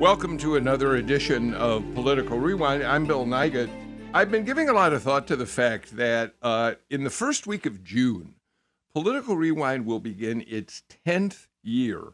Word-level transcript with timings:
Welcome 0.00 0.36
to 0.38 0.56
another 0.56 0.96
edition 0.96 1.54
of 1.54 1.82
Political 1.94 2.38
Rewind. 2.38 2.82
I'm 2.82 3.06
Bill 3.06 3.24
Nigut. 3.24 3.70
I've 4.12 4.30
been 4.30 4.44
giving 4.44 4.68
a 4.68 4.74
lot 4.74 4.92
of 4.92 5.02
thought 5.02 5.26
to 5.28 5.36
the 5.36 5.46
fact 5.46 5.96
that 5.96 6.34
uh, 6.42 6.74
in 6.90 7.02
the 7.02 7.08
first 7.08 7.46
week 7.46 7.64
of 7.64 7.82
June, 7.82 8.34
Political 8.92 9.36
Rewind 9.38 9.86
will 9.86 9.98
begin 9.98 10.44
its 10.46 10.82
10th 11.06 11.46
year 11.62 12.12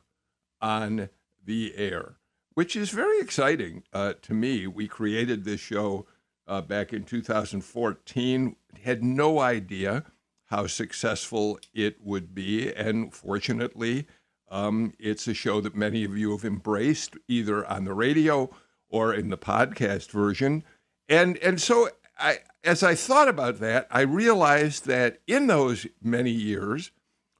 on 0.60 1.08
the 1.44 1.74
air, 1.76 2.18
which 2.54 2.76
is 2.76 2.90
very 2.90 3.18
exciting 3.18 3.82
uh, 3.92 4.12
to 4.22 4.32
me. 4.32 4.68
We 4.68 4.86
created 4.86 5.42
this 5.42 5.60
show 5.60 6.06
uh, 6.46 6.60
back 6.60 6.92
in 6.92 7.02
2014, 7.02 8.54
had 8.84 9.02
no 9.02 9.40
idea 9.40 10.04
how 10.44 10.68
successful 10.68 11.58
it 11.74 11.96
would 12.00 12.32
be, 12.32 12.72
and 12.72 13.12
fortunately, 13.12 14.06
um, 14.52 14.92
it's 14.98 15.26
a 15.26 15.34
show 15.34 15.60
that 15.62 15.74
many 15.74 16.04
of 16.04 16.16
you 16.16 16.30
have 16.32 16.44
embraced, 16.44 17.16
either 17.26 17.66
on 17.66 17.84
the 17.84 17.94
radio 17.94 18.50
or 18.88 19.14
in 19.14 19.30
the 19.30 19.38
podcast 19.38 20.10
version. 20.10 20.62
And 21.08 21.38
and 21.38 21.60
so 21.60 21.88
I, 22.18 22.38
as 22.62 22.82
I 22.82 22.94
thought 22.94 23.28
about 23.28 23.58
that, 23.60 23.88
I 23.90 24.02
realized 24.02 24.86
that 24.86 25.20
in 25.26 25.46
those 25.46 25.86
many 26.02 26.30
years, 26.30 26.90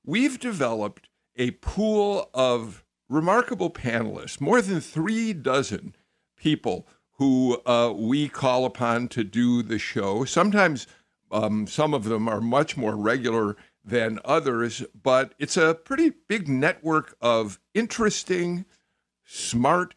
we've 0.05 0.41
developed 0.41 1.09
a 1.37 1.53
pool 1.53 2.31
of 2.33 2.83
remarkable 3.09 3.71
panelists, 3.71 4.41
more 4.41 4.63
than 4.63 4.81
three 4.81 5.35
dozen 5.35 5.95
people 6.37 6.89
who 7.19 7.61
uh, 7.67 7.93
we 7.95 8.29
call 8.29 8.65
upon 8.65 9.07
to 9.09 9.23
do 9.23 9.63
the 9.63 9.79
show. 9.79 10.25
Sometimes 10.25 10.87
um, 11.31 11.67
some 11.67 11.93
of 11.93 12.05
them 12.05 12.27
are 12.27 12.41
much 12.41 12.77
more 12.77 12.97
regular 12.97 13.57
than 13.85 14.21
others, 14.25 14.85
but 15.01 15.35
it's 15.39 15.57
a 15.57 15.75
pretty 15.75 16.13
big 16.29 16.49
network 16.49 17.17
of 17.21 17.59
interesting, 17.75 18.65
smart, 19.25 19.95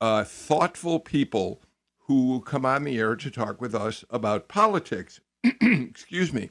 uh, 0.00 0.24
thoughtful 0.24 0.98
people 0.98 1.60
who 2.06 2.40
come 2.40 2.64
on 2.66 2.84
the 2.84 2.98
air 2.98 3.16
to 3.16 3.30
talk 3.30 3.60
with 3.60 3.74
us 3.74 4.04
about 4.10 4.48
politics. 4.48 5.20
Excuse 5.62 6.32
me. 6.32 6.50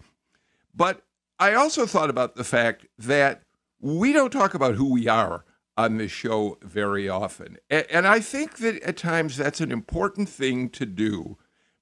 But 0.73 1.04
I 1.39 1.54
also 1.54 1.86
thought 1.86 2.09
about 2.09 2.36
the 2.36 2.44
fact 2.44 2.86
that 2.98 3.44
we 3.80 4.14
don't 4.14 4.32
talk 4.32 4.54
about 4.54 4.76
who 4.76 4.92
we 4.92 5.08
are 5.08 5.44
on 5.76 5.98
this 5.98 6.12
show 6.12 6.58
very 6.62 7.09
often. 7.09 7.58
And 7.70 8.06
I 8.08 8.20
think 8.20 8.58
that 8.58 8.82
at 8.84 8.98
times 8.98 9.38
that's 9.38 9.62
an 9.62 9.72
important 9.72 10.30
thing 10.30 10.70
to 10.70 10.86
do 10.86 11.38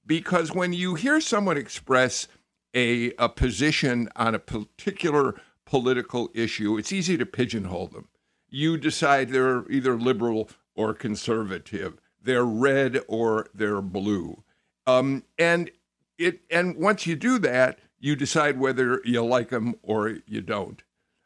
because 0.06 0.54
when 0.54 0.72
you 0.72 0.94
hear 0.94 1.20
someone 1.20 1.56
express 1.56 2.26
a, 2.74 3.12
a 3.18 3.28
position 3.28 4.08
on 4.16 4.34
a 4.34 4.38
particular 4.38 5.40
political 5.64 6.30
issue, 6.34 6.76
it's 6.76 6.92
easy 6.92 7.16
to 7.16 7.26
pigeonhole 7.26 7.88
them. 7.88 8.08
You 8.48 8.76
decide 8.76 9.28
they're 9.28 9.70
either 9.70 9.96
liberal 9.96 10.50
or 10.74 10.94
conservative, 10.94 11.98
they're 12.22 12.44
red 12.44 13.00
or 13.08 13.46
they're 13.54 13.82
blue. 13.82 14.42
Um, 14.86 15.24
and 15.38 15.70
it 16.18 16.40
and 16.50 16.76
once 16.76 17.06
you 17.06 17.16
do 17.16 17.38
that, 17.38 17.78
you 17.98 18.16
decide 18.16 18.58
whether 18.58 19.00
you 19.04 19.24
like 19.24 19.50
them 19.50 19.74
or 19.82 20.18
you 20.26 20.40
don't. 20.40 20.82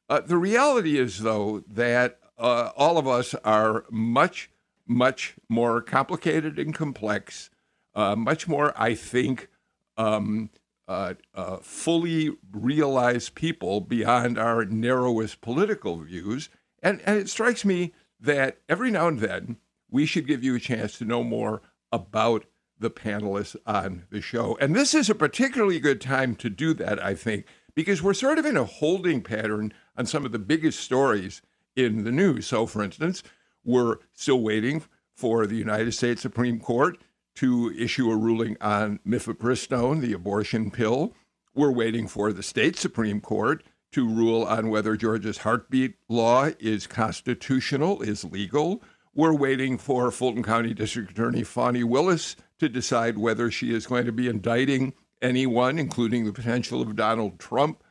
Uh, 0.08 0.20
the 0.20 0.36
reality 0.36 0.98
is, 0.98 1.20
though, 1.20 1.64
that 1.66 2.18
uh, 2.36 2.70
all 2.76 2.98
of 2.98 3.06
us 3.08 3.34
are 3.44 3.84
much, 3.90 4.50
much 4.86 5.34
more 5.48 5.80
complicated 5.80 6.58
and 6.58 6.74
complex, 6.74 7.48
uh, 7.94 8.14
much 8.14 8.46
more, 8.46 8.74
I 8.76 8.94
think, 8.94 9.48
um, 9.96 10.50
uh, 10.86 11.14
uh, 11.34 11.58
fully 11.58 12.36
realized 12.52 13.34
people 13.34 13.80
beyond 13.80 14.38
our 14.38 14.64
narrowest 14.64 15.40
political 15.40 15.98
views. 15.98 16.48
And, 16.82 17.00
and 17.06 17.18
it 17.18 17.28
strikes 17.28 17.64
me 17.64 17.94
that 18.20 18.58
every 18.68 18.90
now 18.90 19.08
and 19.08 19.18
then 19.18 19.56
we 19.90 20.06
should 20.06 20.26
give 20.26 20.44
you 20.44 20.54
a 20.54 20.60
chance 20.60 20.98
to 20.98 21.04
know 21.04 21.22
more 21.22 21.62
about 21.92 22.44
the 22.78 22.90
panelists 22.90 23.56
on 23.66 24.04
the 24.10 24.20
show. 24.20 24.58
And 24.60 24.74
this 24.74 24.94
is 24.94 25.08
a 25.08 25.14
particularly 25.14 25.78
good 25.78 26.00
time 26.00 26.34
to 26.36 26.50
do 26.50 26.74
that, 26.74 27.02
I 27.02 27.14
think, 27.14 27.46
because 27.74 28.02
we're 28.02 28.14
sort 28.14 28.38
of 28.38 28.44
in 28.44 28.56
a 28.56 28.64
holding 28.64 29.22
pattern 29.22 29.72
on 29.96 30.06
some 30.06 30.26
of 30.26 30.32
the 30.32 30.38
biggest 30.38 30.80
stories 30.80 31.40
in 31.76 32.04
the 32.04 32.12
news. 32.12 32.46
So, 32.46 32.66
for 32.66 32.82
instance, 32.82 33.22
we're 33.64 33.96
still 34.12 34.40
waiting 34.40 34.82
for 35.14 35.46
the 35.46 35.56
United 35.56 35.92
States 35.92 36.22
Supreme 36.22 36.58
Court 36.58 36.98
to 37.36 37.74
issue 37.76 38.10
a 38.10 38.16
ruling 38.16 38.56
on 38.60 39.00
mifepristone, 39.06 40.00
the 40.00 40.12
abortion 40.12 40.70
pill. 40.70 41.14
We're 41.54 41.72
waiting 41.72 42.08
for 42.08 42.32
the 42.32 42.42
state 42.42 42.76
Supreme 42.76 43.20
Court 43.20 43.62
to 43.92 44.08
rule 44.08 44.42
on 44.42 44.70
whether 44.70 44.96
Georgia's 44.96 45.38
heartbeat 45.38 45.94
law 46.08 46.50
is 46.58 46.86
constitutional, 46.86 48.02
is 48.02 48.24
legal. 48.24 48.82
We're 49.14 49.34
waiting 49.34 49.78
for 49.78 50.10
Fulton 50.10 50.42
County 50.42 50.74
District 50.74 51.12
Attorney 51.12 51.44
Fani 51.44 51.84
Willis 51.84 52.34
to 52.58 52.68
decide 52.68 53.18
whether 53.18 53.50
she 53.50 53.72
is 53.72 53.86
going 53.86 54.06
to 54.06 54.12
be 54.12 54.26
indicting 54.26 54.94
anyone, 55.22 55.78
including 55.78 56.24
the 56.24 56.32
potential 56.32 56.82
of 56.82 56.96
Donald 56.96 57.38
Trump, 57.38 57.82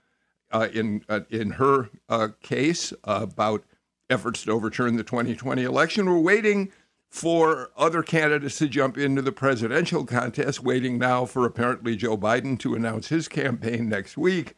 uh, 0.52 0.68
in 0.74 1.04
uh, 1.10 1.22
in 1.30 1.52
her 1.52 1.90
uh, 2.10 2.28
case 2.42 2.94
about 3.04 3.64
efforts 4.10 4.44
to 4.44 4.52
overturn 4.52 4.98
the 4.98 5.04
2020 5.04 5.64
election. 5.64 6.10
We're 6.10 6.20
waiting 6.20 6.72
for 7.14 7.70
other 7.78 8.02
candidates 8.02 8.58
to 8.58 8.68
jump 8.68 8.98
into 8.98 9.22
the 9.22 9.32
presidential 9.32 10.04
contest, 10.04 10.64
waiting 10.64 10.98
now 10.98 11.26
for 11.26 11.46
apparently 11.46 11.96
Joe 11.96 12.18
Biden 12.18 12.58
to 12.62 12.74
announce 12.74 13.10
his 13.10 13.28
campaign 13.28 13.88
next 13.88 14.18
week. 14.18 14.56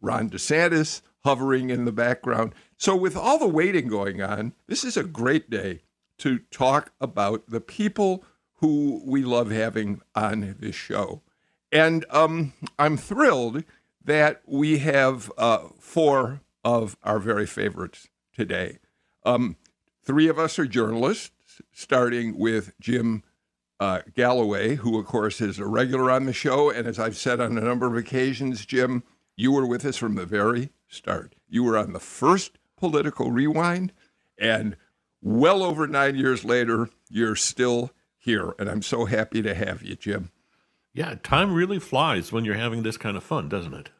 Ron 0.00 0.30
DeSantis 0.30 1.02
hovering 1.24 1.70
in 1.70 1.86
the 1.86 1.92
background. 1.92 2.54
So, 2.76 2.94
with 2.94 3.16
all 3.16 3.36
the 3.36 3.48
waiting 3.48 3.88
going 3.88 4.22
on, 4.22 4.52
this 4.68 4.84
is 4.84 4.96
a 4.96 5.02
great 5.02 5.50
day 5.50 5.80
to 6.18 6.38
talk 6.52 6.92
about 7.00 7.50
the 7.50 7.60
people 7.60 8.22
who 8.58 9.02
we 9.04 9.24
love 9.24 9.50
having 9.50 10.00
on 10.14 10.54
this 10.60 10.76
show. 10.76 11.22
And 11.72 12.06
um, 12.10 12.52
I'm 12.78 12.96
thrilled 12.96 13.64
that 14.04 14.42
we 14.46 14.78
have 14.78 15.32
uh, 15.36 15.70
four 15.80 16.42
of 16.62 16.96
our 17.02 17.18
very 17.18 17.46
favorites 17.46 18.08
today. 18.32 18.78
Um, 19.24 19.56
three 20.04 20.28
of 20.28 20.38
us 20.38 20.60
are 20.60 20.66
journalists 20.66 21.32
starting 21.72 22.38
with 22.38 22.72
Jim 22.80 23.22
uh, 23.80 24.00
Galloway, 24.14 24.76
who, 24.76 24.98
of 24.98 25.06
course, 25.06 25.40
is 25.40 25.58
a 25.58 25.66
regular 25.66 26.10
on 26.10 26.26
the 26.26 26.32
show. 26.32 26.70
And 26.70 26.86
as 26.86 26.98
I've 26.98 27.16
said 27.16 27.40
on 27.40 27.56
a 27.56 27.60
number 27.60 27.86
of 27.86 27.96
occasions, 27.96 28.66
Jim, 28.66 29.02
you 29.36 29.52
were 29.52 29.66
with 29.66 29.84
us 29.84 29.96
from 29.96 30.16
the 30.16 30.26
very 30.26 30.70
start. 30.88 31.34
You 31.48 31.64
were 31.64 31.78
on 31.78 31.92
the 31.92 32.00
first 32.00 32.58
political 32.76 33.30
rewind, 33.30 33.92
and 34.38 34.76
well 35.22 35.62
over 35.62 35.86
nine 35.86 36.16
years 36.16 36.44
later, 36.44 36.90
you're 37.08 37.36
still 37.36 37.90
here. 38.16 38.54
And 38.58 38.68
I'm 38.68 38.82
so 38.82 39.04
happy 39.04 39.42
to 39.42 39.54
have 39.54 39.82
you, 39.82 39.94
Jim. 39.94 40.30
Yeah, 40.92 41.14
time 41.22 41.54
really 41.54 41.78
flies 41.78 42.32
when 42.32 42.44
you're 42.44 42.54
having 42.56 42.82
this 42.82 42.96
kind 42.96 43.16
of 43.16 43.22
fun, 43.22 43.48
doesn't 43.48 43.74
it? 43.74 43.90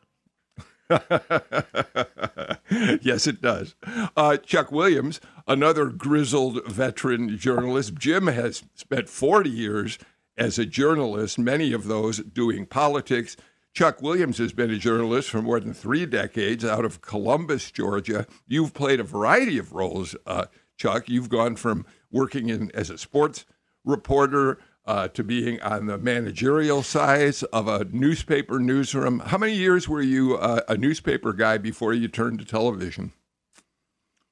yes, 3.03 3.27
it 3.27 3.43
does. 3.43 3.75
Uh, 4.17 4.37
Chuck 4.39 4.73
Williams, 4.73 5.21
another 5.47 5.87
grizzled 5.87 6.65
veteran 6.67 7.37
journalist. 7.37 7.95
Jim 7.95 8.27
has 8.29 8.63
spent 8.75 9.09
40 9.09 9.51
years 9.51 9.99
as 10.37 10.59
a 10.59 10.65
journalist, 10.65 11.39
many 11.39 11.73
of 11.73 11.85
those 11.85 12.19
doing 12.19 12.65
politics. 12.65 13.37
Chuck 13.75 14.01
Williams 14.03 14.39
has 14.39 14.53
been 14.53 14.71
a 14.71 14.79
journalist 14.79 15.29
for 15.31 15.43
more 15.43 15.61
than 15.61 15.75
three 15.75 16.07
decades 16.07 16.65
out 16.65 16.85
of 16.85 17.03
Columbus, 17.03 17.71
Georgia. 17.71 18.27
You've 18.47 18.73
played 18.73 19.01
a 19.01 19.05
variety 19.05 19.59
of 19.59 19.73
roles, 19.73 20.17
uh, 20.27 20.47
Chuck. 20.77 21.09
You've 21.09 21.29
gone 21.29 21.57
from 21.57 21.85
working 22.11 22.49
in 22.49 22.71
as 22.73 22.89
a 22.89 22.99
sports 22.99 23.45
reporter 23.85 24.59
uh, 24.89 25.07
to 25.09 25.23
being 25.23 25.61
on 25.61 25.87
the 25.87 25.99
managerial 25.99 26.83
side 26.83 27.35
of 27.53 27.69
a 27.69 27.85
newspaper 27.93 28.59
newsroom. 28.59 29.21
How 29.21 29.37
many 29.37 29.55
years 29.55 29.87
were 29.87 30.01
you 30.01 30.37
uh, 30.39 30.63
a 30.67 30.79
newspaper 30.79 31.35
guy 31.35 31.59
before 31.59 31.93
you 31.93 32.09
turned 32.09 32.39
to 32.39 32.47
television? 32.47 33.13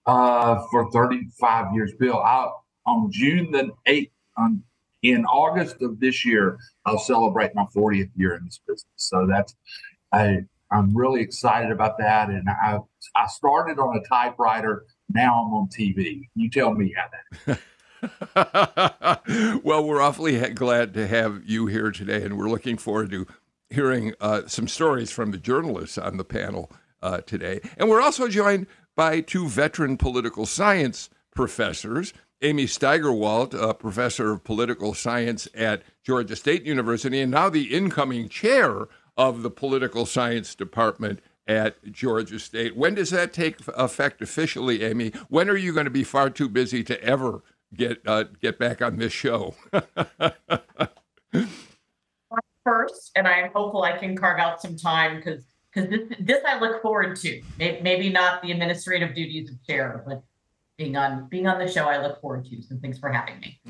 Uh, 0.07 0.65
for 0.71 0.91
35 0.91 1.75
years, 1.75 1.93
Bill. 1.99 2.17
I, 2.19 2.49
on 2.87 3.11
June 3.13 3.51
the 3.51 3.71
8th, 3.87 4.11
on, 4.39 4.63
in 5.03 5.27
August 5.27 5.83
of 5.83 6.01
this 6.01 6.25
year, 6.25 6.59
I'll 6.87 6.99
celebrate 6.99 7.55
my 7.55 7.67
40th 7.77 8.11
year 8.17 8.35
in 8.35 8.47
this 8.47 8.61
business. 8.67 8.87
So 8.97 9.27
that's, 9.29 9.55
I, 10.13 10.39
I'm 10.71 10.97
really 10.97 11.21
excited 11.21 11.71
about 11.71 11.99
that. 11.99 12.31
And 12.31 12.49
I, 12.49 12.79
I 13.15 13.27
started 13.27 13.79
on 13.79 13.97
a 13.97 14.09
typewriter 14.09 14.87
now 15.13 15.45
I'm 15.45 15.53
on 15.53 15.69
TV. 15.69 16.23
You 16.35 16.51
tell 16.51 16.73
me 16.75 16.95
how 16.97 17.09
that. 17.47 17.61
well, 19.63 19.85
we're 19.85 20.01
awfully 20.01 20.39
glad 20.51 20.95
to 20.95 21.07
have 21.07 21.43
you 21.45 21.67
here 21.67 21.91
today, 21.91 22.23
and 22.23 22.39
we're 22.39 22.49
looking 22.49 22.77
forward 22.77 23.11
to 23.11 23.27
hearing 23.71 24.15
uh, 24.21 24.43
some 24.47 24.69
stories 24.69 25.11
from 25.11 25.31
the 25.31 25.39
journalists 25.39 25.99
on 25.99 26.17
the 26.17 26.25
panel 26.25 26.71
uh, 27.03 27.19
today. 27.19 27.61
And 27.77 27.89
we're 27.89 28.03
also 28.03 28.29
joined 28.29 28.67
by 28.95 29.21
two 29.21 29.49
veteran 29.49 29.97
political 29.97 30.47
science 30.47 31.11
professors. 31.35 32.13
Amy 32.43 32.67
Steigerwalt, 32.67 33.55
a 33.55 33.75
professor 33.75 34.33
of 34.33 34.45
political 34.45 34.95
science 34.95 35.49
at 35.55 35.83
Georgia 36.03 36.37
State 36.37 36.65
University, 36.65 37.21
and 37.21 37.31
now 37.31 37.49
the 37.49 37.75
incoming 37.75 38.29
chair 38.29 38.89
of 39.17 39.43
the 39.43 39.51
political 39.51 40.05
science 40.05 40.55
department 40.55 41.21
at 41.47 41.93
Georgia 41.93 42.39
State. 42.39 42.77
When 42.77 42.95
does 42.95 43.11
that 43.11 43.33
take 43.33 43.61
effect 43.69 44.21
officially, 44.21 44.83
Amy? 44.83 45.13
When 45.29 45.49
are 45.49 45.57
you 45.57 45.73
going 45.73 45.85
to 45.85 45.91
be 45.91 46.05
far 46.05 46.29
too 46.29 46.49
busy 46.49 46.83
to 46.85 47.03
ever 47.03 47.43
get 47.75 47.99
uh, 48.07 48.25
get 48.41 48.59
back 48.59 48.83
on 48.83 48.97
this 48.97 49.13
show? 49.13 49.55
First, 52.65 53.13
and 53.15 53.29
I 53.29 53.39
am 53.39 53.53
hopeful 53.53 53.83
I 53.83 53.97
can 53.97 54.17
carve 54.17 54.41
out 54.41 54.61
some 54.61 54.77
time 54.77 55.17
because 55.17 55.45
because 55.73 55.91
this, 55.91 56.01
this 56.21 56.43
I 56.47 56.59
look 56.59 56.83
forward 56.83 57.17
to. 57.17 57.43
Maybe 57.59 58.09
not 58.09 58.43
the 58.43 58.51
administrative 58.51 59.15
duties 59.15 59.51
of 59.51 59.65
chair, 59.65 60.03
but 60.07 60.23
being 60.77 60.97
on 60.97 61.29
being 61.29 61.47
on 61.47 61.59
the 61.59 61.71
show, 61.71 61.85
I 61.85 62.03
look 62.03 62.21
forward 62.21 62.45
to. 62.47 62.63
So 62.63 62.77
thanks 62.81 62.99
for 62.99 63.11
having 63.11 63.41
me. 63.41 63.61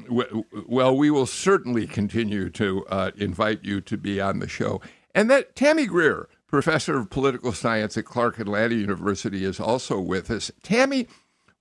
Well, 0.66 0.96
we 0.96 1.10
will 1.10 1.26
certainly 1.26 1.86
continue 1.86 2.50
to 2.50 2.86
uh, 2.86 3.10
invite 3.16 3.64
you 3.64 3.80
to 3.82 3.96
be 3.96 4.20
on 4.20 4.40
the 4.40 4.48
show. 4.48 4.80
And 5.14 5.30
that 5.30 5.56
Tammy 5.56 5.86
Greer, 5.86 6.28
professor 6.46 6.98
of 6.98 7.10
political 7.10 7.52
science 7.52 7.96
at 7.96 8.04
Clark 8.04 8.38
Atlanta 8.38 8.74
University, 8.74 9.44
is 9.44 9.60
also 9.60 10.00
with 10.00 10.30
us. 10.30 10.50
Tammy, 10.62 11.06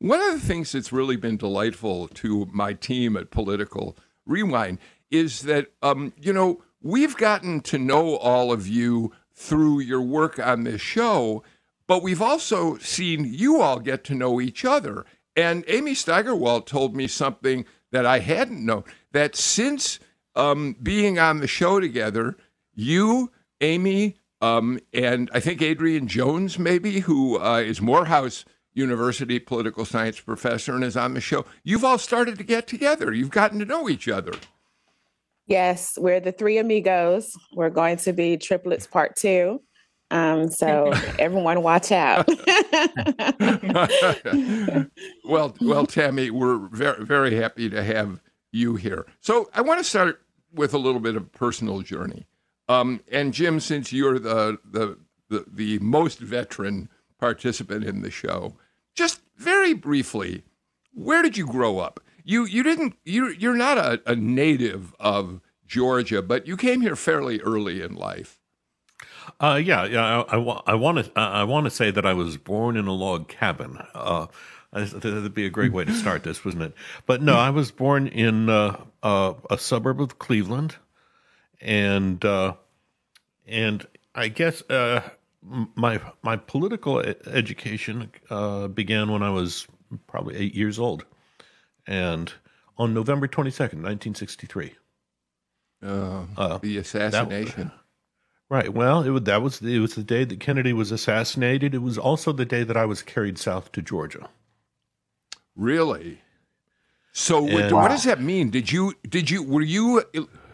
one 0.06 0.22
of 0.22 0.34
the 0.34 0.48
things 0.48 0.72
that's 0.72 0.92
really 0.92 1.16
been 1.16 1.36
delightful 1.36 2.07
to 2.10 2.48
my 2.52 2.74
team 2.74 3.18
at 3.18 3.31
Political 3.31 3.98
Rewind 4.28 4.78
is 5.10 5.42
that 5.42 5.68
um, 5.81 6.13
you 6.22 6.31
know 6.31 6.63
we've 6.81 7.18
gotten 7.18 7.62
to 7.62 7.80
know 7.80 8.16
all 8.18 8.52
of 8.52 8.68
you 8.68 9.12
through 9.34 9.80
your 9.80 10.02
work 10.02 10.38
on 10.40 10.63
this 10.63 10.80
show, 10.80 11.44
but 11.88 12.04
we've 12.04 12.22
also 12.22 12.78
seen 12.78 13.25
you 13.25 13.60
all 13.60 13.80
get 13.80 14.04
to 14.04 14.13
know 14.13 14.40
each 14.40 14.63
other. 14.63 15.06
And 15.36 15.66
Amy 15.68 15.94
Steigerwalt 15.94 16.68
told 16.68 16.96
me 16.96 17.07
something 17.07 17.66
that 17.92 18.06
I 18.06 18.19
hadn't 18.19 18.63
known 18.63 18.84
that 19.12 19.36
since 19.36 20.00
um, 20.36 20.75
being 20.81 21.18
on 21.18 21.40
the 21.40 21.48
show 21.48 21.80
together, 21.80 22.38
you, 22.75 23.31
Amy, 23.60 24.18
um, 24.40 24.80
and 24.94 25.31
I 25.34 25.40
think 25.40 25.62
Adrienne 25.62 26.07
Jones, 26.07 26.60
maybe, 26.60 27.00
who 27.00 27.40
uh, 27.40 27.57
is 27.57 27.81
Morehouse 27.81 28.46
University 28.75 29.39
political 29.39 29.86
science 29.86 30.19
professor 30.19 30.75
and 30.75 30.83
is 30.83 30.95
on 30.95 31.16
the 31.16 31.22
show, 31.22 31.45
you've 31.63 31.83
all 31.83 31.98
started 31.98 32.38
to 32.38 32.44
get 32.44 32.68
together. 32.68 33.13
You've 33.13 33.31
gotten 33.31 33.57
to 33.60 33.66
know 33.66 33.89
each 33.89 34.07
other. 34.07 34.33
Yes, 35.48 35.98
we're 35.98 36.19
the 36.19 36.31
three 36.31 36.57
amigos. 36.57 37.31
We're 37.54 37.69
going 37.69 37.98
to 37.98 38.13
be 38.13 38.38
triplets 38.38 38.86
part 38.86 39.16
two. 39.16 39.62
Um, 40.12 40.50
so 40.50 40.92
everyone 41.19 41.63
watch 41.63 41.92
out. 41.92 42.27
well, 45.25 45.56
well, 45.62 45.86
Tammy, 45.86 46.30
we're 46.30 46.57
very, 46.68 47.06
very 47.06 47.36
happy 47.36 47.69
to 47.69 47.83
have 47.83 48.21
you 48.51 48.75
here. 48.75 49.06
So 49.21 49.50
I 49.54 49.62
want 49.62 49.80
to 49.80 49.83
start 49.83 50.21
with 50.54 50.74
a 50.74 50.78
little 50.78 51.01
bit 51.01 51.16
of 51.16 51.31
personal 51.31 51.81
journey. 51.81 52.28
Um, 52.68 53.01
and 53.12 53.33
Jim, 53.33 53.60
since 53.60 53.94
you're 53.94 54.19
the, 54.19 54.57
the, 54.66 54.98
the, 55.30 55.45
the 55.48 55.80
most 55.80 56.19
veteran 56.19 56.89
participant 57.19 57.83
in 57.83 58.01
the 58.01 58.12
show, 58.12 58.56
just 58.95 59.21
very 59.38 59.74
briefly, 59.74 60.44
where 60.94 61.21
did 61.21 61.38
you 61.38 61.45
grow 61.45 61.80
up? 61.80 62.00
You 62.24 62.45
you 62.45 62.63
didn't 62.63 62.95
you 63.03 63.27
you're 63.30 63.56
not 63.56 63.77
a, 63.77 64.01
a 64.06 64.15
native 64.15 64.95
of 65.00 65.42
Georgia, 65.68 66.21
but 66.21 66.47
you 66.47 66.57
came 66.57 66.81
here 66.81 66.95
fairly 66.95 67.39
early 67.42 67.81
in 67.81 67.95
life. 67.95 68.39
Uh, 69.39 69.59
yeah, 69.63 69.86
yeah. 69.86 70.21
I, 70.21 70.38
I, 70.38 70.75
want 70.75 71.06
to 71.06 71.12
I 71.19 71.44
want 71.44 71.65
to 71.65 71.71
say 71.71 71.92
that 71.92 72.06
I 72.06 72.13
was 72.13 72.38
born 72.38 72.77
in 72.77 72.88
a 72.88 72.94
log 72.94 73.27
cabin. 73.27 73.80
Uh, 73.94 74.27
that'd 74.71 75.33
be 75.33 75.45
a 75.45 75.50
great 75.50 75.71
way 75.71 75.83
to 75.83 75.94
start 75.94 76.24
this, 76.24 76.45
wouldn't 76.45 76.63
it? 76.63 76.74
But 77.06 77.21
no, 77.21 77.36
I 77.36 77.50
was 77.50 77.71
born 77.71 78.07
in 78.07 78.50
uh, 78.50 78.80
uh 79.03 79.33
a 79.50 79.57
suburb 79.57 80.01
of 80.01 80.19
Cleveland, 80.19 80.75
and 81.59 82.24
uh, 82.24 82.53
and 83.47 83.86
I 84.13 84.27
guess 84.27 84.62
uh, 84.69 85.01
my 85.75 86.00
my 86.24 86.36
political 86.38 87.00
education 87.00 88.12
began 88.74 89.12
when 89.12 89.24
I 89.24 89.30
was 89.30 89.68
probably 90.07 90.36
eight 90.36 90.56
years 90.56 90.80
old, 90.80 91.06
and 91.88 92.33
on 92.77 92.94
November 92.94 93.27
twenty 93.27 93.51
second, 93.51 93.81
nineteen 93.81 94.15
sixty 94.15 94.47
three. 94.47 94.74
Uh, 95.81 96.57
the 96.62 96.77
assassination. 96.77 97.68
That, 97.68 97.74
right. 98.50 98.74
Well, 98.74 99.18
it, 99.18 99.25
that 99.25 99.42
was 99.42 99.62
it 99.62 99.80
was 99.80 99.95
the 99.95 100.03
day 100.03 100.24
that 100.24 100.39
Kennedy 100.39 100.74
was 100.74 100.92
assassinated. 100.92 101.75
It 101.75 101.81
was 101.81 101.97
also 101.97 102.31
the 102.31 102.45
day 102.45 102.63
that 102.63 102.77
I 102.77 102.86
was 102.86 103.01
carried 103.01 103.38
south 103.38 103.71
to 103.74 103.81
Georgia. 103.81 104.30
Really? 105.56 106.21
So 107.12 107.45
and, 107.45 107.53
what, 107.53 107.71
what, 107.71 107.88
does 107.89 108.03
that 108.03 108.21
mean? 108.21 108.50
Did 108.50 108.71
you 108.71 108.94
did 109.07 109.30
you 109.30 109.44
were 109.44 109.62
you 109.62 110.03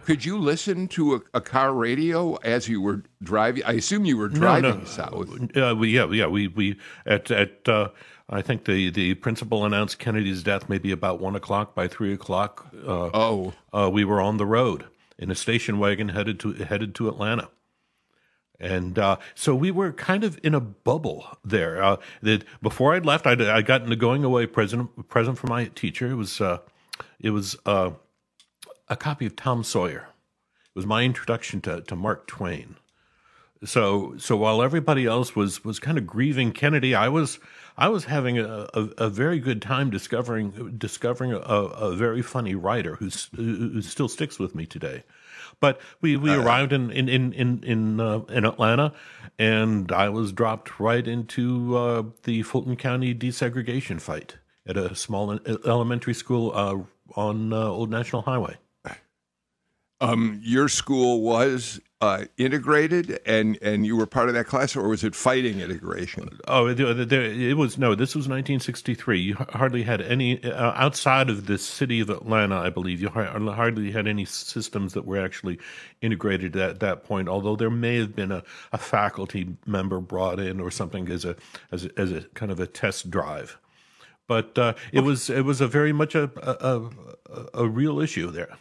could 0.06 0.26
you 0.26 0.38
listen 0.38 0.88
to 0.90 1.16
a, 1.16 1.22
a 1.36 1.42
car 1.42 1.74
radio 1.74 2.36
as 2.38 2.68
you 2.68 2.82
were 2.82 3.04
driving? 3.22 3.64
I 3.64 3.74
assume 3.74 4.06
you 4.06 4.18
were 4.18 4.30
driving 4.30 4.72
no, 4.72 4.78
no. 4.78 4.86
south. 4.86 5.58
Uh, 5.58 5.76
we, 5.78 5.90
yeah, 5.90 6.10
yeah. 6.12 6.28
We 6.28 6.48
we 6.48 6.78
at 7.06 7.32
at 7.32 7.68
uh, 7.68 7.90
I 8.30 8.42
think 8.42 8.66
the, 8.66 8.90
the 8.90 9.16
principal 9.16 9.66
announced 9.66 10.00
Kennedy's 10.00 10.42
death 10.42 10.70
maybe 10.70 10.92
about 10.92 11.20
one 11.20 11.36
o'clock. 11.36 11.76
By 11.76 11.88
three 11.88 12.14
o'clock, 12.14 12.68
uh, 12.74 13.10
oh, 13.14 13.54
uh, 13.74 13.90
we 13.92 14.06
were 14.06 14.22
on 14.22 14.38
the 14.38 14.46
road 14.46 14.86
in 15.18 15.30
a 15.30 15.36
station 15.36 15.80
wagon 15.80 16.10
headed 16.10 16.40
to 16.42 16.54
headed 16.54 16.96
to 16.96 17.10
Atlanta. 17.10 17.50
And 18.60 19.00
uh, 19.00 19.18
so 19.34 19.56
we 19.56 19.72
were 19.72 19.92
kind 19.92 20.24
of 20.24 20.40
in 20.44 20.54
a 20.54 20.60
bubble 20.60 21.26
there. 21.44 21.84
Uh, 21.84 21.98
that 22.22 22.44
before 22.62 22.94
I'd 22.94 23.06
left, 23.06 23.26
I'd, 23.26 23.42
I'd 23.42 23.66
gotten 23.66 23.92
a 23.92 23.96
going 23.96 24.24
away 24.24 24.46
present 24.46 25.10
present 25.10 25.38
from 25.38 25.50
my 25.50 25.66
teacher. 25.66 26.08
It 26.08 26.16
was 26.16 26.40
uh, 26.40 26.60
it 27.20 27.32
was 27.32 27.58
uh, 27.66 27.92
a 28.92 28.96
copy 28.98 29.26
of 29.26 29.36
Tom 29.38 29.64
Sawyer. 29.64 30.10
It 30.66 30.76
was 30.76 30.86
my 30.86 31.04
introduction 31.04 31.62
to, 31.62 31.82
to 31.82 31.96
Mark 31.96 32.28
Twain. 32.28 32.76
So 33.64 34.16
so 34.18 34.36
while 34.36 34.62
everybody 34.62 35.06
else 35.06 35.36
was 35.36 35.64
was 35.64 35.80
kind 35.80 35.98
of 35.98 36.08
grieving 36.08 36.52
Kennedy, 36.52 36.94
I 36.94 37.10
was 37.10 37.40
I 37.78 37.90
was 37.90 38.06
having 38.06 38.38
a, 38.38 38.68
a, 38.74 38.90
a 38.98 39.10
very 39.10 39.40
good 39.40 39.62
time 39.62 39.92
discovering 39.92 40.76
discovering 40.78 41.32
a, 41.32 41.38
a 41.38 41.96
very 41.96 42.22
funny 42.22 42.56
writer 42.56 42.96
who's, 42.96 43.30
who 43.36 43.82
still 43.82 44.10
sticks 44.10 44.40
with 44.40 44.56
me 44.56 44.66
today. 44.66 45.04
But 45.60 45.80
we, 46.02 46.18
we 46.18 46.32
uh, 46.32 46.42
arrived 46.42 46.74
in 46.74 46.90
in 46.90 47.08
in 47.08 47.34
in 47.34 47.64
in, 47.64 48.00
uh, 48.00 48.20
in, 48.30 48.46
Atlanta, 48.46 48.94
and 49.38 49.92
I 49.92 50.10
was 50.10 50.32
dropped 50.32 50.80
right 50.80 51.08
into 51.08 51.78
uh, 51.78 52.04
the 52.24 52.42
Fulton 52.42 52.76
County 52.76 53.14
desegregation 53.14 54.02
fight 54.02 54.38
at 54.66 54.76
a 54.76 54.96
small 54.96 55.40
elementary 55.68 56.16
school 56.16 56.52
uh, 56.56 56.80
on 57.16 57.54
uh, 57.54 57.68
Old 57.68 57.92
National 57.92 58.24
Highway. 58.24 58.58
Um, 60.02 60.42
your 60.44 60.68
school 60.68 61.22
was 61.22 61.80
uh, 62.02 62.26
integrated, 62.38 63.20
and 63.28 63.60
and 63.62 63.86
you 63.86 63.96
were 63.96 64.08
part 64.08 64.28
of 64.28 64.34
that 64.34 64.48
class, 64.48 64.76
or 64.76 64.88
was 64.90 65.04
it 65.04 65.14
fighting 65.14 65.60
integration? 65.60 66.40
Oh, 66.48 66.66
it, 66.66 66.80
it 66.80 67.56
was 67.56 67.78
no. 67.78 67.94
This 67.94 68.16
was 68.16 68.28
1963. 68.28 69.20
You 69.20 69.36
hardly 69.36 69.84
had 69.84 70.02
any 70.02 70.44
uh, 70.44 70.72
outside 70.72 71.30
of 71.30 71.46
the 71.46 71.60
city 71.60 72.00
of 72.00 72.10
Atlanta, 72.10 72.58
I 72.58 72.72
believe. 72.72 73.00
You 73.00 73.10
hardly 73.10 73.92
had 73.92 74.08
any 74.08 74.26
systems 74.26 74.94
that 74.94 75.06
were 75.06 75.24
actually 75.24 75.60
integrated 76.02 76.56
at 76.56 76.80
that 76.80 77.04
point. 77.04 77.30
Although 77.30 77.56
there 77.56 77.70
may 77.70 77.98
have 77.98 78.16
been 78.16 78.32
a, 78.32 78.44
a 78.74 78.80
faculty 78.80 79.56
member 79.68 80.00
brought 80.00 80.40
in 80.40 80.60
or 80.60 80.72
something 80.72 81.08
as 81.10 81.24
a 81.24 81.36
as 81.72 81.86
a, 81.86 82.00
as 82.00 82.12
a 82.12 82.22
kind 82.34 82.52
of 82.52 82.60
a 82.60 82.66
test 82.66 83.12
drive. 83.12 83.60
But 84.28 84.58
uh, 84.58 84.74
it 84.92 85.00
okay. 85.00 85.06
was 85.06 85.30
it 85.30 85.46
was 85.46 85.62
a 85.62 85.68
very 85.68 85.94
much 85.94 86.16
a, 86.16 86.32
a 86.38 86.90
a 87.54 87.68
real 87.68 88.00
issue 88.00 88.32
there. 88.32 88.58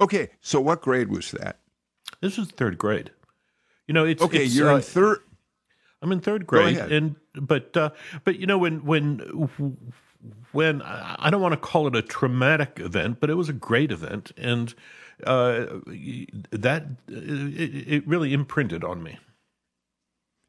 Okay, 0.00 0.30
so 0.40 0.60
what 0.60 0.82
grade 0.82 1.08
was 1.08 1.30
that? 1.32 1.58
This 2.20 2.38
is 2.38 2.48
third 2.48 2.78
grade. 2.78 3.10
You 3.86 3.94
know, 3.94 4.04
it's 4.04 4.22
okay. 4.22 4.44
It's, 4.44 4.56
you're 4.56 4.70
uh, 4.70 4.76
in 4.76 4.82
third. 4.82 5.18
I'm 6.02 6.12
in 6.12 6.20
third 6.20 6.46
grade, 6.46 6.78
and 6.78 7.16
but 7.34 7.76
uh, 7.76 7.90
but 8.24 8.38
you 8.38 8.46
know 8.46 8.58
when 8.58 8.84
when 8.84 9.18
when 10.52 10.82
I 10.82 11.28
don't 11.30 11.40
want 11.40 11.52
to 11.52 11.60
call 11.60 11.86
it 11.86 11.96
a 11.96 12.02
traumatic 12.02 12.78
event, 12.80 13.20
but 13.20 13.30
it 13.30 13.34
was 13.34 13.48
a 13.48 13.54
great 13.54 13.92
event, 13.92 14.32
and 14.36 14.74
uh, 15.26 15.66
that 16.50 16.86
it, 17.08 17.92
it 17.92 18.08
really 18.08 18.32
imprinted 18.32 18.84
on 18.84 19.02
me. 19.02 19.18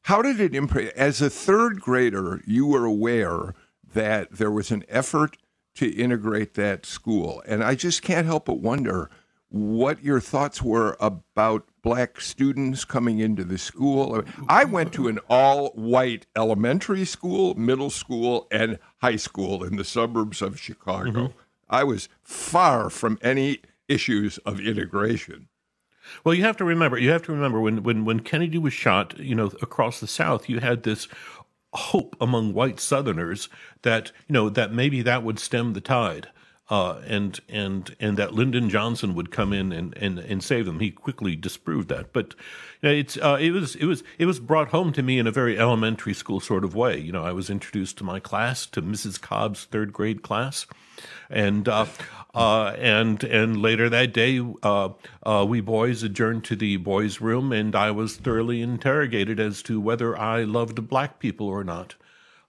How 0.03 0.21
did 0.21 0.39
it 0.39 0.53
imprint? 0.55 0.91
As 0.95 1.21
a 1.21 1.29
third 1.29 1.81
grader, 1.81 2.41
you 2.45 2.65
were 2.67 2.85
aware 2.85 3.55
that 3.93 4.33
there 4.33 4.51
was 4.51 4.71
an 4.71 4.83
effort 4.87 5.37
to 5.75 5.89
integrate 5.89 6.53
that 6.53 6.85
school, 6.85 7.41
and 7.47 7.63
I 7.63 7.75
just 7.75 8.01
can't 8.01 8.25
help 8.25 8.45
but 8.45 8.59
wonder 8.59 9.09
what 9.55 10.03
your 10.03 10.19
thoughts 10.19 10.61
were 10.61 10.97
about 10.99 11.65
black 11.81 12.19
students 12.19 12.83
coming 12.83 13.19
into 13.19 13.45
the 13.45 13.57
school. 13.57 14.21
I 14.49 14.65
went 14.65 14.91
to 14.93 15.07
an 15.07 15.19
all 15.29 15.69
white 15.69 16.25
elementary 16.35 17.05
school, 17.05 17.55
middle 17.55 17.89
school, 17.89 18.47
and 18.51 18.79
high 18.97 19.15
school 19.15 19.63
in 19.63 19.77
the 19.77 19.85
suburbs 19.85 20.41
of 20.41 20.59
Chicago. 20.59 21.09
Mm-hmm. 21.09 21.39
I 21.69 21.85
was 21.85 22.09
far 22.21 22.89
from 22.89 23.17
any 23.21 23.59
issues 23.87 24.39
of 24.39 24.59
integration. 24.59 25.47
Well, 26.25 26.35
you 26.35 26.43
have 26.43 26.57
to 26.57 26.65
remember. 26.65 26.97
You 26.97 27.11
have 27.11 27.23
to 27.23 27.31
remember 27.31 27.61
when 27.61 27.81
when 27.81 28.03
when 28.03 28.19
Kennedy 28.19 28.57
was 28.57 28.73
shot. 28.73 29.17
You 29.17 29.35
know, 29.35 29.47
across 29.61 30.01
the 30.01 30.07
South, 30.07 30.49
you 30.49 30.59
had 30.59 30.83
this 30.83 31.07
hope 31.73 32.17
among 32.19 32.53
white 32.53 32.81
Southerners 32.81 33.47
that 33.83 34.11
you 34.27 34.33
know 34.33 34.49
that 34.49 34.73
maybe 34.73 35.01
that 35.01 35.23
would 35.23 35.39
stem 35.39 35.71
the 35.71 35.81
tide. 35.81 36.27
Uh, 36.67 36.99
and 37.05 37.41
and 37.47 37.95
and 37.99 38.17
that 38.17 38.33
Lyndon 38.33 38.71
Johnson 38.71 39.13
would 39.13 39.29
come 39.29 39.53
in 39.53 39.71
and, 39.71 39.95
and, 39.97 40.17
and 40.17 40.43
save 40.43 40.65
them. 40.65 40.79
He 40.79 40.89
quickly 40.89 41.35
disproved 41.35 41.89
that, 41.89 42.11
but 42.11 42.33
you 42.81 42.89
know, 42.89 42.95
it's 42.95 43.17
uh, 43.17 43.37
it 43.39 43.51
was 43.51 43.75
it 43.75 43.85
was 43.85 44.03
it 44.17 44.25
was 44.25 44.39
brought 44.39 44.69
home 44.69 44.91
to 44.93 45.03
me 45.03 45.19
in 45.19 45.27
a 45.27 45.31
very 45.31 45.59
elementary 45.59 46.15
school 46.15 46.39
sort 46.39 46.63
of 46.63 46.73
way. 46.73 46.97
You 46.97 47.11
know, 47.11 47.23
I 47.23 47.33
was 47.33 47.51
introduced 47.51 47.99
to 47.99 48.03
my 48.03 48.19
class, 48.19 48.65
to 48.67 48.81
Mrs. 48.81 49.21
Cobb's 49.21 49.65
third 49.65 49.93
grade 49.93 50.23
class, 50.23 50.65
and 51.29 51.69
uh, 51.69 51.85
uh, 52.33 52.75
and 52.79 53.23
and 53.23 53.61
later 53.61 53.87
that 53.89 54.11
day, 54.11 54.43
uh, 54.63 54.89
uh, 55.23 55.45
we 55.47 55.61
boys 55.61 56.03
adjourned 56.03 56.43
to 56.45 56.55
the 56.55 56.77
boys' 56.77 57.21
room, 57.21 57.51
and 57.51 57.75
I 57.75 57.91
was 57.91 58.17
thoroughly 58.17 58.61
interrogated 58.61 59.39
as 59.39 59.61
to 59.63 59.79
whether 59.79 60.17
I 60.17 60.43
loved 60.43 60.87
black 60.87 61.19
people 61.19 61.47
or 61.47 61.63
not. 61.63 61.95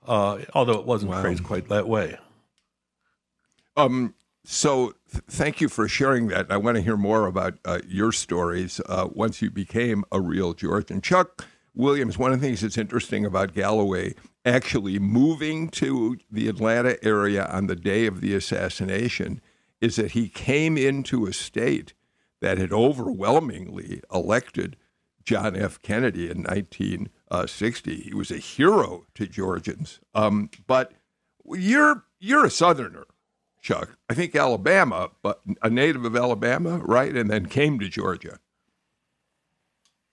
Uh, 0.07 0.39
although 0.55 0.79
it 0.79 0.87
wasn't 0.87 1.13
wow. 1.13 1.21
phrased 1.21 1.45
quite 1.45 1.69
that 1.69 1.89
way. 1.89 2.19
Um. 3.77 4.15
So, 4.49 4.95
th- 5.11 5.25
thank 5.29 5.61
you 5.61 5.69
for 5.69 5.89
sharing 5.89 6.29
that. 6.29 6.47
I 6.51 6.57
want 6.57 6.77
to 6.77 6.81
hear 6.83 6.97
more 6.97 7.27
about 7.27 7.55
uh, 7.65 7.81
your 7.85 8.13
stories 8.13 8.81
uh, 8.89 9.09
once 9.13 9.43
you 9.43 9.51
became 9.51 10.05
a 10.13 10.21
real 10.21 10.55
Georgian. 10.55 11.01
Chuck 11.01 11.45
Williams. 11.75 12.17
One 12.17 12.33
of 12.33 12.41
the 12.41 12.47
things 12.47 12.61
that's 12.61 12.79
interesting 12.79 13.27
about 13.27 13.55
Galloway 13.55 14.15
actually 14.45 14.99
moving 14.99 15.69
to 15.71 16.17
the 16.31 16.49
Atlanta 16.49 16.97
area 17.05 17.47
on 17.47 17.67
the 17.67 17.77
day 17.77 18.07
of 18.07 18.21
the 18.21 18.35
assassination 18.35 19.41
is 19.81 19.97
that 19.97 20.13
he 20.13 20.29
came 20.29 20.79
into 20.79 21.27
a 21.27 21.33
state 21.33 21.93
that 22.41 22.59
had 22.59 22.73
overwhelmingly 22.73 24.01
elected 24.13 24.77
John 25.25 25.57
F. 25.57 25.83
Kennedy 25.83 26.31
in 26.31 26.45
1960. 26.45 27.97
He 27.97 28.15
was 28.15 28.31
a 28.31 28.39
hero 28.39 29.05
to 29.15 29.27
Georgians. 29.27 30.01
Um, 30.15 30.51
but 30.67 30.93
you're 31.45 32.05
you're 32.19 32.47
a 32.47 32.51
Southerner, 32.51 33.07
Chuck. 33.67 33.97
I 34.09 34.15
think 34.15 34.37
Alabama, 34.37 35.11
but 35.23 35.41
a 35.63 35.69
native 35.69 36.05
of 36.05 36.15
Alabama, 36.15 36.79
right? 36.79 37.15
And 37.15 37.29
then 37.29 37.47
came 37.47 37.79
to 37.81 37.89
Georgia. 37.89 38.39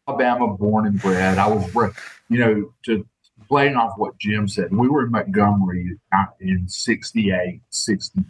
Alabama, 0.08 0.58
born 0.58 0.88
and 0.88 1.00
bred. 1.00 1.38
I 1.38 1.48
was, 1.48 1.94
you 2.30 2.40
know, 2.40 2.74
to 2.86 3.06
playing 3.48 3.76
off 3.76 3.94
what 3.98 4.18
Jim 4.18 4.48
said. 4.48 4.76
We 4.76 4.90
were 4.90 5.06
in 5.06 5.12
Montgomery 5.12 5.98
in 6.40 6.68
68, 6.68 7.62
69 7.70 8.26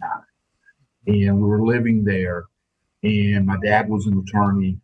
and 1.06 1.36
we 1.36 1.48
were 1.48 1.64
living 1.64 2.04
there. 2.04 2.44
And 3.02 3.46
my 3.46 3.56
dad 3.62 3.88
was 3.88 4.06
an 4.06 4.18
attorney, 4.18 4.78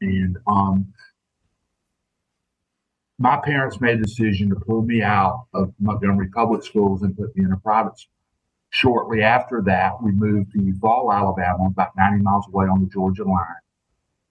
and 0.00 0.36
um, 0.46 0.92
my 3.18 3.38
parents 3.38 3.80
made 3.80 3.98
a 3.98 4.02
decision 4.02 4.50
to 4.50 4.56
pull 4.56 4.82
me 4.82 5.02
out 5.02 5.46
of 5.54 5.72
Montgomery 5.80 6.28
Public 6.28 6.62
Schools 6.62 7.02
and 7.02 7.16
put 7.16 7.36
me 7.36 7.44
in 7.44 7.52
a 7.52 7.56
private 7.56 7.98
school. 7.98 8.15
Shortly 8.70 9.22
after 9.22 9.62
that, 9.62 10.02
we 10.02 10.12
moved 10.12 10.52
to 10.52 10.58
Eufaula, 10.58 11.14
Alabama, 11.14 11.66
about 11.68 11.96
90 11.96 12.22
miles 12.22 12.46
away 12.48 12.66
on 12.66 12.80
the 12.80 12.90
Georgia 12.90 13.24
line. 13.24 13.46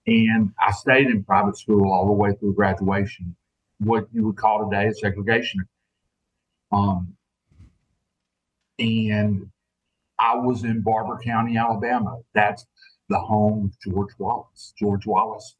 And 0.06 0.52
I 0.60 0.70
stayed 0.72 1.08
in 1.08 1.24
private 1.24 1.58
school 1.58 1.92
all 1.92 2.06
the 2.06 2.12
way 2.12 2.32
through 2.34 2.54
graduation, 2.54 3.34
what 3.78 4.06
you 4.12 4.24
would 4.26 4.36
call 4.36 4.68
today 4.68 4.86
a 4.86 4.94
segregation. 4.94 5.62
Um, 6.70 7.16
and 8.78 9.50
I 10.18 10.36
was 10.36 10.64
in 10.64 10.80
Barbour 10.82 11.18
County, 11.24 11.56
Alabama. 11.56 12.18
That's 12.34 12.66
the 13.08 13.18
home 13.18 13.64
of 13.72 13.92
George 13.92 14.12
Wallace. 14.18 14.72
George 14.78 15.06
Wallace 15.06 15.56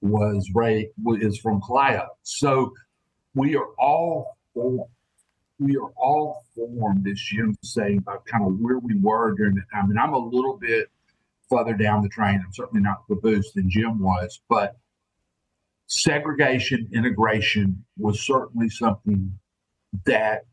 was 0.00 0.48
Ray 0.54 0.90
is 1.20 1.38
from 1.38 1.60
Clio. 1.60 2.08
So 2.22 2.72
we 3.34 3.56
are 3.56 3.68
all. 3.78 4.36
We 5.58 5.76
are 5.76 5.90
all 5.96 6.44
formed, 6.54 7.06
as 7.08 7.20
Jim 7.20 7.56
saying, 7.62 7.98
about 7.98 8.26
kind 8.26 8.44
of 8.46 8.58
where 8.58 8.78
we 8.78 8.96
were 8.96 9.34
during 9.34 9.54
that 9.56 9.70
time. 9.72 9.90
And 9.90 9.98
I'm 9.98 10.12
a 10.12 10.18
little 10.18 10.56
bit 10.56 10.88
further 11.48 11.74
down 11.74 12.02
the 12.02 12.08
train. 12.08 12.42
I'm 12.44 12.52
certainly 12.52 12.82
not 12.82 13.04
the 13.08 13.16
boost 13.16 13.54
than 13.54 13.70
Jim 13.70 14.00
was, 14.00 14.40
but 14.48 14.76
segregation, 15.86 16.88
integration 16.92 17.84
was 17.96 18.20
certainly 18.20 18.68
something 18.68 19.38
that 20.06 20.46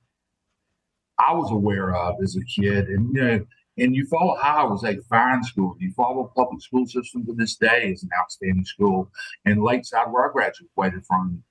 I 1.17 1.33
was 1.33 1.51
aware 1.51 1.95
of 1.95 2.15
as 2.21 2.35
a 2.35 2.43
kid. 2.43 2.87
And, 2.89 3.15
you 3.15 3.21
know, 3.21 3.45
and 3.77 3.95
Eufaula 3.95 4.37
High 4.37 4.63
was 4.65 4.83
a 4.83 4.97
fine 5.09 5.43
school. 5.43 5.75
Eufaula 5.81 6.33
public 6.35 6.61
school 6.61 6.85
system 6.85 7.25
to 7.25 7.33
this 7.33 7.55
day 7.55 7.91
is 7.91 8.03
an 8.03 8.09
outstanding 8.19 8.65
school. 8.65 9.09
And 9.45 9.63
Lakeside, 9.63 10.11
where 10.11 10.29
I 10.29 10.31
graduated 10.31 11.05
from, 11.05 11.43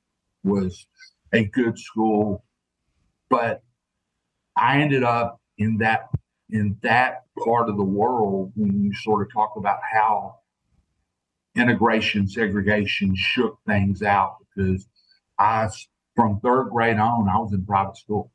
was 0.44 0.86
a 1.32 1.44
good 1.46 1.78
school. 1.78 2.44
But 3.30 3.62
I 4.56 4.80
ended 4.80 5.02
up 5.02 5.40
in 5.56 5.78
that 5.78 6.10
in 6.50 6.76
that 6.82 7.24
part 7.44 7.68
of 7.68 7.76
the 7.76 7.84
world 7.84 8.52
when 8.56 8.82
you 8.82 8.92
sort 8.92 9.22
of 9.22 9.32
talk 9.32 9.52
about 9.56 9.78
how 9.90 10.34
integration 11.54 12.28
segregation 12.28 13.14
shook 13.14 13.58
things 13.66 14.02
out 14.02 14.36
because 14.54 14.86
I 15.38 15.68
from 16.16 16.40
third 16.40 16.70
grade 16.70 16.98
on 16.98 17.28
I 17.28 17.38
was 17.38 17.52
in 17.52 17.64
private 17.64 17.96
school 17.96 18.32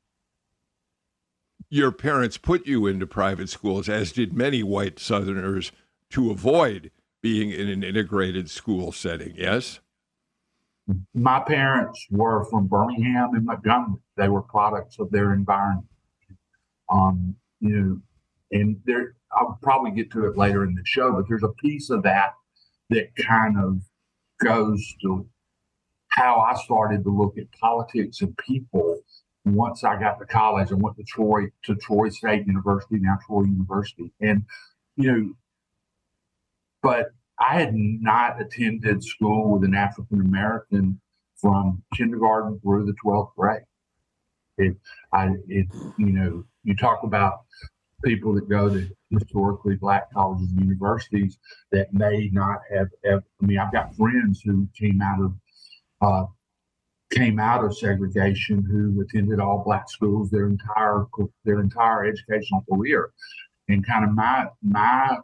your 1.69 1.91
parents 1.91 2.37
put 2.37 2.65
you 2.67 2.87
into 2.87 3.07
private 3.07 3.49
schools, 3.49 3.89
as 3.89 4.11
did 4.11 4.33
many 4.33 4.63
white 4.63 4.99
Southerners, 4.99 5.71
to 6.11 6.31
avoid 6.31 6.91
being 7.21 7.49
in 7.49 7.67
an 7.67 7.83
integrated 7.83 8.49
school 8.49 8.91
setting, 8.91 9.33
yes? 9.35 9.79
My 11.13 11.39
parents 11.39 12.05
were 12.11 12.45
from 12.45 12.67
Birmingham 12.67 13.31
and 13.33 13.45
Montgomery. 13.45 13.99
They 14.17 14.29
were 14.29 14.41
products 14.41 14.99
of 14.99 15.09
their 15.11 15.33
environment. 15.33 15.87
Um, 16.89 17.35
you 17.59 17.69
know, 17.69 18.01
and 18.51 18.79
there 18.85 19.15
I'll 19.31 19.57
probably 19.63 19.91
get 19.91 20.11
to 20.11 20.25
it 20.25 20.37
later 20.37 20.63
in 20.63 20.75
the 20.75 20.83
show, 20.85 21.11
but 21.11 21.25
there's 21.27 21.43
a 21.43 21.53
piece 21.61 21.89
of 21.89 22.03
that 22.03 22.33
that 22.91 23.15
kind 23.15 23.57
of 23.57 23.81
goes 24.39 24.93
to 25.01 25.27
how 26.09 26.39
I 26.39 26.55
started 26.63 27.03
to 27.03 27.09
look 27.09 27.37
at 27.37 27.51
politics 27.59 28.21
and 28.21 28.37
people 28.37 29.01
once 29.45 29.83
I 29.83 29.99
got 29.99 30.17
to 30.19 30.25
college, 30.25 30.71
I 30.71 30.75
went 30.75 30.97
to 30.97 31.03
Troy 31.03 31.51
to 31.65 31.75
Troy 31.75 32.09
State 32.09 32.47
University, 32.47 32.97
now 32.99 33.17
Troy 33.25 33.43
University, 33.43 34.11
and 34.19 34.43
you 34.97 35.11
know, 35.11 35.33
but 36.81 37.11
I 37.39 37.59
had 37.59 37.73
not 37.73 38.41
attended 38.41 39.03
school 39.03 39.51
with 39.51 39.63
an 39.63 39.75
African 39.75 40.21
American 40.21 40.99
from 41.35 41.83
kindergarten 41.95 42.59
through 42.61 42.85
the 42.85 42.95
twelfth 43.01 43.35
grade. 43.35 43.63
It, 44.57 44.77
I, 45.11 45.31
it, 45.47 45.67
you 45.97 46.13
know, 46.13 46.45
you 46.63 46.75
talk 46.75 47.03
about 47.03 47.41
people 48.03 48.33
that 48.35 48.47
go 48.47 48.69
to 48.69 48.87
historically 49.09 49.75
black 49.75 50.13
colleges 50.13 50.49
and 50.51 50.61
universities 50.61 51.37
that 51.71 51.93
may 51.93 52.29
not 52.31 52.59
have, 52.73 52.87
have 53.03 53.23
I 53.41 53.45
mean, 53.45 53.59
I've 53.59 53.73
got 53.73 53.95
friends 53.95 54.41
who 54.41 54.67
came 54.79 55.01
out 55.01 55.21
of 55.21 55.33
uh, 56.01 56.25
came 57.11 57.39
out 57.39 57.63
of 57.63 57.77
segregation 57.77 58.63
who 58.63 59.01
attended 59.01 59.39
all 59.39 59.63
black 59.63 59.89
schools 59.89 60.29
their 60.29 60.47
entire 60.47 61.05
their 61.43 61.59
entire 61.59 62.05
educational 62.05 62.63
career 62.71 63.11
and 63.69 63.85
kind 63.85 64.03
of 64.03 64.11
my 64.11 64.47
my 64.63 65.17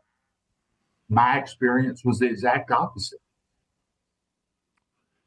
my 1.12 1.38
experience 1.38 2.03
was 2.03 2.20
the 2.20 2.25
exact 2.25 2.72
opposite. 2.72 3.20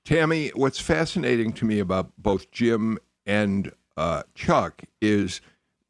Tammy 0.04 0.48
what's 0.54 0.80
fascinating 0.80 1.52
to 1.52 1.64
me 1.64 1.78
about 1.78 2.12
both 2.18 2.50
jim 2.50 2.98
and 3.24 3.72
uh, 3.96 4.22
chuck 4.34 4.82
is 5.00 5.40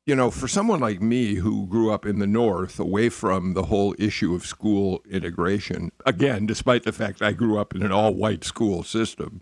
you 0.06 0.14
know 0.14 0.30
for 0.30 0.46
someone 0.46 0.78
like 0.78 1.02
me 1.02 1.34
who 1.34 1.66
grew 1.66 1.92
up 1.92 2.06
in 2.06 2.20
the 2.20 2.26
north 2.26 2.78
away 2.78 3.08
from 3.08 3.54
the 3.54 3.64
whole 3.64 3.92
issue 3.98 4.32
of 4.32 4.46
school 4.46 5.02
integration 5.10 5.90
again 6.06 6.46
despite 6.46 6.84
the 6.84 6.92
fact 6.92 7.22
i 7.22 7.32
grew 7.32 7.58
up 7.58 7.74
in 7.74 7.82
an 7.82 7.90
all-white 7.90 8.44
school 8.44 8.84
system 8.84 9.40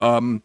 um, 0.00 0.42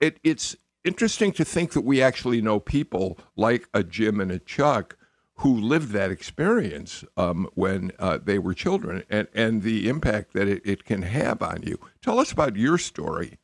it, 0.00 0.18
it's 0.24 0.56
interesting 0.84 1.32
to 1.32 1.44
think 1.44 1.72
that 1.72 1.82
we 1.82 2.00
actually 2.00 2.40
know 2.40 2.60
people 2.60 3.18
like 3.34 3.68
a 3.74 3.82
Jim 3.82 4.20
and 4.20 4.30
a 4.30 4.38
Chuck 4.38 4.96
who 5.36 5.54
lived 5.54 5.90
that 5.90 6.10
experience 6.10 7.04
um, 7.16 7.48
when 7.54 7.92
uh, 7.98 8.18
they 8.22 8.38
were 8.38 8.54
children 8.54 9.04
and, 9.10 9.28
and 9.34 9.62
the 9.62 9.88
impact 9.88 10.32
that 10.32 10.48
it, 10.48 10.62
it 10.64 10.84
can 10.84 11.02
have 11.02 11.42
on 11.42 11.62
you. 11.62 11.78
Tell 12.02 12.18
us 12.18 12.32
about 12.32 12.56
your 12.56 12.78
story. 12.78 13.38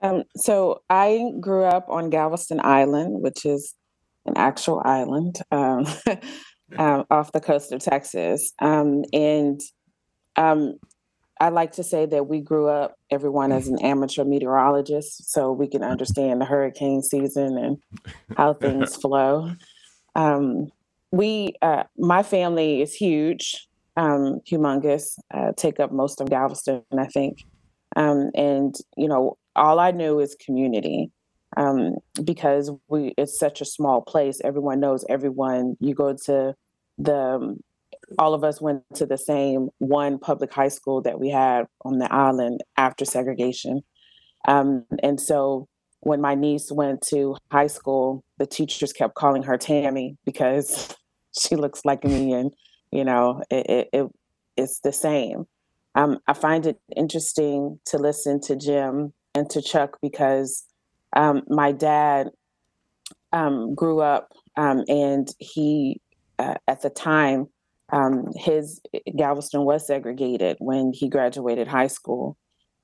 Um, 0.00 0.24
so 0.36 0.82
I 0.90 1.32
grew 1.40 1.64
up 1.64 1.88
on 1.88 2.10
Galveston 2.10 2.60
Island, 2.62 3.22
which 3.22 3.44
is 3.44 3.74
an 4.26 4.34
actual 4.36 4.82
island 4.84 5.40
um, 5.50 5.86
um, 6.78 7.04
off 7.10 7.32
the 7.32 7.40
coast 7.40 7.72
of 7.72 7.80
Texas. 7.80 8.52
Um, 8.60 9.04
and 9.12 9.60
um, 10.36 10.78
I 11.40 11.48
like 11.48 11.72
to 11.72 11.82
say 11.82 12.06
that 12.06 12.28
we 12.28 12.40
grew 12.40 12.68
up, 12.68 12.94
everyone 13.10 13.52
as 13.52 13.68
an 13.68 13.80
amateur 13.80 14.24
meteorologist, 14.24 15.32
so 15.32 15.52
we 15.52 15.66
can 15.66 15.82
understand 15.82 16.40
the 16.40 16.44
hurricane 16.44 17.02
season 17.02 17.58
and 17.58 17.78
how 18.36 18.54
things 18.54 18.94
flow. 19.02 19.50
Um, 20.14 20.70
we, 21.10 21.54
uh, 21.62 21.84
my 21.98 22.22
family 22.22 22.82
is 22.82 22.94
huge, 22.94 23.68
um, 23.96 24.40
humongous, 24.50 25.18
uh, 25.32 25.52
take 25.56 25.78
up 25.80 25.92
most 25.92 26.20
of 26.20 26.30
Galveston, 26.30 26.82
I 26.96 27.06
think. 27.06 27.44
Um, 27.96 28.30
and, 28.34 28.74
you 28.96 29.08
know, 29.08 29.36
all 29.54 29.78
I 29.78 29.90
knew 29.90 30.18
is 30.20 30.34
community 30.34 31.10
um, 31.56 31.96
because 32.24 32.70
we 32.88 33.14
it's 33.18 33.38
such 33.38 33.60
a 33.60 33.66
small 33.66 34.00
place. 34.00 34.40
Everyone 34.42 34.80
knows 34.80 35.04
everyone. 35.08 35.76
You 35.80 35.94
go 35.94 36.16
to 36.24 36.54
the 36.98 37.16
um, 37.16 37.60
all 38.18 38.34
of 38.34 38.44
us 38.44 38.60
went 38.60 38.82
to 38.94 39.06
the 39.06 39.18
same 39.18 39.68
one 39.78 40.18
public 40.18 40.52
high 40.52 40.68
school 40.68 41.02
that 41.02 41.20
we 41.20 41.30
had 41.30 41.66
on 41.84 41.98
the 41.98 42.12
island 42.12 42.62
after 42.76 43.04
segregation. 43.04 43.82
Um, 44.48 44.84
and 45.02 45.20
so 45.20 45.68
when 46.02 46.20
my 46.20 46.34
niece 46.34 46.70
went 46.70 47.00
to 47.08 47.36
high 47.50 47.68
school, 47.68 48.24
the 48.38 48.46
teachers 48.46 48.92
kept 48.92 49.14
calling 49.14 49.42
her 49.44 49.56
Tammy 49.56 50.16
because 50.24 50.94
she 51.38 51.56
looks 51.56 51.84
like 51.84 52.04
me, 52.04 52.32
and 52.32 52.52
you 52.90 53.04
know, 53.04 53.42
it, 53.50 53.66
it, 53.68 53.88
it 53.92 54.06
it's 54.56 54.80
the 54.80 54.92
same. 54.92 55.46
Um, 55.94 56.18
I 56.26 56.32
find 56.32 56.66
it 56.66 56.80
interesting 56.96 57.78
to 57.86 57.98
listen 57.98 58.40
to 58.42 58.56
Jim 58.56 59.12
and 59.34 59.48
to 59.50 59.62
Chuck 59.62 59.98
because 60.00 60.64
um, 61.14 61.42
my 61.48 61.72
dad 61.72 62.30
um, 63.32 63.74
grew 63.74 64.00
up 64.00 64.32
um, 64.56 64.84
and 64.88 65.28
he, 65.38 66.00
uh, 66.38 66.54
at 66.66 66.82
the 66.82 66.90
time, 66.90 67.46
um, 67.92 68.26
his 68.36 68.80
Galveston 69.16 69.64
was 69.64 69.86
segregated 69.86 70.56
when 70.60 70.92
he 70.94 71.08
graduated 71.08 71.68
high 71.68 71.88
school. 71.88 72.36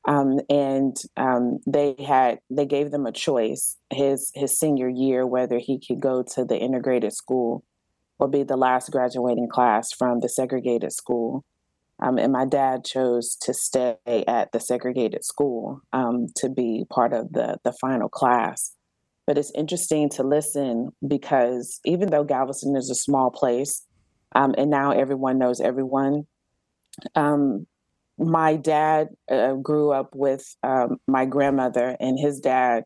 Um, 0.07 0.41
and 0.49 0.97
um, 1.17 1.59
they 1.67 1.95
had 1.99 2.39
they 2.51 2.67
gave 2.67 2.91
them 2.91 3.05
a 3.05 3.13
choice 3.13 3.77
his 3.91 4.31
his 4.35 4.59
senior 4.59 4.89
year 4.89 5.27
whether 5.27 5.59
he 5.59 5.81
could 5.81 6.01
go 6.01 6.23
to 6.35 6.45
the 6.45 6.57
integrated 6.57 7.13
school 7.13 7.65
or 8.19 8.29
be 8.29 8.43
the 8.43 8.57
last 8.57 8.91
graduating 8.91 9.49
class 9.49 9.89
from 9.97 10.21
the 10.21 10.29
segregated 10.29 10.93
school. 10.93 11.45
Um, 12.01 12.17
and 12.17 12.33
my 12.33 12.47
dad 12.47 12.85
chose 12.85 13.37
to 13.43 13.53
stay 13.53 13.97
at 14.07 14.53
the 14.53 14.61
segregated 14.61 15.25
school 15.25 15.81
um, 15.93 16.27
to 16.37 16.49
be 16.49 16.85
part 16.91 17.13
of 17.13 17.33
the 17.33 17.59
the 17.65 17.73
final 17.81 18.09
class. 18.09 18.75
But 19.27 19.37
it's 19.37 19.53
interesting 19.55 20.09
to 20.11 20.23
listen 20.23 20.91
because 21.07 21.81
even 21.85 22.11
though 22.11 22.25
Galveston 22.25 22.77
is 22.77 22.89
a 22.89 22.95
small 22.95 23.31
place, 23.31 23.85
um, 24.35 24.55
and 24.57 24.71
now 24.71 24.93
everyone 24.93 25.39
knows 25.39 25.61
everyone. 25.61 26.27
Um, 27.15 27.67
my 28.19 28.57
dad 28.57 29.09
uh, 29.31 29.55
grew 29.55 29.93
up 29.93 30.15
with 30.15 30.57
um, 30.63 30.99
my 31.07 31.25
grandmother 31.25 31.97
and 32.01 32.19
his 32.19 32.41
dad, 32.41 32.85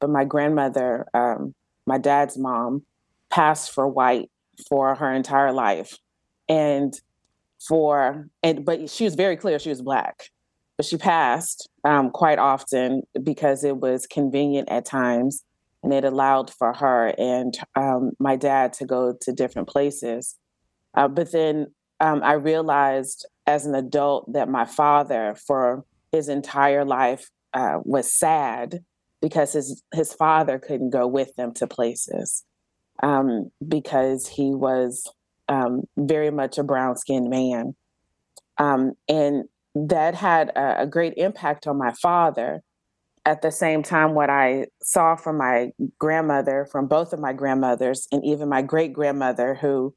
but 0.00 0.10
my 0.10 0.24
grandmother, 0.24 1.06
um, 1.14 1.54
my 1.86 1.98
dad's 1.98 2.38
mom, 2.38 2.82
passed 3.30 3.72
for 3.72 3.88
white 3.88 4.30
for 4.68 4.94
her 4.94 5.12
entire 5.12 5.52
life, 5.52 5.96
and 6.48 6.94
for 7.66 8.28
and 8.42 8.64
but 8.64 8.88
she 8.88 9.04
was 9.04 9.14
very 9.14 9.36
clear 9.36 9.58
she 9.58 9.68
was 9.68 9.82
black, 9.82 10.30
but 10.76 10.86
she 10.86 10.96
passed 10.96 11.68
um, 11.84 12.10
quite 12.10 12.38
often 12.38 13.02
because 13.22 13.64
it 13.64 13.78
was 13.78 14.06
convenient 14.06 14.68
at 14.70 14.84
times 14.84 15.44
and 15.82 15.92
it 15.92 16.04
allowed 16.04 16.50
for 16.50 16.72
her 16.72 17.14
and 17.18 17.56
um, 17.76 18.12
my 18.18 18.36
dad 18.36 18.72
to 18.74 18.84
go 18.84 19.14
to 19.20 19.32
different 19.32 19.68
places. 19.68 20.36
Uh, 20.94 21.06
but 21.06 21.30
then 21.32 21.66
um, 22.00 22.22
I 22.22 22.32
realized 22.32 23.26
as 23.48 23.64
an 23.64 23.74
adult 23.74 24.30
that 24.34 24.46
my 24.46 24.66
father, 24.66 25.34
for 25.46 25.82
his 26.12 26.28
entire 26.28 26.84
life, 26.84 27.30
uh, 27.54 27.78
was 27.82 28.12
sad 28.12 28.84
because 29.22 29.54
his 29.54 29.82
his 29.92 30.12
father 30.12 30.58
couldn't 30.58 30.90
go 30.90 31.06
with 31.06 31.34
them 31.36 31.52
to 31.54 31.66
places 31.66 32.44
um, 33.02 33.50
because 33.66 34.28
he 34.28 34.54
was 34.54 35.10
um, 35.48 35.84
very 35.96 36.30
much 36.30 36.58
a 36.58 36.62
brown 36.62 36.94
skinned 36.96 37.30
man, 37.30 37.74
um, 38.58 38.92
and 39.08 39.44
that 39.74 40.14
had 40.14 40.50
a, 40.50 40.82
a 40.82 40.86
great 40.86 41.14
impact 41.16 41.66
on 41.66 41.78
my 41.78 41.92
father. 42.02 42.62
At 43.24 43.40
the 43.42 43.50
same 43.50 43.82
time, 43.82 44.14
what 44.14 44.30
I 44.30 44.66
saw 44.82 45.16
from 45.16 45.38
my 45.38 45.70
grandmother, 45.98 46.66
from 46.70 46.86
both 46.86 47.14
of 47.14 47.20
my 47.20 47.32
grandmothers, 47.32 48.08
and 48.12 48.22
even 48.24 48.48
my 48.48 48.60
great 48.60 48.92
grandmother, 48.92 49.54
who 49.54 49.94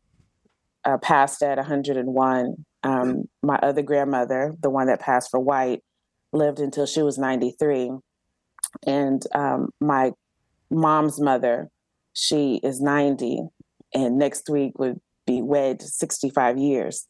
uh, 0.86 0.98
passed 0.98 1.44
at 1.44 1.58
101. 1.58 2.66
Um, 2.84 3.26
my 3.44 3.58
other 3.58 3.82
grandmother, 3.82 4.54
the 4.60 4.70
one 4.70 4.88
that 4.88 5.00
passed 5.00 5.30
for 5.30 5.39
white, 5.39 5.84
lived 6.34 6.60
until 6.60 6.86
she 6.86 7.02
was 7.02 7.17
93. 7.17 7.91
And 8.88 9.22
um, 9.36 9.70
my 9.80 10.13
mom's 10.70 11.20
mother, 11.20 11.70
she 12.13 12.60
is 12.63 12.82
90, 12.82 13.41
and 13.94 14.17
next 14.17 14.50
week 14.50 14.80
would 14.80 15.00
be 15.26 15.41
wed 15.41 15.82
65 15.82 16.58
years. 16.58 17.08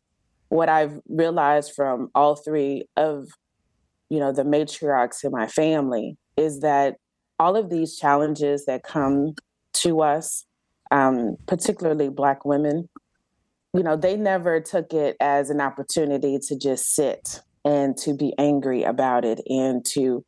What 0.49 0.69
I've 0.69 0.99
realized 1.07 1.73
from 1.75 2.10
all 2.13 2.36
three 2.36 2.86
of, 2.97 3.27
you 4.10 4.19
know, 4.19 4.31
the 4.31 4.43
matriarchs 4.43 5.23
in 5.23 5.31
my 5.31 5.47
family 5.47 6.17
is 6.36 6.60
that 6.62 6.95
all 7.39 7.55
of 7.55 7.69
these 7.69 7.97
challenges 7.97 8.65
that 8.65 8.84
come 8.84 9.34
to 9.73 10.01
us, 10.01 10.45
um, 10.91 11.38
particularly 11.47 12.10
Black 12.10 12.43
women, 12.43 12.89
you 13.73 13.84
know, 13.84 13.95
they 13.95 14.15
never 14.17 14.60
took 14.60 14.93
it 14.93 15.15
as 15.19 15.49
an 15.49 15.62
opportunity 15.62 16.38
to 16.47 16.57
just 16.57 16.93
sit 16.93 17.41
and 17.63 17.95
to 17.97 18.13
be 18.13 18.34
angry 18.38 18.84
about 18.84 19.23
it 19.23 19.39
and 19.47 19.86
to 19.93 20.23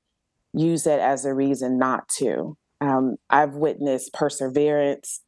use 0.54 0.88
it 0.88 1.00
as 1.00 1.26
a 1.26 1.34
reason 1.34 1.78
not 1.78 2.08
to. 2.08 2.56
Um, 2.80 3.16
I've 3.30 3.54
witnessed 3.54 4.14
perseverance, 4.14 5.22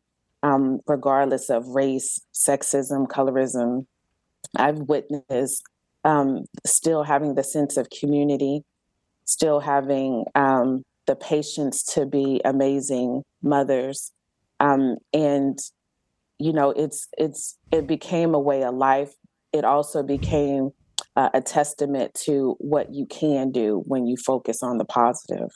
um, 0.44 0.80
regardless 0.88 1.50
of 1.50 1.68
race, 1.68 2.20
sexism, 2.34 3.08
colorism. 3.08 3.86
I've 4.56 4.78
witnessed 4.80 5.64
um, 6.04 6.46
still 6.66 7.04
having 7.04 7.36
the 7.36 7.44
sense 7.44 7.78
of 7.78 7.90
community, 7.90 8.64
still 9.26 9.60
having 9.60 10.26
um, 10.36 10.84
the 11.08 11.16
patience 11.16 11.84
to 11.96 12.06
be 12.06 12.42
amazing 12.46 13.24
mothers, 13.42 14.12
um, 14.60 14.98
and 15.14 15.58
you 16.40 16.54
know 16.54 16.72
it's 16.72 17.08
it's 17.18 17.58
it 17.72 17.88
became 17.88 18.34
a 18.34 18.40
way 18.40 18.64
of 18.64 18.76
life. 18.76 19.14
It 19.54 19.64
also 19.64 20.04
became 20.04 20.72
uh, 21.16 21.30
a 21.34 21.42
testament 21.42 22.14
to 22.26 22.56
what 22.60 22.94
you 22.94 23.06
can 23.06 23.52
do 23.52 23.84
when 23.86 24.06
you 24.06 24.18
focus 24.18 24.62
on 24.62 24.78
the 24.78 24.86
positive. 24.86 25.52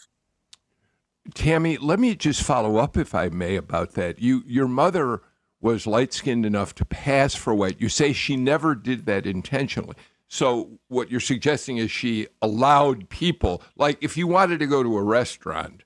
Tammy 1.33 1.77
let 1.77 1.99
me 1.99 2.15
just 2.15 2.41
follow 2.41 2.77
up 2.77 2.97
if 2.97 3.13
i 3.13 3.29
may 3.29 3.55
about 3.55 3.93
that. 3.93 4.19
You 4.19 4.43
your 4.45 4.67
mother 4.67 5.21
was 5.61 5.85
light 5.85 6.13
skinned 6.13 6.45
enough 6.45 6.73
to 6.75 6.85
pass 6.85 7.35
for 7.35 7.53
white 7.53 7.79
you 7.79 7.89
say 7.89 8.13
she 8.13 8.35
never 8.35 8.75
did 8.75 9.05
that 9.05 9.25
intentionally. 9.25 9.95
So 10.31 10.79
what 10.89 11.09
you're 11.09 11.19
suggesting 11.19 11.77
is 11.77 11.89
she 11.89 12.27
allowed 12.41 13.09
people 13.09 13.61
like 13.75 13.97
if 14.01 14.15
you 14.15 14.27
wanted 14.27 14.59
to 14.59 14.67
go 14.67 14.81
to 14.83 14.97
a 14.97 15.03
restaurant 15.03 15.83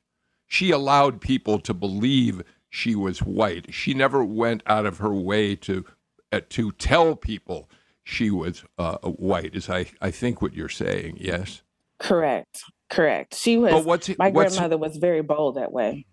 she 0.47 0.69
allowed 0.69 1.19
people 1.19 1.58
to 1.58 1.73
believe 1.73 2.43
she 2.73 2.95
was 2.95 3.19
white. 3.19 3.71
She 3.71 3.93
never 3.93 4.25
went 4.25 4.63
out 4.65 4.88
of 4.88 4.97
her 4.97 5.13
way 5.13 5.55
to 5.57 5.86
uh, 6.31 6.41
to 6.49 6.71
tell 6.71 7.15
people 7.15 7.69
she 8.03 8.31
was 8.31 8.63
uh, 8.79 8.97
white. 8.97 9.53
Is 9.53 9.69
I 9.69 9.86
I 10.01 10.09
think 10.09 10.41
what 10.41 10.55
you're 10.55 10.69
saying? 10.69 11.17
Yes. 11.19 11.62
Correct. 11.99 12.63
Correct. 12.89 13.36
She 13.36 13.57
was. 13.57 13.71
But 13.71 13.86
what's, 13.86 14.17
my 14.17 14.31
what's, 14.31 14.55
grandmother 14.55 14.79
was 14.79 14.97
very 14.97 15.21
bold 15.21 15.55
that 15.55 15.71
way. 15.71 16.07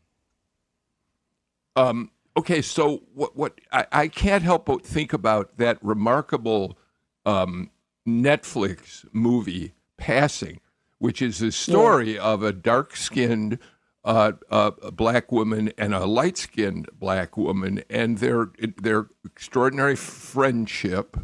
Um. 1.77 2.11
Okay. 2.37 2.61
So 2.61 3.05
what? 3.15 3.35
What? 3.35 3.59
I, 3.73 3.87
I 3.91 4.09
can't 4.09 4.43
help 4.43 4.67
but 4.67 4.85
think 4.85 5.15
about 5.15 5.57
that 5.57 5.79
remarkable 5.81 6.77
um, 7.25 7.71
Netflix 8.07 9.07
movie, 9.15 9.73
Passing, 9.97 10.61
which 10.99 11.23
is 11.23 11.39
the 11.39 11.53
story 11.53 12.17
yeah. 12.17 12.21
of 12.21 12.43
a 12.43 12.53
dark-skinned 12.53 13.59
uh, 14.05 14.33
a 14.51 14.91
black 14.91 15.31
woman 15.31 15.73
and 15.77 15.95
a 15.95 16.07
light 16.07 16.39
skinned 16.39 16.89
black 16.93 17.37
woman 17.37 17.83
and 17.91 18.19
their 18.19 18.51
their 18.81 19.09
extraordinary 19.25 19.97
friendship, 19.97 21.17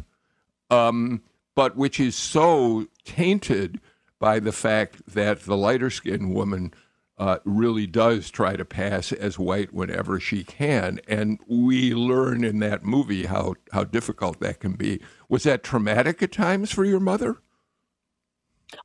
um, 0.69 1.23
but 1.55 1.75
which 1.75 1.99
is 1.99 2.15
so 2.15 2.85
tainted 3.03 3.81
by 4.19 4.39
the 4.39 4.51
fact 4.51 5.01
that 5.07 5.41
the 5.41 5.57
lighter 5.57 5.89
skinned 5.89 6.33
woman 6.33 6.73
uh, 7.17 7.39
really 7.45 7.87
does 7.87 8.29
try 8.29 8.55
to 8.55 8.65
pass 8.65 9.11
as 9.11 9.39
white 9.39 9.73
whenever 9.73 10.19
she 10.19 10.43
can. 10.43 10.99
And 11.07 11.39
we 11.47 11.93
learn 11.93 12.43
in 12.43 12.59
that 12.59 12.83
movie 12.83 13.25
how, 13.25 13.55
how 13.71 13.83
difficult 13.83 14.39
that 14.39 14.59
can 14.59 14.73
be. 14.73 15.01
Was 15.27 15.43
that 15.43 15.63
traumatic 15.63 16.21
at 16.21 16.31
times 16.31 16.71
for 16.71 16.85
your 16.85 16.99
mother? 16.99 17.37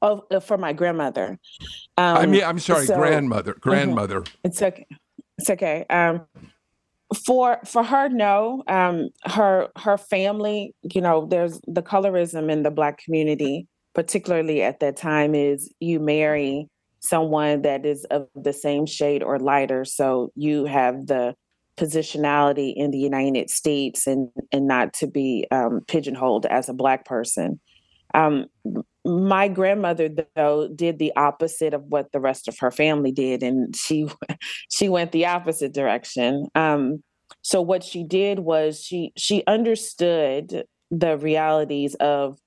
Oh, 0.00 0.24
uh, 0.30 0.40
for 0.40 0.58
my 0.58 0.72
grandmother. 0.72 1.38
Um, 1.96 2.16
I 2.16 2.26
mean, 2.26 2.44
I'm 2.44 2.58
sorry, 2.58 2.86
so, 2.86 2.96
grandmother. 2.96 3.52
Mm-hmm. 3.52 3.68
Grandmother. 3.70 4.20
Mm-hmm. 4.20 4.36
It's 4.44 4.62
okay. 4.62 4.86
It's 5.38 5.50
okay. 5.50 5.84
Um, 5.90 6.26
for 7.26 7.58
for 7.64 7.82
her, 7.82 8.08
no. 8.08 8.62
Um, 8.68 9.10
her 9.24 9.68
her 9.76 9.98
family. 9.98 10.74
You 10.82 11.00
know, 11.00 11.26
there's 11.26 11.60
the 11.66 11.82
colorism 11.82 12.50
in 12.50 12.62
the 12.62 12.70
black 12.70 12.98
community. 12.98 13.66
particularly 13.94 14.62
at 14.62 14.80
that 14.80 14.96
time, 14.96 15.34
is 15.34 15.72
you 15.80 16.00
marry 16.00 16.68
someone 17.00 17.62
that 17.62 17.84
is 17.84 18.04
of 18.04 18.28
the 18.34 18.52
same 18.52 18.86
shade 18.86 19.22
or 19.22 19.38
lighter. 19.38 19.84
So 19.84 20.32
you 20.34 20.64
have 20.66 21.06
the 21.06 21.34
positionality 21.76 22.72
in 22.76 22.90
the 22.90 22.98
United 22.98 23.50
States 23.50 24.06
and 24.06 24.28
and 24.52 24.66
not 24.66 24.92
to 24.94 25.06
be 25.06 25.46
um, 25.50 25.80
pigeonholed 25.88 26.46
as 26.46 26.68
a 26.68 26.74
black 26.74 27.04
person. 27.04 27.60
Um, 28.14 28.46
my 29.04 29.48
grandmother 29.48 30.08
though 30.36 30.68
did 30.68 30.98
the 30.98 31.12
opposite 31.16 31.74
of 31.74 31.84
what 31.84 32.12
the 32.12 32.20
rest 32.20 32.48
of 32.48 32.58
her 32.58 32.70
family 32.70 33.12
did, 33.12 33.42
and 33.42 33.74
she 33.74 34.08
she 34.70 34.88
went 34.88 35.12
the 35.12 35.26
opposite 35.26 35.72
direction. 35.72 36.48
Um, 36.54 37.02
so 37.42 37.60
what 37.60 37.82
she 37.82 38.04
did 38.04 38.40
was 38.40 38.80
she 38.80 39.12
she 39.16 39.42
understood 39.46 40.64
the 40.90 41.16
realities 41.16 41.94
of 41.96 42.38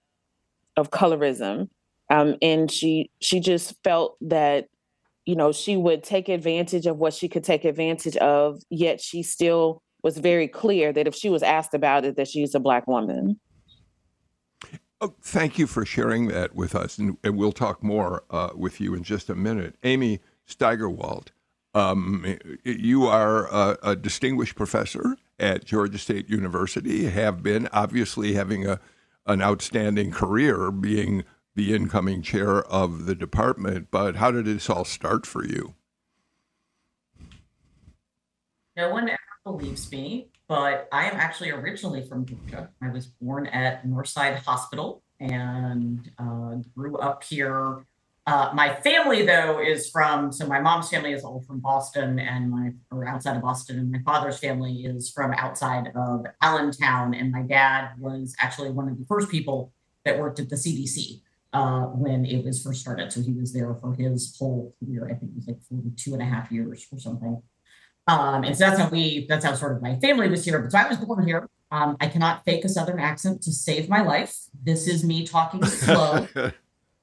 of 0.77 0.91
colorism, 0.91 1.69
um, 2.09 2.35
and 2.41 2.71
she 2.71 3.09
she 3.19 3.39
just 3.39 3.75
felt 3.83 4.17
that 4.21 4.67
you 5.25 5.35
know 5.35 5.51
she 5.51 5.75
would 5.75 6.03
take 6.03 6.29
advantage 6.29 6.85
of 6.85 6.97
what 6.97 7.13
she 7.13 7.27
could 7.27 7.43
take 7.43 7.65
advantage 7.65 8.15
of, 8.17 8.61
yet 8.69 9.01
she 9.01 9.23
still 9.23 9.81
was 10.03 10.17
very 10.19 10.47
clear 10.47 10.93
that 10.93 11.07
if 11.07 11.15
she 11.15 11.29
was 11.29 11.41
asked 11.41 11.73
about 11.73 12.05
it, 12.05 12.15
that 12.15 12.27
she's 12.27 12.53
a 12.53 12.59
black 12.59 12.85
woman. 12.87 13.39
Oh, 15.01 15.13
thank 15.21 15.59
you 15.59 15.67
for 15.67 15.85
sharing 15.85 16.27
that 16.27 16.55
with 16.55 16.73
us, 16.73 16.97
and, 16.97 17.17
and 17.23 17.37
we'll 17.37 17.51
talk 17.51 17.83
more 17.83 18.23
uh, 18.29 18.49
with 18.55 18.79
you 18.79 18.95
in 18.95 19.03
just 19.03 19.29
a 19.29 19.35
minute. 19.35 19.75
Amy 19.83 20.21
Steigerwalt, 20.47 21.27
um, 21.73 22.37
you 22.63 23.05
are 23.05 23.47
a, 23.47 23.77
a, 23.83 23.95
distinguished 23.95 24.55
professor 24.55 25.17
at 25.37 25.65
Georgia 25.65 25.97
State 25.97 26.29
University, 26.29 27.05
have 27.07 27.43
been 27.43 27.67
obviously 27.73 28.33
having 28.33 28.65
a 28.65 28.79
an 29.25 29.41
outstanding 29.41 30.11
career 30.11 30.71
being 30.71 31.23
the 31.55 31.73
incoming 31.73 32.21
chair 32.21 32.63
of 32.63 33.05
the 33.05 33.15
department. 33.15 33.87
But 33.89 34.17
how 34.17 34.31
did 34.31 34.45
this 34.45 34.69
all 34.69 34.85
start 34.85 35.25
for 35.25 35.45
you? 35.45 35.73
No 38.77 38.89
one 38.89 39.09
ever 39.09 39.19
believes 39.43 39.91
me 39.91 40.27
but 40.47 40.87
I 40.91 41.05
am 41.05 41.15
actually 41.15 41.51
originally 41.51 42.03
from 42.03 42.25
Georgia. 42.25 42.69
I 42.81 42.89
was 42.89 43.07
born 43.07 43.47
at 43.47 43.85
Northside 43.85 44.37
Hospital 44.37 45.03
and 45.19 46.09
uh, 46.19 46.55
grew 46.75 46.97
up 46.97 47.23
here. 47.23 47.85
Uh, 48.27 48.49
my 48.53 48.73
family, 48.75 49.23
though, 49.23 49.59
is 49.59 49.89
from 49.89 50.31
so 50.31 50.47
my 50.47 50.59
mom's 50.59 50.89
family 50.89 51.13
is 51.13 51.23
all 51.23 51.41
from 51.41 51.59
Boston, 51.59 52.17
and 52.17 52.49
my 52.49 52.71
or 52.89 53.07
outside 53.07 53.35
of 53.35 53.43
Boston, 53.43 53.77
and 53.77 53.91
my 53.91 53.99
father's 54.03 54.39
family 54.39 54.83
is 54.83 55.11
from 55.11 55.31
outside 55.33 55.91
of 55.95 56.25
Allentown. 56.41 57.13
And 57.13 57.31
my 57.31 57.43
dad 57.43 57.91
was 57.99 58.35
actually 58.39 58.71
one 58.71 58.89
of 58.89 58.97
the 58.97 59.05
first 59.05 59.29
people 59.29 59.71
that 60.05 60.19
worked 60.19 60.39
at 60.39 60.49
the 60.49 60.55
CDC 60.55 61.21
uh, 61.53 61.81
when 61.81 62.25
it 62.25 62.43
was 62.43 62.63
first 62.63 62.81
started. 62.81 63.11
So 63.11 63.21
he 63.21 63.31
was 63.31 63.53
there 63.53 63.75
for 63.75 63.93
his 63.93 64.35
whole 64.39 64.75
career. 64.83 65.05
I 65.05 65.13
think 65.13 65.31
it 65.31 65.35
was 65.35 65.47
like 65.47 65.61
42 65.61 66.13
and 66.13 66.21
a 66.21 66.25
half 66.25 66.51
years 66.51 66.87
or 66.91 66.99
something. 66.99 67.41
Um, 68.07 68.43
and 68.43 68.55
so 68.55 68.65
that's 68.65 68.79
how 68.79 68.89
we, 68.89 69.25
that's 69.27 69.43
how 69.43 69.53
sort 69.55 69.75
of 69.75 69.81
my 69.81 69.95
family 69.97 70.29
was 70.29 70.45
here. 70.45 70.59
But 70.59 70.71
so 70.71 70.77
I 70.77 70.87
was 70.87 70.97
born 70.97 71.25
here. 71.27 71.49
Um, 71.71 71.97
I 71.99 72.07
cannot 72.07 72.45
fake 72.45 72.63
a 72.63 72.69
Southern 72.69 72.99
accent 72.99 73.41
to 73.43 73.51
save 73.51 73.89
my 73.89 74.01
life. 74.01 74.35
This 74.63 74.87
is 74.87 75.03
me 75.03 75.25
talking 75.25 75.65
slow. 75.65 76.27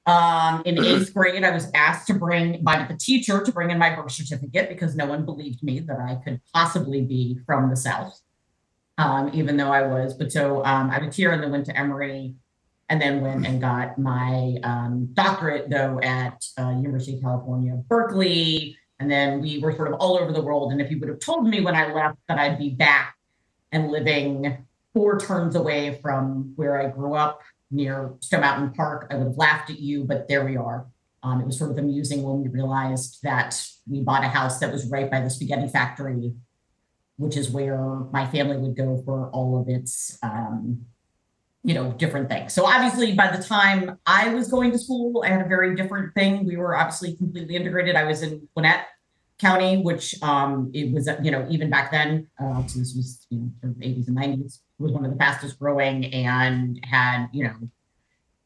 um, 0.06 0.62
in 0.64 0.82
eighth 0.82 1.12
grade, 1.12 1.42
I 1.42 1.50
was 1.50 1.70
asked 1.74 2.06
to 2.06 2.14
bring 2.14 2.62
by 2.62 2.86
the 2.88 2.96
teacher 2.96 3.42
to 3.42 3.52
bring 3.52 3.70
in 3.70 3.78
my 3.78 3.94
birth 3.94 4.12
certificate 4.12 4.68
because 4.68 4.94
no 4.94 5.06
one 5.06 5.24
believed 5.24 5.62
me 5.62 5.80
that 5.80 5.98
I 5.98 6.16
could 6.24 6.40
possibly 6.54 7.02
be 7.02 7.38
from 7.44 7.68
the 7.68 7.76
South, 7.76 8.20
um, 8.96 9.30
even 9.34 9.56
though 9.56 9.72
I 9.72 9.82
was. 9.82 10.14
But 10.14 10.30
so 10.30 10.64
um, 10.64 10.90
I 10.90 11.04
was 11.04 11.16
here 11.16 11.32
and 11.32 11.42
then 11.42 11.50
went 11.50 11.66
to 11.66 11.76
Emory 11.76 12.36
and 12.88 13.00
then 13.00 13.20
went 13.20 13.46
and 13.46 13.60
got 13.60 13.98
my 13.98 14.56
um, 14.62 15.08
doctorate, 15.14 15.70
though, 15.70 15.98
at 16.02 16.44
uh, 16.58 16.70
University 16.70 17.16
of 17.16 17.22
California, 17.22 17.74
Berkeley 17.88 18.76
and 19.02 19.10
then 19.10 19.40
we 19.40 19.58
were 19.58 19.74
sort 19.74 19.88
of 19.88 19.94
all 19.94 20.16
over 20.16 20.32
the 20.32 20.40
world. 20.40 20.70
And 20.70 20.80
if 20.80 20.88
you 20.88 21.00
would 21.00 21.08
have 21.08 21.18
told 21.18 21.48
me 21.48 21.60
when 21.60 21.74
I 21.74 21.92
left 21.92 22.18
that 22.28 22.38
I'd 22.38 22.56
be 22.56 22.70
back 22.70 23.16
and 23.72 23.90
living 23.90 24.64
four 24.94 25.18
turns 25.18 25.56
away 25.56 25.98
from 26.00 26.52
where 26.54 26.80
I 26.80 26.88
grew 26.88 27.14
up 27.14 27.40
near 27.72 28.14
Stone 28.20 28.42
Mountain 28.42 28.74
Park, 28.74 29.08
I 29.10 29.16
would 29.16 29.26
have 29.26 29.36
laughed 29.36 29.70
at 29.70 29.80
you, 29.80 30.04
but 30.04 30.28
there 30.28 30.44
we 30.44 30.56
are. 30.56 30.86
Um, 31.24 31.40
it 31.40 31.46
was 31.46 31.58
sort 31.58 31.72
of 31.72 31.78
amusing 31.78 32.22
when 32.22 32.42
we 32.42 32.48
realized 32.48 33.18
that 33.24 33.60
we 33.90 34.02
bought 34.02 34.22
a 34.22 34.28
house 34.28 34.60
that 34.60 34.70
was 34.70 34.88
right 34.88 35.10
by 35.10 35.20
the 35.20 35.30
spaghetti 35.30 35.66
factory, 35.66 36.32
which 37.16 37.36
is 37.36 37.50
where 37.50 37.82
my 38.12 38.24
family 38.30 38.56
would 38.56 38.76
go 38.76 39.02
for 39.04 39.30
all 39.30 39.60
of 39.60 39.68
its 39.68 40.16
um, 40.22 40.86
you 41.64 41.74
know, 41.74 41.92
different 41.92 42.28
things. 42.28 42.52
So 42.52 42.66
obviously, 42.66 43.14
by 43.14 43.34
the 43.34 43.42
time 43.42 43.98
I 44.06 44.34
was 44.34 44.48
going 44.48 44.72
to 44.72 44.78
school, 44.78 45.22
I 45.24 45.28
had 45.28 45.44
a 45.44 45.48
very 45.48 45.76
different 45.76 46.12
thing. 46.14 46.44
We 46.44 46.56
were 46.56 46.76
obviously 46.76 47.14
completely 47.14 47.54
integrated. 47.54 47.94
I 47.94 48.04
was 48.04 48.22
in 48.22 48.48
Gwinnett 48.54 48.86
County, 49.38 49.78
which 49.78 50.20
um, 50.22 50.70
it 50.74 50.92
was, 50.92 51.08
you 51.22 51.30
know, 51.30 51.46
even 51.48 51.70
back 51.70 51.92
then, 51.92 52.28
uh, 52.40 52.66
so 52.66 52.80
this 52.80 52.94
was 52.94 53.26
you 53.30 53.38
know, 53.38 53.70
of 53.70 53.76
80s 53.76 54.08
and 54.08 54.16
90s, 54.16 54.58
was 54.78 54.92
one 54.92 55.04
of 55.04 55.12
the 55.12 55.16
fastest 55.16 55.58
growing 55.58 56.06
and 56.06 56.80
had, 56.84 57.28
you 57.32 57.44
know, 57.44 57.54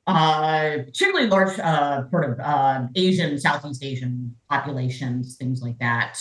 uh, 0.07 0.79
particularly 0.85 1.27
large 1.27 1.59
uh, 1.59 2.09
sort 2.11 2.31
of 2.31 2.39
uh, 2.39 2.87
Asian, 2.95 3.39
Southeast 3.39 3.83
Asian 3.83 4.37
populations, 4.49 5.37
things 5.37 5.63
like 5.63 5.79
that 5.79 6.19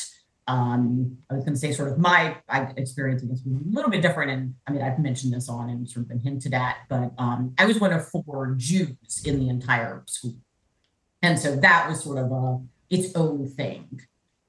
um, 0.47 1.17
I 1.29 1.35
was 1.35 1.43
going 1.43 1.55
to 1.55 1.59
say 1.59 1.71
sort 1.71 1.91
of 1.91 1.97
my 1.97 2.37
experience, 2.77 3.23
I 3.23 3.27
guess, 3.27 3.41
was 3.45 3.61
a 3.63 3.75
little 3.75 3.89
bit 3.89 4.01
different. 4.01 4.31
And 4.31 4.55
I 4.67 4.71
mean, 4.71 4.81
I've 4.81 4.99
mentioned 4.99 5.33
this 5.33 5.49
on 5.49 5.69
and 5.69 5.89
sort 5.89 6.03
of 6.03 6.09
been 6.09 6.19
hinted 6.19 6.53
at, 6.53 6.77
but 6.87 7.13
um, 7.17 7.53
I 7.57 7.65
was 7.65 7.79
one 7.79 7.93
of 7.93 8.07
four 8.07 8.53
Jews 8.57 9.23
in 9.25 9.39
the 9.39 9.49
entire 9.49 10.03
school. 10.07 10.35
And 11.21 11.39
so 11.39 11.55
that 11.55 11.89
was 11.89 12.03
sort 12.03 12.19
of 12.19 12.31
a 12.31 12.59
its 12.89 13.15
own 13.15 13.47
thing, 13.47 14.01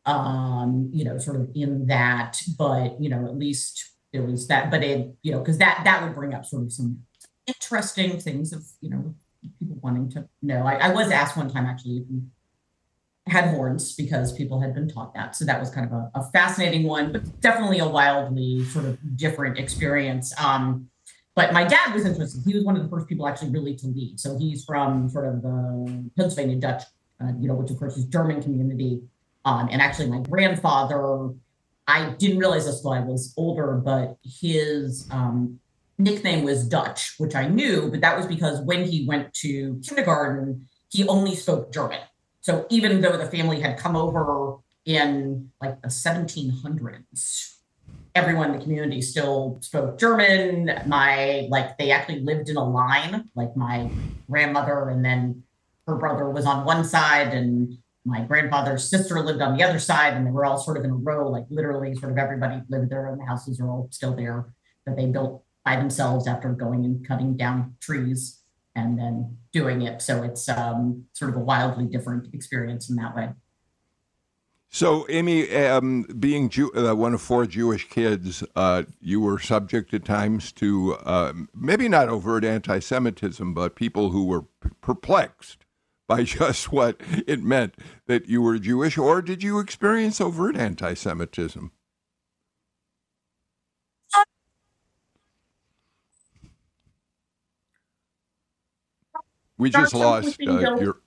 um, 0.05 0.91
you 0.93 1.05
know, 1.05 1.17
sort 1.17 1.41
of 1.41 1.51
in 1.55 1.87
that, 1.87 2.39
but, 2.59 3.01
you 3.01 3.09
know, 3.09 3.25
at 3.25 3.39
least 3.39 3.93
there 4.13 4.23
was 4.23 4.47
that, 4.49 4.71
but 4.71 4.83
it, 4.83 5.15
you 5.23 5.33
know, 5.33 5.39
because 5.39 5.57
that, 5.59 5.81
that 5.85 6.03
would 6.03 6.15
bring 6.15 6.35
up 6.35 6.45
sort 6.45 6.65
of 6.65 6.73
some 6.73 7.03
interesting 7.47 8.21
things 8.21 8.53
of, 8.53 8.63
you 8.83 8.91
know, 8.91 9.15
people 9.59 9.79
wanting 9.81 10.11
to 10.11 10.29
know. 10.43 10.67
I, 10.67 10.75
I 10.75 10.93
was 10.93 11.11
asked 11.11 11.37
one 11.37 11.51
time 11.51 11.65
actually 11.65 11.99
if 11.99 12.05
you 12.11 12.23
had 13.27 13.47
horns 13.47 13.95
because 13.95 14.33
people 14.33 14.61
had 14.61 14.75
been 14.75 14.89
taught 14.89 15.13
that. 15.15 15.35
So 15.35 15.45
that 15.45 15.59
was 15.59 15.71
kind 15.71 15.87
of 15.87 15.93
a, 15.93 16.11
a 16.15 16.31
fascinating 16.31 16.85
one, 16.85 17.13
but 17.13 17.41
definitely 17.41 17.81
a 17.81 17.89
wildly 17.89 18.65
sort 18.67 18.85
of 18.85 18.99
different 19.17 19.59
experience. 19.59 20.33
Um, 20.39 20.89
but 21.35 21.53
my 21.53 21.65
dad 21.65 21.93
was 21.93 22.07
interested. 22.07 22.43
He 22.47 22.55
was 22.55 22.65
one 22.65 22.77
of 22.77 22.83
the 22.83 22.89
first 22.89 23.09
people 23.09 23.27
actually 23.29 23.51
really 23.51 23.75
to 23.77 23.89
lead. 23.89 24.19
So 24.21 24.39
he's 24.39 24.65
from 24.65 25.09
sort 25.09 25.27
of 25.27 25.43
the 25.43 26.11
Pennsylvania 26.17 26.57
Dutch, 26.57 26.85
uh, 27.21 27.33
you 27.39 27.49
know, 27.49 27.55
which 27.55 27.71
of 27.71 27.79
course 27.79 27.97
is 27.97 28.05
German 28.05 28.43
community. 28.43 29.03
Um, 29.45 29.69
and 29.71 29.83
actually, 29.83 30.09
my 30.09 30.21
grandfather, 30.21 31.31
I 31.87 32.11
didn't 32.19 32.39
realize 32.39 32.65
this 32.65 32.77
until 32.77 32.93
I 32.93 33.01
was 33.01 33.35
older, 33.37 33.75
but 33.75 34.17
his 34.25 35.09
um, 35.11 35.61
nickname 35.99 36.45
was 36.45 36.67
Dutch, 36.67 37.15
which 37.19 37.35
I 37.35 37.49
knew, 37.49 37.91
but 37.91 38.01
that 38.01 38.17
was 38.17 38.27
because 38.27 38.61
when 38.63 38.85
he 38.85 39.07
went 39.07 39.33
to 39.35 39.81
kindergarten, 39.87 40.67
he 40.91 41.07
only 41.07 41.35
spoke 41.35 41.73
German. 41.73 42.01
So 42.47 42.65
even 42.71 43.01
though 43.01 43.17
the 43.17 43.27
family 43.27 43.61
had 43.61 43.77
come 43.77 43.97
over 43.97 44.59
in 44.85 45.51
like 45.61 45.83
the 45.83 45.89
1700s, 45.89 47.57
everyone 48.15 48.53
in 48.53 48.59
the 48.59 48.63
community 48.63 49.03
still 49.03 49.59
spoke 49.63 49.99
German. 49.99 50.71
My 50.87 51.49
like 51.51 51.77
they 51.77 51.91
actually 51.91 52.21
lived 52.21 52.49
in 52.49 52.57
a 52.57 52.63
line, 52.65 53.29
like 53.35 53.57
my 53.57 53.91
grandmother 54.31 54.91
and 54.91 55.05
then 55.05 55.43
her 55.89 55.97
brother 55.97 56.31
was 56.31 56.47
on 56.47 56.65
one 56.65 56.85
side 56.85 57.35
and 57.35 57.79
my 58.05 58.21
grandfather's 58.21 58.89
sister 58.89 59.19
lived 59.19 59.43
on 59.43 59.57
the 59.57 59.65
other 59.65 59.81
side 59.81 60.15
and 60.15 60.25
they 60.25 60.31
were 60.31 60.45
all 60.45 60.57
sort 60.57 60.77
of 60.77 60.85
in 60.85 60.93
a 60.93 60.95
row, 60.95 61.29
like 61.29 61.47
literally 61.51 61.97
sort 61.97 62.13
of 62.13 62.19
everybody 62.19 62.63
lived 62.69 62.91
there 62.91 63.09
and 63.09 63.21
the 63.21 63.25
houses 63.25 63.59
are 63.59 63.69
all 63.69 63.89
still 63.91 64.15
there 64.15 64.55
that 64.87 64.95
they 64.95 65.07
built 65.07 65.43
by 65.65 65.75
themselves 65.75 66.29
after 66.29 66.51
going 66.51 66.85
and 66.85 67.05
cutting 67.09 67.37
down 67.37 67.75
trees 67.81 68.45
and 68.77 68.99
then 68.99 69.37
doing 69.53 69.83
it. 69.83 70.03
So 70.03 70.23
it's 70.23 70.49
um, 70.49 71.07
sort 71.15 71.31
of 71.31 71.37
a 71.37 71.41
wildly 71.41 71.87
different 71.87 72.33
experience 72.33 72.89
in 72.89 72.97
that 72.97 73.17
way. 73.17 73.31
So, 74.69 75.07
Amy, 75.09 75.51
um, 75.57 76.03
being 76.19 76.51
Jew- 76.51 76.73
uh, 76.75 76.95
one 76.95 77.15
of 77.15 77.23
four 77.23 77.47
Jewish 77.47 77.89
kids, 77.89 78.45
uh, 78.55 78.83
you 79.01 79.21
were 79.21 79.39
subject 79.39 79.95
at 79.95 80.05
times 80.05 80.53
to 80.53 80.95
uh, 80.97 81.33
maybe 81.55 81.89
not 81.89 82.11
overt 82.11 82.45
anti 82.45 82.81
Semitism, 82.81 83.55
but 83.55 83.75
people 83.75 84.11
who 84.11 84.27
were 84.27 84.43
p- 84.43 84.69
perplexed 84.83 85.65
by 86.07 86.23
just 86.25 86.73
what 86.73 87.01
it 87.27 87.43
meant 87.43 87.75
that 88.07 88.29
you 88.29 88.43
were 88.43 88.59
Jewish, 88.59 88.99
or 88.99 89.23
did 89.23 89.43
you 89.43 89.61
experience 89.61 90.21
overt 90.21 90.57
anti 90.57 90.93
Semitism? 90.93 91.71
We 99.59 99.71
just 99.71 99.95
lost 99.95 100.37
uh, 100.47 100.77
your. 100.77 101.01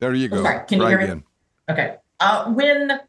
There 0.00 0.14
you 0.14 0.28
go. 0.28 0.42
Sorry. 0.42 0.66
Can 0.66 0.80
you 0.80 0.86
hear 0.86 1.16
me? 1.16 1.22
Okay. 1.70 1.96
Uh, 2.20 2.52
when 2.52 3.00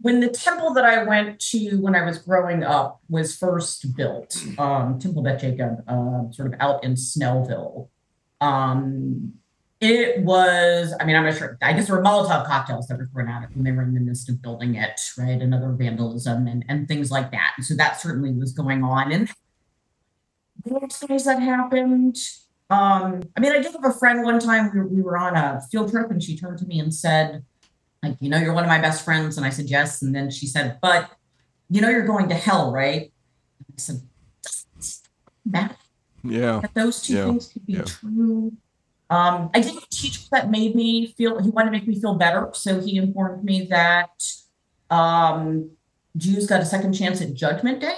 when 0.00 0.20
the 0.20 0.28
temple 0.28 0.72
that 0.74 0.84
I 0.84 1.02
went 1.02 1.40
to 1.50 1.76
when 1.80 1.94
I 1.94 2.04
was 2.04 2.18
growing 2.18 2.62
up 2.62 3.00
was 3.08 3.36
first 3.36 3.96
built, 3.96 4.42
um, 4.58 4.98
Temple 4.98 5.22
Bet 5.22 5.40
Jacob, 5.40 5.82
uh, 5.88 6.30
sort 6.30 6.52
of 6.52 6.60
out 6.60 6.84
in 6.84 6.94
Snellville, 6.94 7.88
Um, 8.40 9.34
it 9.80 10.22
was, 10.22 10.92
I 10.98 11.04
mean, 11.04 11.14
I'm 11.14 11.24
not 11.24 11.36
sure. 11.36 11.56
I 11.62 11.72
guess 11.72 11.86
there 11.86 11.96
were 11.96 12.02
Molotov 12.02 12.46
cocktails 12.46 12.88
that 12.88 12.98
were 12.98 13.08
thrown 13.12 13.28
at 13.28 13.44
it 13.44 13.50
when 13.54 13.64
they 13.64 13.72
were 13.72 13.82
in 13.82 13.94
the 13.94 14.00
midst 14.00 14.28
of 14.28 14.42
building 14.42 14.74
it, 14.74 15.00
right? 15.16 15.40
And 15.40 15.54
other 15.54 15.70
vandalism 15.72 16.48
and, 16.48 16.64
and 16.68 16.88
things 16.88 17.10
like 17.10 17.30
that. 17.30 17.52
And 17.56 17.64
so 17.64 17.74
that 17.76 18.00
certainly 18.00 18.32
was 18.32 18.52
going 18.52 18.82
on. 18.82 19.12
And 19.12 19.30
what 20.64 20.92
things 20.92 21.24
that 21.24 21.40
happened. 21.40 22.16
Um, 22.70 23.22
I 23.36 23.40
mean, 23.40 23.52
I 23.52 23.60
did 23.60 23.72
have 23.72 23.84
a 23.84 23.92
friend 23.92 24.22
one 24.22 24.38
time, 24.38 24.70
we, 24.74 24.96
we 24.96 25.02
were 25.02 25.16
on 25.16 25.36
a 25.36 25.60
field 25.70 25.90
trip 25.90 26.10
and 26.10 26.22
she 26.22 26.36
turned 26.36 26.58
to 26.58 26.66
me 26.66 26.80
and 26.80 26.92
said, 26.92 27.44
like, 28.02 28.16
you 28.20 28.28
know, 28.28 28.38
you're 28.38 28.52
one 28.52 28.64
of 28.64 28.68
my 28.68 28.80
best 28.80 29.04
friends. 29.04 29.36
And 29.36 29.46
I 29.46 29.50
said, 29.50 29.66
yes. 29.66 30.02
And 30.02 30.14
then 30.14 30.30
she 30.30 30.46
said, 30.46 30.78
but 30.82 31.10
you 31.70 31.80
know, 31.80 31.88
you're 31.88 32.06
going 32.06 32.28
to 32.28 32.34
hell, 32.34 32.72
right? 32.72 33.12
I 33.62 33.74
said, 33.76 34.02
that 35.46 35.76
Yeah. 36.22 36.60
that 36.60 36.74
those 36.74 37.02
two 37.02 37.14
Yeah, 37.14 37.24
things 37.24 37.48
could 37.48 37.66
be 37.66 37.74
yeah. 37.74 37.82
true. 37.84 38.52
Um, 39.10 39.50
I 39.54 39.60
did 39.60 39.72
have 39.74 39.82
a 39.82 39.86
teacher 39.90 40.20
that 40.32 40.50
made 40.50 40.74
me 40.74 41.14
feel 41.16 41.42
he 41.42 41.48
wanted 41.50 41.70
to 41.70 41.72
make 41.72 41.88
me 41.88 41.98
feel 41.98 42.14
better, 42.14 42.50
so 42.52 42.80
he 42.80 42.98
informed 42.98 43.42
me 43.42 43.66
that 43.70 44.10
um, 44.90 45.70
Jews 46.16 46.46
got 46.46 46.60
a 46.60 46.66
second 46.66 46.92
chance 46.92 47.22
at 47.22 47.32
Judgment 47.32 47.80
Day. 47.80 47.96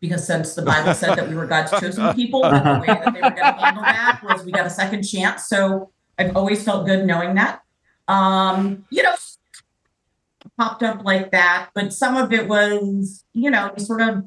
Because 0.00 0.26
since 0.26 0.54
the 0.54 0.62
Bible 0.62 0.94
said 0.94 1.16
that 1.16 1.28
we 1.28 1.34
were 1.34 1.46
God's 1.46 1.70
chosen 1.80 2.14
people, 2.14 2.44
and 2.44 2.56
the 2.56 2.80
way 2.80 2.86
that 2.86 3.12
they 3.12 3.20
were 3.20 3.30
going 3.30 3.36
to 3.36 3.60
handle 3.60 3.82
that 3.82 4.20
was 4.22 4.44
we 4.44 4.52
got 4.52 4.66
a 4.66 4.70
second 4.70 5.02
chance. 5.02 5.48
So 5.48 5.90
I've 6.18 6.36
always 6.36 6.62
felt 6.64 6.86
good 6.86 7.06
knowing 7.06 7.34
that. 7.34 7.62
Um, 8.06 8.84
you 8.90 9.02
know, 9.02 9.14
popped 10.56 10.82
up 10.82 11.04
like 11.04 11.30
that, 11.32 11.70
but 11.74 11.92
some 11.92 12.16
of 12.16 12.32
it 12.32 12.48
was, 12.48 13.24
you 13.32 13.50
know, 13.50 13.72
you 13.76 13.84
sort 13.84 14.00
of 14.00 14.24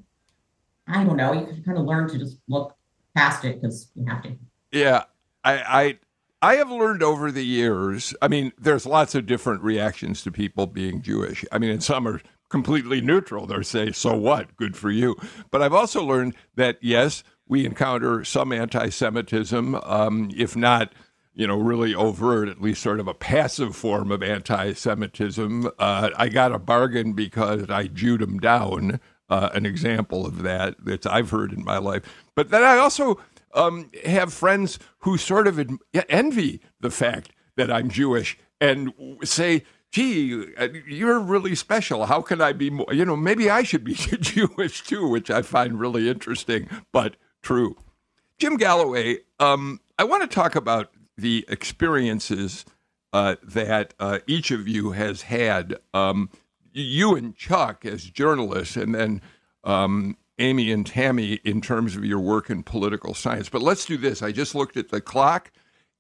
I 0.88 1.04
don't 1.04 1.18
know. 1.18 1.34
You 1.34 1.64
kind 1.64 1.78
of 1.78 1.86
learn 1.86 2.10
to 2.10 2.18
just 2.18 2.38
look 2.48 2.76
past 3.16 3.46
it 3.46 3.62
because 3.62 3.90
you 3.96 4.06
have 4.06 4.24
to. 4.24 4.36
Yeah, 4.72 5.04
I, 5.44 5.98
I 6.42 6.54
I 6.54 6.56
have 6.56 6.72
learned 6.72 7.04
over 7.04 7.32
the 7.32 7.46
years. 7.46 8.14
I 8.22 8.28
mean, 8.28 8.52
there's 8.58 8.86
lots 8.86 9.16
of 9.16 9.26
different 9.26 9.62
reactions 9.62 10.24
to 10.24 10.32
people 10.32 10.68
being 10.68 11.02
Jewish. 11.02 11.46
I 11.52 11.60
mean, 11.60 11.70
and 11.70 11.84
some 11.84 12.08
are 12.08 12.22
completely 12.52 13.02
neutral. 13.02 13.48
They 13.48 13.64
say, 13.64 13.92
"So 13.92 14.16
what? 14.16 14.56
Good 14.58 14.78
for 14.78 14.92
you." 14.92 15.16
But 15.50 15.62
I've 15.62 15.74
also 15.74 16.04
learned 16.04 16.36
that 16.56 16.78
yes, 16.82 17.24
we 17.48 17.66
encounter 17.66 18.24
some 18.24 18.52
anti-Semitism, 18.52 19.76
um, 19.76 20.30
if 20.36 20.56
not. 20.56 20.94
You 21.34 21.48
know, 21.48 21.58
really 21.58 21.96
overt, 21.96 22.50
at 22.50 22.62
least 22.62 22.84
sort 22.84 23.00
of 23.00 23.08
a 23.08 23.14
passive 23.14 23.74
form 23.74 24.12
of 24.12 24.22
anti 24.22 24.74
Semitism. 24.74 25.66
Uh, 25.80 26.10
I 26.16 26.28
got 26.28 26.52
a 26.52 26.60
bargain 26.60 27.14
because 27.14 27.70
I 27.70 27.88
Jewed 27.88 28.22
him 28.22 28.38
down, 28.38 29.00
uh, 29.30 29.50
an 29.54 29.66
example 29.66 30.26
of 30.26 30.44
that 30.44 30.76
that 30.84 31.08
I've 31.08 31.30
heard 31.30 31.54
in 31.54 31.64
my 31.64 31.78
life. 31.78 32.04
But 32.36 32.50
then 32.50 32.64
I 32.64 32.78
also 32.78 33.18
um, 33.54 33.90
have 34.06 34.34
friends 34.34 34.78
who 35.00 35.18
sort 35.18 35.48
of 35.48 35.58
en- 35.58 35.80
envy 35.94 36.62
the 36.80 36.92
fact 36.92 37.32
that 37.56 37.72
I'm 37.72 37.90
Jewish 37.90 38.38
and 38.60 38.94
say, 39.24 39.64
gee, 39.92 40.46
uh, 40.58 40.70
you're 40.88 41.20
really 41.20 41.56
special. 41.56 42.06
How 42.06 42.22
can 42.22 42.42
I 42.42 42.54
be 42.54 42.70
more? 42.70 42.92
You 42.92 43.06
know, 43.06 43.16
maybe 43.16 43.50
I 43.50 43.64
should 43.64 43.84
be 43.84 43.94
Jewish 43.96 44.84
too, 44.84 45.08
which 45.08 45.30
I 45.30 45.42
find 45.42 45.80
really 45.80 46.10
interesting, 46.10 46.68
but 46.92 47.18
true. 47.42 47.76
Jim 48.40 48.58
Galloway, 48.58 49.20
um, 49.40 49.80
I 50.00 50.04
want 50.04 50.24
to 50.24 50.34
talk 50.34 50.56
about 50.56 50.92
the 51.18 51.46
experiences 51.48 52.66
uh, 53.14 53.36
that 53.44 53.94
uh, 54.00 54.20
each 54.26 54.52
of 54.52 54.68
you 54.68 54.92
has 54.92 55.24
had. 55.24 55.76
Um, 55.94 56.30
you 56.74 57.16
and 57.16 57.36
Chuck 57.36 57.86
as 57.86 58.06
journalists, 58.06 58.78
and 58.78 58.96
then 58.96 59.22
um, 59.64 60.18
Amy 60.40 60.72
and 60.72 60.86
Tammy 60.86 61.34
in 61.44 61.62
terms 61.62 61.96
of 61.96 62.06
your 62.06 62.20
work 62.20 62.50
in 62.50 62.64
political 62.64 63.14
science. 63.14 63.50
But 63.50 63.62
let's 63.62 63.86
do 63.86 63.98
this. 63.98 64.22
I 64.22 64.32
just 64.32 64.56
looked 64.56 64.78
at 64.78 64.90
the 64.90 65.02
clock. 65.02 65.52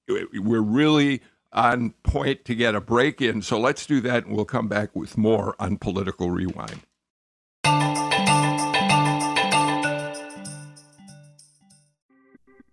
We're 0.07 0.61
really 0.61 1.21
on 1.53 1.93
point 2.03 2.45
to 2.45 2.55
get 2.55 2.75
a 2.75 2.81
break 2.81 3.21
in. 3.21 3.41
So 3.41 3.59
let's 3.59 3.85
do 3.85 4.01
that, 4.01 4.25
and 4.25 4.35
we'll 4.35 4.45
come 4.45 4.67
back 4.67 4.95
with 4.95 5.17
more 5.17 5.55
on 5.59 5.77
Political 5.77 6.31
Rewind. 6.31 6.81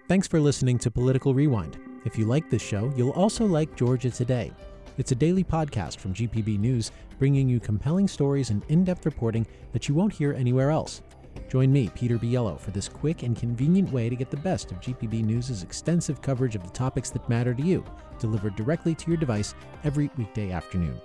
Thanks 0.08 0.26
for 0.26 0.40
listening 0.40 0.78
to 0.78 0.90
Political 0.90 1.34
Rewind. 1.34 1.78
If 2.06 2.16
you 2.16 2.24
like 2.24 2.48
this 2.48 2.62
show, 2.62 2.90
you'll 2.96 3.10
also 3.10 3.44
like 3.44 3.76
Georgia 3.76 4.10
Today. 4.10 4.52
It's 4.96 5.12
a 5.12 5.14
daily 5.14 5.44
podcast 5.44 5.98
from 5.98 6.14
GPB 6.14 6.58
News, 6.58 6.92
bringing 7.18 7.48
you 7.48 7.60
compelling 7.60 8.08
stories 8.08 8.50
and 8.50 8.64
in 8.68 8.84
depth 8.84 9.04
reporting 9.04 9.46
that 9.72 9.86
you 9.88 9.94
won't 9.94 10.12
hear 10.12 10.32
anywhere 10.32 10.70
else. 10.70 11.02
Join 11.48 11.72
me, 11.72 11.90
Peter 11.94 12.18
Biello, 12.18 12.58
for 12.58 12.70
this 12.70 12.88
quick 12.88 13.22
and 13.22 13.36
convenient 13.36 13.92
way 13.92 14.08
to 14.08 14.16
get 14.16 14.30
the 14.30 14.36
best 14.36 14.70
of 14.70 14.80
GPB 14.80 15.24
News' 15.24 15.62
extensive 15.62 16.20
coverage 16.20 16.56
of 16.56 16.62
the 16.62 16.70
topics 16.70 17.10
that 17.10 17.28
matter 17.28 17.54
to 17.54 17.62
you, 17.62 17.84
delivered 18.18 18.56
directly 18.56 18.94
to 18.94 19.10
your 19.10 19.16
device 19.16 19.54
every 19.84 20.10
weekday 20.16 20.50
afternoon. 20.50 21.00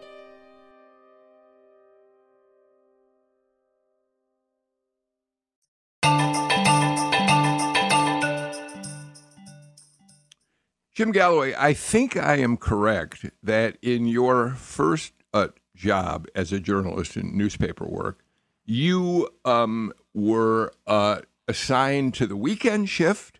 Jim 10.94 11.12
Galloway, 11.12 11.56
I 11.58 11.74
think 11.74 12.16
I 12.16 12.36
am 12.38 12.56
correct 12.56 13.26
that 13.42 13.78
in 13.82 14.06
your 14.06 14.52
first 14.52 15.14
uh, 15.34 15.48
job 15.76 16.28
as 16.36 16.52
a 16.52 16.60
journalist 16.60 17.18
in 17.18 17.36
newspaper 17.36 17.86
work, 17.86 18.24
you 18.66 19.28
um, 19.44 19.92
were 20.14 20.74
uh, 20.88 21.22
assigned 21.48 22.14
to 22.16 22.28
the 22.28 22.36
weekend 22.36 22.90
shift 22.90 23.40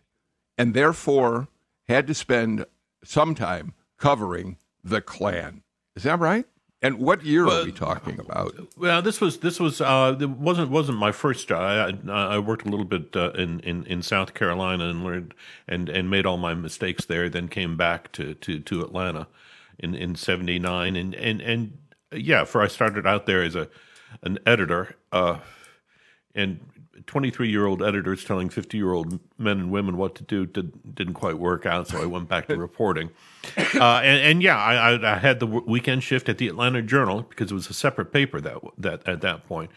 and 0.58 0.74
therefore 0.74 1.48
had 1.88 2.06
to 2.06 2.14
spend 2.14 2.66
some 3.02 3.34
time 3.34 3.74
covering 3.98 4.56
the 4.82 5.00
Klan. 5.00 5.62
Is 5.96 6.04
that 6.04 6.18
right? 6.18 6.46
And 6.82 6.98
what 6.98 7.24
year 7.24 7.46
are 7.48 7.64
we 7.64 7.72
talking 7.72 8.20
about? 8.20 8.54
Well, 8.76 9.00
this 9.00 9.18
was 9.18 9.38
this 9.38 9.58
was 9.58 9.80
uh, 9.80 10.18
it 10.20 10.28
wasn't 10.28 10.70
wasn't 10.70 10.98
my 10.98 11.12
first 11.12 11.48
job. 11.48 11.96
I, 12.10 12.12
I 12.12 12.38
worked 12.38 12.66
a 12.66 12.68
little 12.68 12.84
bit 12.84 13.16
uh, 13.16 13.30
in, 13.30 13.60
in 13.60 13.86
in 13.86 14.02
South 14.02 14.34
Carolina 14.34 14.90
and 14.90 15.02
learned 15.02 15.32
and 15.66 15.88
and 15.88 16.10
made 16.10 16.26
all 16.26 16.36
my 16.36 16.52
mistakes 16.52 17.06
there. 17.06 17.30
Then 17.30 17.48
came 17.48 17.78
back 17.78 18.12
to 18.12 18.34
to 18.34 18.60
to 18.60 18.82
Atlanta 18.82 19.28
in 19.78 19.94
in 19.94 20.14
'79 20.14 20.94
and 20.94 21.14
and 21.14 21.40
and 21.40 21.78
yeah, 22.12 22.44
for 22.44 22.60
I 22.60 22.68
started 22.68 23.06
out 23.06 23.24
there 23.24 23.42
as 23.42 23.56
a 23.56 23.70
an 24.20 24.38
editor. 24.44 24.94
Uh, 25.10 25.38
and 26.34 26.60
23 27.06 27.50
year 27.50 27.66
old 27.66 27.82
editors 27.82 28.24
telling 28.24 28.48
50 28.48 28.76
year 28.76 28.92
old 28.92 29.18
men 29.38 29.58
and 29.58 29.70
women 29.70 29.96
what 29.96 30.14
to 30.16 30.22
do 30.22 30.46
did, 30.46 30.94
didn't 30.94 31.14
quite 31.14 31.38
work 31.38 31.66
out, 31.66 31.88
so 31.88 32.02
I 32.02 32.06
went 32.06 32.28
back 32.28 32.48
to 32.48 32.56
reporting. 32.58 33.10
Uh, 33.56 34.00
and, 34.02 34.20
and 34.20 34.42
yeah, 34.42 34.56
I, 34.56 35.14
I, 35.14 35.18
had 35.18 35.40
the 35.40 35.46
weekend 35.46 36.02
shift 36.02 36.28
at 36.28 36.38
the 36.38 36.48
Atlanta 36.48 36.82
Journal 36.82 37.22
because 37.22 37.50
it 37.50 37.54
was 37.54 37.68
a 37.68 37.74
separate 37.74 38.12
paper 38.12 38.40
that 38.40 38.58
that 38.78 39.06
at 39.08 39.20
that 39.20 39.46
point, 39.46 39.70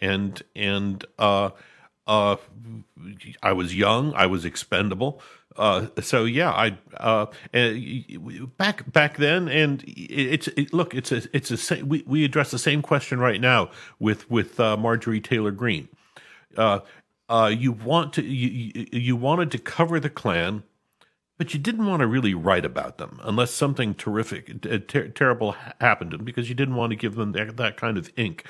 and 0.00 0.42
and 0.56 1.04
uh, 1.18 1.50
uh, 2.06 2.36
I 3.42 3.52
was 3.52 3.74
young, 3.74 4.12
I 4.14 4.26
was 4.26 4.44
expendable. 4.44 5.20
Uh, 5.56 5.88
so 6.00 6.24
yeah, 6.24 6.50
I 6.50 6.78
uh, 6.96 7.26
back 8.56 8.90
back 8.90 9.18
then, 9.18 9.48
and 9.48 9.84
it's 9.86 10.48
it, 10.48 10.72
look, 10.72 10.94
it's 10.94 11.12
a 11.12 11.22
it's 11.32 11.70
a 11.70 11.84
we 11.84 12.02
we 12.06 12.24
address 12.24 12.50
the 12.50 12.58
same 12.58 12.82
question 12.82 13.20
right 13.20 13.40
now 13.40 13.70
with 13.98 14.30
with 14.30 14.58
uh, 14.58 14.76
Marjorie 14.76 15.20
Taylor 15.20 15.50
Greene. 15.50 15.88
Uh, 16.56 16.80
uh, 17.28 17.46
you 17.46 17.72
want 17.72 18.12
to 18.14 18.22
you, 18.22 18.86
you 18.92 19.16
wanted 19.16 19.50
to 19.50 19.58
cover 19.58 19.98
the 19.98 20.10
Klan, 20.10 20.64
but 21.38 21.54
you 21.54 21.60
didn't 21.60 21.86
want 21.86 22.00
to 22.00 22.06
really 22.06 22.34
write 22.34 22.64
about 22.64 22.98
them 22.98 23.18
unless 23.22 23.52
something 23.52 23.94
terrific, 23.94 24.66
uh, 24.66 24.78
ter- 24.86 25.08
terrible 25.08 25.56
happened 25.80 26.10
to 26.10 26.16
them 26.18 26.26
because 26.26 26.48
you 26.48 26.54
didn't 26.54 26.76
want 26.76 26.90
to 26.90 26.96
give 26.96 27.14
them 27.14 27.32
that, 27.32 27.56
that 27.56 27.76
kind 27.76 27.96
of 27.96 28.10
ink. 28.16 28.44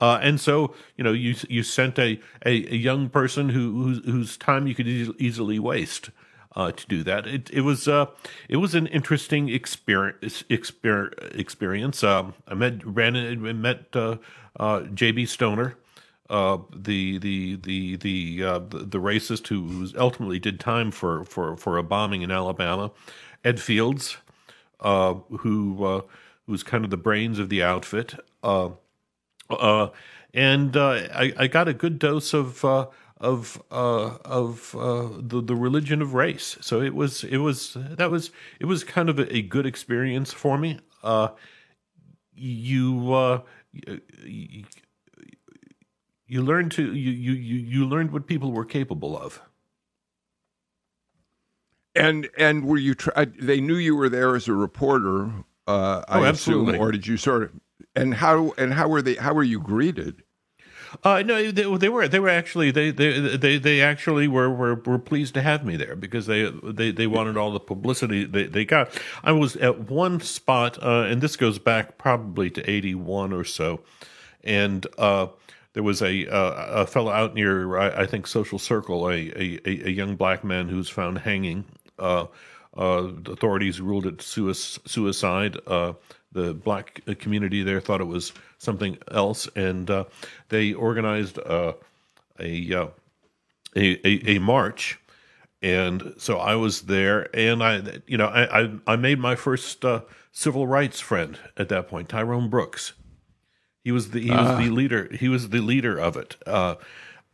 Uh, 0.00 0.18
and 0.22 0.40
so, 0.40 0.74
you 0.96 1.04
know, 1.04 1.12
you 1.12 1.34
you 1.48 1.62
sent 1.62 1.98
a, 1.98 2.18
a, 2.46 2.50
a 2.72 2.76
young 2.76 3.08
person 3.08 3.50
who 3.50 3.82
whose, 3.82 4.04
whose 4.04 4.36
time 4.36 4.66
you 4.66 4.74
could 4.74 4.88
e- 4.88 5.14
easily 5.18 5.58
waste 5.58 6.10
uh, 6.56 6.72
to 6.72 6.86
do 6.86 7.02
that. 7.02 7.26
It 7.26 7.50
it 7.50 7.60
was 7.60 7.86
uh, 7.86 8.06
it 8.48 8.56
was 8.56 8.74
an 8.74 8.86
interesting 8.88 9.48
experience. 9.48 10.42
Exper- 10.50 11.38
experience. 11.38 12.02
Um, 12.02 12.34
I 12.48 12.54
met 12.54 12.84
ran 12.84 13.60
met 13.60 13.86
uh, 13.94 14.16
uh, 14.58 14.80
J.B. 14.82 15.26
Stoner. 15.26 15.76
Uh, 16.30 16.58
the 16.74 17.18
the 17.18 17.56
the 17.56 17.96
the, 17.96 18.42
uh, 18.42 18.58
the 18.58 18.98
racist 18.98 19.48
who 19.48 19.86
ultimately 19.98 20.38
did 20.38 20.58
time 20.58 20.90
for, 20.90 21.24
for, 21.24 21.56
for 21.58 21.76
a 21.76 21.82
bombing 21.82 22.22
in 22.22 22.30
Alabama, 22.30 22.90
Ed 23.44 23.60
Fields, 23.60 24.16
uh, 24.80 25.14
who 25.40 25.84
uh, 25.84 26.00
who's 26.46 26.62
kind 26.62 26.84
of 26.84 26.90
the 26.90 26.96
brains 26.96 27.38
of 27.38 27.50
the 27.50 27.62
outfit, 27.62 28.14
uh, 28.42 28.70
uh, 29.50 29.88
and 30.32 30.74
I, 30.74 31.34
I 31.36 31.46
got 31.48 31.68
a 31.68 31.74
good 31.74 31.98
dose 31.98 32.32
of 32.32 32.64
of 32.64 33.62
of 33.70 34.72
the 34.72 35.42
the 35.44 35.56
religion 35.56 36.00
of 36.00 36.14
race. 36.14 36.56
So 36.62 36.80
it 36.80 36.94
was 36.94 37.24
it 37.24 37.38
was 37.38 37.76
that 37.78 38.10
was 38.10 38.30
it 38.58 38.66
was 38.66 38.84
kind 38.84 39.10
of 39.10 39.18
a, 39.18 39.36
a 39.36 39.42
good 39.42 39.66
experience 39.66 40.32
for 40.32 40.56
me. 40.56 40.78
You. 42.34 43.42
You, 44.24 44.64
you 46.32 46.42
learned 46.42 46.72
to 46.72 46.94
you, 46.94 47.10
you 47.10 47.32
you 47.32 47.56
you 47.56 47.86
learned 47.86 48.10
what 48.10 48.26
people 48.26 48.52
were 48.52 48.64
capable 48.64 49.16
of. 49.16 49.42
And 51.94 52.28
and 52.38 52.64
were 52.64 52.78
you? 52.78 52.94
Try, 52.94 53.26
they 53.26 53.60
knew 53.60 53.76
you 53.76 53.94
were 53.94 54.08
there 54.08 54.34
as 54.34 54.48
a 54.48 54.54
reporter. 54.54 55.30
Uh, 55.66 56.02
I 56.08 56.20
Oh, 56.20 56.24
assume, 56.24 56.28
absolutely. 56.28 56.78
or 56.78 56.90
did 56.90 57.06
you 57.06 57.16
sort 57.18 57.42
of? 57.42 57.50
And 57.94 58.14
how 58.14 58.54
and 58.56 58.72
how 58.72 58.88
were 58.88 59.02
they? 59.02 59.14
How 59.16 59.34
were 59.34 59.42
you 59.42 59.60
greeted? 59.60 60.22
Uh, 61.04 61.22
no, 61.22 61.50
they, 61.50 61.76
they 61.76 61.88
were 61.90 62.08
they 62.08 62.18
were 62.18 62.30
actually 62.30 62.70
they 62.70 62.90
they 62.90 63.36
they, 63.36 63.58
they 63.58 63.82
actually 63.82 64.26
were, 64.28 64.50
were 64.50 64.74
were 64.86 64.98
pleased 64.98 65.34
to 65.34 65.42
have 65.42 65.64
me 65.66 65.76
there 65.76 65.96
because 65.96 66.26
they 66.26 66.50
they, 66.64 66.92
they 66.92 67.06
wanted 67.06 67.36
all 67.36 67.50
the 67.52 67.60
publicity 67.60 68.24
they, 68.24 68.44
they 68.44 68.64
got. 68.64 68.88
I 69.22 69.32
was 69.32 69.56
at 69.56 69.90
one 69.90 70.20
spot, 70.20 70.82
uh, 70.82 71.02
and 71.10 71.20
this 71.20 71.36
goes 71.36 71.58
back 71.58 71.98
probably 71.98 72.50
to 72.50 72.70
eighty 72.70 72.94
one 72.94 73.32
or 73.34 73.44
so, 73.44 73.80
and 74.42 74.86
uh, 74.98 75.28
there 75.74 75.82
was 75.82 76.02
a 76.02 76.26
uh, 76.28 76.82
a 76.82 76.86
fellow 76.86 77.10
out 77.12 77.34
near 77.34 77.78
I, 77.78 78.02
I 78.02 78.06
think 78.06 78.26
Social 78.26 78.58
Circle, 78.58 79.08
a, 79.08 79.32
a 79.36 79.60
a 79.64 79.90
young 79.90 80.16
black 80.16 80.44
man 80.44 80.68
who 80.68 80.76
was 80.76 80.88
found 80.88 81.18
hanging. 81.18 81.64
Uh, 81.98 82.26
uh, 82.76 83.08
the 83.22 83.32
authorities 83.32 83.80
ruled 83.80 84.06
it 84.06 84.22
sui- 84.22 84.54
suicide. 84.54 85.58
Uh, 85.66 85.94
the 86.32 86.54
black 86.54 87.00
community 87.18 87.62
there 87.62 87.80
thought 87.80 88.00
it 88.00 88.06
was 88.06 88.32
something 88.58 88.98
else, 89.10 89.48
and 89.54 89.90
uh, 89.90 90.04
they 90.48 90.72
organized 90.72 91.38
uh, 91.38 91.74
a, 92.40 92.72
a, 92.72 92.90
a 93.76 94.36
a 94.36 94.38
march. 94.38 94.98
And 95.62 96.14
so 96.18 96.38
I 96.38 96.56
was 96.56 96.82
there, 96.82 97.28
and 97.36 97.62
I, 97.62 98.00
you 98.06 98.16
know, 98.18 98.26
I 98.26 98.62
I, 98.62 98.70
I 98.86 98.96
made 98.96 99.18
my 99.18 99.36
first 99.36 99.84
civil 100.32 100.66
rights 100.66 100.98
friend 101.00 101.38
at 101.56 101.68
that 101.68 101.88
point, 101.88 102.08
Tyrone 102.08 102.48
Brooks. 102.48 102.94
He 103.84 103.92
was 103.92 104.10
the 104.10 104.20
he 104.20 104.30
was 104.30 104.58
the 104.58 104.70
leader. 104.70 105.08
He 105.12 105.28
was 105.28 105.48
the 105.48 105.60
leader 105.60 105.98
of 105.98 106.16
it, 106.16 106.36
uh, 106.46 106.76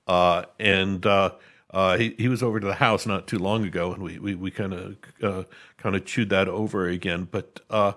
uh, 0.07 0.45
and 0.59 1.05
uh, 1.05 1.33
uh, 1.71 1.97
he 1.99 2.15
he 2.19 2.29
was 2.29 2.43
over 2.43 2.59
to 2.59 2.67
the 2.67 2.75
house 2.75 3.07
not 3.07 3.27
too 3.27 3.39
long 3.39 3.65
ago, 3.65 3.93
and 3.93 4.03
we 4.03 4.19
we, 4.19 4.35
we 4.35 4.51
kind 4.51 4.73
of 4.73 4.97
uh, 5.23 5.45
kind 5.77 5.95
of 5.95 6.05
chewed 6.07 6.31
that 6.31 6.49
over 6.49 6.89
again. 6.89 7.29
But 7.31 7.61
uh, 7.69 7.93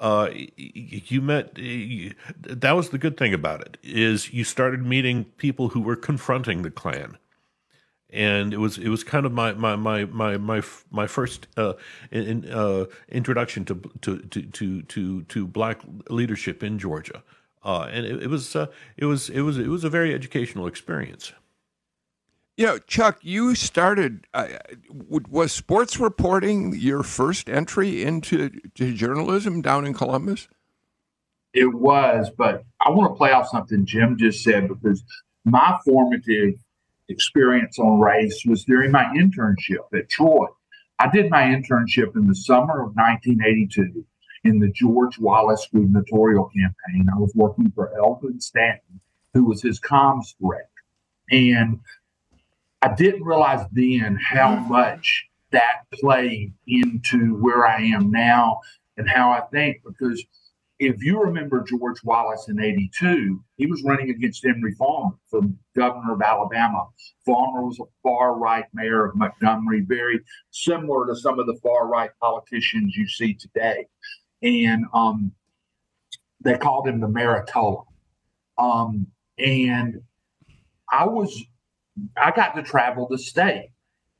uh, 0.00 0.28
you 0.56 1.22
met 1.22 1.54
that 2.42 2.72
was 2.76 2.90
the 2.90 2.98
good 2.98 3.16
thing 3.16 3.32
about 3.32 3.62
it 3.62 3.78
is 3.82 4.32
you 4.32 4.44
started 4.44 4.84
meeting 4.84 5.24
people 5.38 5.70
who 5.70 5.80
were 5.80 5.96
confronting 5.96 6.62
the 6.62 6.70
Klan 6.70 7.16
and 8.10 8.54
it 8.54 8.58
was 8.58 8.78
it 8.78 8.88
was 8.88 9.04
kind 9.04 9.26
of 9.26 9.32
my 9.32 9.52
my 9.52 9.76
my 9.76 10.04
my 10.06 10.36
my, 10.36 10.62
my 10.90 11.06
first 11.06 11.46
uh, 11.56 11.74
in, 12.10 12.50
uh, 12.50 12.86
introduction 13.08 13.64
to, 13.66 13.74
to 14.00 14.18
to 14.20 14.42
to 14.42 14.82
to 14.82 15.22
to 15.24 15.46
black 15.46 15.80
leadership 16.08 16.62
in 16.62 16.78
Georgia, 16.78 17.22
uh, 17.64 17.88
and 17.90 18.06
it, 18.06 18.22
it 18.24 18.28
was 18.28 18.54
uh, 18.54 18.66
it 18.96 19.04
was 19.04 19.30
it 19.30 19.40
was 19.42 19.58
it 19.58 19.68
was 19.68 19.84
a 19.84 19.90
very 19.90 20.14
educational 20.14 20.66
experience. 20.66 21.32
You 22.56 22.66
know, 22.66 22.78
Chuck, 22.78 23.18
you 23.22 23.54
started. 23.54 24.26
Uh, 24.34 24.48
was 24.90 25.52
sports 25.52 26.00
reporting 26.00 26.74
your 26.74 27.02
first 27.02 27.48
entry 27.48 28.02
into 28.02 28.50
to 28.74 28.92
journalism 28.94 29.62
down 29.62 29.86
in 29.86 29.94
Columbus? 29.94 30.48
It 31.54 31.72
was, 31.72 32.30
but 32.36 32.64
I 32.84 32.90
want 32.90 33.12
to 33.12 33.16
play 33.16 33.32
off 33.32 33.48
something 33.48 33.86
Jim 33.86 34.16
just 34.18 34.42
said 34.42 34.68
because 34.68 35.02
my 35.44 35.78
formative 35.84 36.54
experience 37.08 37.78
on 37.78 38.00
race 38.00 38.42
was 38.46 38.64
during 38.64 38.90
my 38.90 39.04
internship 39.04 39.86
at 39.94 40.08
Troy. 40.10 40.46
I 40.98 41.08
did 41.08 41.30
my 41.30 41.44
internship 41.44 42.16
in 42.16 42.26
the 42.26 42.34
summer 42.34 42.82
of 42.82 42.94
1982 42.96 44.04
in 44.44 44.58
the 44.58 44.68
George 44.68 45.18
Wallace 45.18 45.66
gubernatorial 45.72 46.50
campaign. 46.54 47.08
I 47.12 47.18
was 47.18 47.32
working 47.34 47.70
for 47.74 47.96
Elvin 47.98 48.40
Stanton, 48.40 49.00
who 49.34 49.44
was 49.44 49.62
his 49.62 49.80
comms 49.80 50.34
director. 50.40 50.68
And 51.30 51.80
I 52.82 52.94
didn't 52.94 53.24
realize 53.24 53.66
then 53.72 54.18
how 54.22 54.56
much 54.56 55.26
that 55.50 55.82
played 55.92 56.52
into 56.66 57.36
where 57.40 57.66
I 57.66 57.82
am 57.82 58.10
now 58.10 58.60
and 58.96 59.08
how 59.08 59.30
I 59.30 59.40
think 59.52 59.82
because 59.84 60.24
if 60.78 61.02
you 61.02 61.20
remember 61.20 61.64
George 61.64 62.02
Wallace 62.04 62.46
in 62.48 62.60
82, 62.60 63.42
he 63.56 63.66
was 63.66 63.82
running 63.82 64.10
against 64.10 64.44
Emory 64.44 64.76
Folmar 64.76 65.16
for 65.28 65.42
governor 65.76 66.12
of 66.12 66.22
Alabama. 66.22 66.86
Folmar 67.26 67.64
was 67.64 67.80
a 67.80 67.90
far 68.02 68.38
right 68.38 68.64
mayor 68.72 69.04
of 69.04 69.16
Montgomery, 69.16 69.80
very 69.80 70.20
similar 70.50 71.06
to 71.06 71.16
some 71.16 71.40
of 71.40 71.46
the 71.46 71.58
far 71.62 71.88
right 71.88 72.10
politicians 72.20 72.94
you 72.96 73.08
see 73.08 73.34
today. 73.34 73.86
And 74.42 74.86
um, 74.92 75.32
they 76.40 76.56
called 76.56 76.86
him 76.88 77.00
the 77.00 77.08
Maritolo. 77.08 77.86
Um, 78.56 79.06
and 79.38 80.02
I 80.90 81.06
was, 81.06 81.42
I 82.16 82.30
got 82.30 82.54
to 82.56 82.62
travel 82.62 83.08
the 83.08 83.18
state 83.18 83.70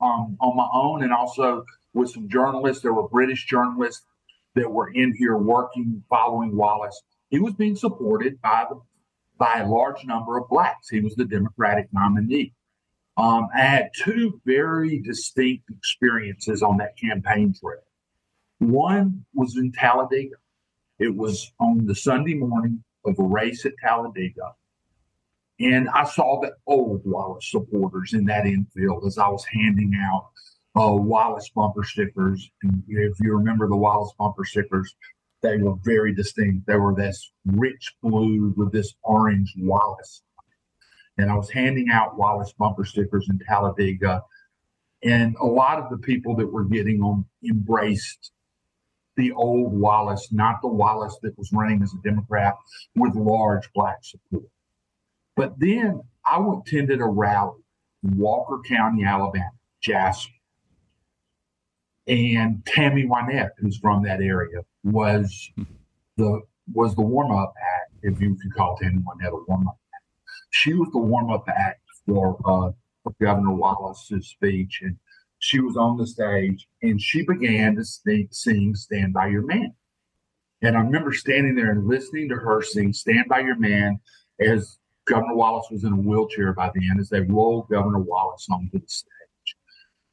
um, 0.01 0.37
on 0.39 0.55
my 0.55 0.67
own 0.73 1.03
and 1.03 1.13
also 1.13 1.63
with 1.93 2.11
some 2.11 2.29
journalists. 2.29 2.83
There 2.83 2.93
were 2.93 3.07
British 3.07 3.45
journalists 3.45 4.05
that 4.55 4.69
were 4.69 4.91
in 4.93 5.13
here 5.17 5.37
working, 5.37 6.03
following 6.09 6.55
Wallace. 6.55 7.01
He 7.29 7.39
was 7.39 7.53
being 7.53 7.75
supported 7.75 8.41
by 8.41 8.65
the 8.69 8.79
by 9.37 9.59
a 9.59 9.67
large 9.67 10.05
number 10.05 10.37
of 10.37 10.49
blacks. 10.49 10.89
He 10.89 10.99
was 10.99 11.15
the 11.15 11.23
Democratic 11.23 11.87
nominee. 11.93 12.53
Um, 13.17 13.47
I 13.55 13.61
had 13.61 13.89
two 13.95 14.39
very 14.45 14.99
distinct 14.99 15.69
experiences 15.69 16.61
on 16.61 16.77
that 16.77 16.97
campaign 16.97 17.53
trail. 17.57 17.79
One 18.59 19.25
was 19.33 19.57
in 19.57 19.71
Talladega. 19.71 20.35
It 20.99 21.15
was 21.15 21.51
on 21.59 21.85
the 21.85 21.95
Sunday 21.95 22.33
morning 22.33 22.83
of 23.05 23.17
a 23.17 23.23
race 23.23 23.65
at 23.65 23.73
Talladega. 23.81 24.53
And 25.59 25.89
I 25.89 26.05
saw 26.05 26.39
the 26.39 26.53
old 26.67 27.01
Wallace 27.05 27.51
supporters 27.51 28.13
in 28.13 28.25
that 28.25 28.45
infield 28.45 29.05
as 29.05 29.17
I 29.17 29.27
was 29.27 29.45
handing 29.45 29.93
out 30.01 30.29
uh, 30.75 30.93
Wallace 30.93 31.49
bumper 31.49 31.83
stickers. 31.83 32.49
And 32.63 32.83
if 32.87 33.19
you 33.19 33.35
remember 33.35 33.67
the 33.67 33.75
Wallace 33.75 34.13
bumper 34.17 34.45
stickers, 34.45 34.95
they 35.41 35.57
were 35.57 35.75
very 35.83 36.13
distinct. 36.13 36.67
They 36.67 36.75
were 36.75 36.93
this 36.95 37.31
rich 37.45 37.93
blue 38.01 38.53
with 38.55 38.71
this 38.71 38.93
orange 39.03 39.53
Wallace. 39.57 40.21
And 41.17 41.29
I 41.29 41.35
was 41.35 41.49
handing 41.49 41.89
out 41.89 42.17
Wallace 42.17 42.53
bumper 42.57 42.85
stickers 42.85 43.27
in 43.29 43.39
Talladega. 43.39 44.23
And 45.03 45.35
a 45.41 45.45
lot 45.45 45.79
of 45.79 45.89
the 45.89 45.97
people 45.97 46.35
that 46.37 46.47
were 46.47 46.65
getting 46.65 46.99
them 46.99 47.25
embraced 47.43 48.31
the 49.19 49.33
old 49.33 49.73
Wallace, 49.73 50.29
not 50.31 50.61
the 50.61 50.69
Wallace 50.69 51.17
that 51.23 51.37
was 51.37 51.51
running 51.51 51.83
as 51.83 51.93
a 51.93 51.97
Democrat 51.97 52.55
with 52.95 53.13
large 53.15 53.69
black 53.73 53.97
support. 54.01 54.49
But 55.35 55.59
then 55.59 56.01
I 56.25 56.41
attended 56.41 57.01
a 57.01 57.05
rally 57.05 57.59
in 58.03 58.17
Walker 58.17 58.61
County, 58.65 59.03
Alabama, 59.03 59.51
Jasper. 59.81 60.31
And 62.07 62.65
Tammy 62.65 63.05
Wynette, 63.05 63.51
who's 63.59 63.77
from 63.77 64.03
that 64.03 64.21
area, 64.21 64.61
was 64.83 65.51
the 66.15 66.41
was 66.73 66.95
the 66.95 67.01
warm 67.01 67.31
up 67.31 67.53
act, 67.77 67.91
if 68.03 68.21
you 68.21 68.35
could 68.35 68.53
call 68.55 68.77
Tammy 68.77 68.99
Wynette 68.99 69.33
a 69.33 69.43
warm 69.47 69.67
up 69.67 69.77
act. 69.93 70.03
She 70.51 70.73
was 70.73 70.89
the 70.91 70.99
warm 70.99 71.29
up 71.29 71.43
act 71.49 71.81
for, 72.05 72.39
uh, 72.45 72.71
Governor 73.19 73.53
Wallace's 73.53 74.27
speech, 74.27 74.79
and 74.81 74.95
she 75.39 75.59
was 75.59 75.75
on 75.77 75.97
the 75.97 76.05
stage 76.05 76.67
and 76.81 77.01
she 77.01 77.25
began 77.25 77.75
to 77.75 77.83
sing, 77.83 78.75
"Stand 78.75 79.13
by 79.13 79.27
Your 79.27 79.41
Man." 79.41 79.73
And 80.61 80.77
I 80.77 80.81
remember 80.81 81.13
standing 81.13 81.55
there 81.55 81.71
and 81.71 81.87
listening 81.87 82.29
to 82.29 82.35
her 82.35 82.61
sing 82.61 82.93
"Stand 82.93 83.27
by 83.29 83.39
Your 83.39 83.57
Man" 83.57 83.99
as 84.39 84.77
Governor 85.05 85.35
Wallace 85.35 85.67
was 85.71 85.83
in 85.83 85.93
a 85.93 85.97
wheelchair 85.97 86.53
by 86.53 86.69
then, 86.75 86.99
as 86.99 87.09
they 87.09 87.21
rolled 87.21 87.69
Governor 87.69 87.99
Wallace 87.99 88.47
onto 88.51 88.79
the 88.79 88.87
stage. 88.87 89.09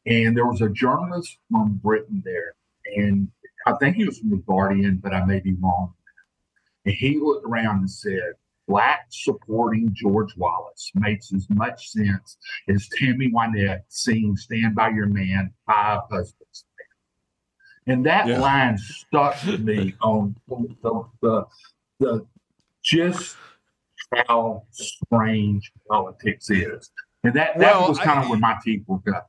And 0.06 0.36
there 0.36 0.46
was 0.46 0.62
a 0.62 0.70
journalist 0.70 1.38
from 1.50 1.80
Britain 1.82 2.22
there, 2.24 2.54
and 2.96 3.30
I 3.66 3.72
think 3.74 3.96
he 3.96 4.06
was 4.06 4.20
from 4.20 4.30
the 4.30 4.36
Guardian, 4.36 4.98
but 4.98 5.12
I 5.12 5.24
may 5.24 5.40
be 5.40 5.54
wrong. 5.54 5.92
And 6.84 6.94
he 6.94 7.18
looked 7.18 7.44
around 7.44 7.80
and 7.80 7.90
said, 7.90 8.34
Black 8.68 9.06
supporting 9.10 9.90
George 9.94 10.36
Wallace 10.36 10.90
makes 10.94 11.32
as 11.32 11.46
much 11.50 11.88
sense 11.90 12.36
as 12.68 12.88
Tammy 12.98 13.30
Wynette 13.30 13.82
singing 13.88 14.36
Stand 14.36 14.74
By 14.74 14.88
Your 14.88 15.06
Man, 15.06 15.52
Five 15.66 16.00
Husbands. 16.10 16.64
And 17.86 18.04
that 18.06 18.26
Yeah. 18.26 18.40
line 18.40 18.76
stuck 18.78 19.36
with 19.46 19.60
me 19.60 19.94
on 20.02 20.34
the, 20.48 21.04
the, 21.22 21.44
the 22.00 22.26
just 22.82 23.36
how 24.28 24.64
strange 24.72 25.70
politics 25.88 26.50
is. 26.50 26.90
And 27.22 27.34
that, 27.34 27.58
that 27.58 27.76
Well, 27.78 27.88
was 27.88 27.98
kind 27.98 28.18
I- 28.18 28.22
of 28.24 28.28
where 28.30 28.38
my 28.38 28.56
teeth 28.64 28.82
were 28.86 28.98
cut. 29.00 29.26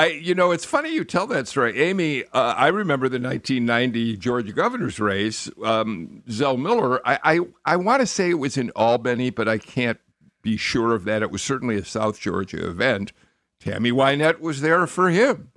I, 0.00 0.06
you 0.06 0.34
know, 0.34 0.50
it's 0.50 0.64
funny 0.64 0.94
you 0.94 1.04
tell 1.04 1.26
that 1.26 1.46
story, 1.46 1.78
Amy. 1.78 2.24
Uh, 2.32 2.54
I 2.56 2.68
remember 2.68 3.06
the 3.10 3.20
1990 3.20 4.16
Georgia 4.16 4.54
governor's 4.54 4.98
race. 4.98 5.50
Um, 5.62 6.22
Zell 6.30 6.56
Miller. 6.56 7.06
I, 7.06 7.18
I, 7.22 7.40
I 7.66 7.76
want 7.76 8.00
to 8.00 8.06
say 8.06 8.30
it 8.30 8.38
was 8.38 8.56
in 8.56 8.70
Albany, 8.70 9.28
but 9.28 9.46
I 9.46 9.58
can't 9.58 10.00
be 10.40 10.56
sure 10.56 10.94
of 10.94 11.04
that. 11.04 11.20
It 11.20 11.30
was 11.30 11.42
certainly 11.42 11.76
a 11.76 11.84
South 11.84 12.18
Georgia 12.18 12.66
event. 12.66 13.12
Tammy 13.60 13.92
Wynette 13.92 14.40
was 14.40 14.62
there 14.62 14.86
for 14.86 15.10
him, 15.10 15.52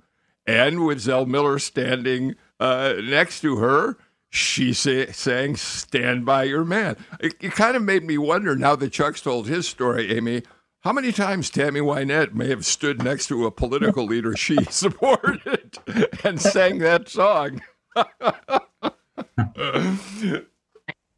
and 0.46 0.84
with 0.84 1.00
Zell 1.00 1.24
Miller 1.24 1.58
standing 1.58 2.34
uh, 2.60 2.96
next 3.02 3.40
to 3.40 3.56
her, 3.56 3.96
she 4.28 4.74
say, 4.74 5.10
sang 5.12 5.56
"Stand 5.56 6.26
by 6.26 6.42
Your 6.42 6.64
Man." 6.64 6.98
It, 7.18 7.36
it 7.40 7.52
kind 7.52 7.78
of 7.78 7.82
made 7.82 8.04
me 8.04 8.18
wonder 8.18 8.54
now 8.54 8.76
that 8.76 8.92
Chuck's 8.92 9.22
told 9.22 9.48
his 9.48 9.66
story, 9.66 10.14
Amy 10.14 10.42
How 10.84 10.92
many 10.92 11.12
times 11.12 11.48
Tammy 11.48 11.80
Wynette 11.80 12.34
may 12.34 12.48
have 12.50 12.66
stood 12.66 13.02
next 13.02 13.26
to 13.28 13.46
a 13.46 13.50
political 13.50 14.04
leader 14.04 14.36
she 14.36 14.62
supported 14.70 15.78
and 16.22 16.38
sang 16.38 16.78
that 16.80 17.08
song? 17.08 17.62
I 17.96 19.94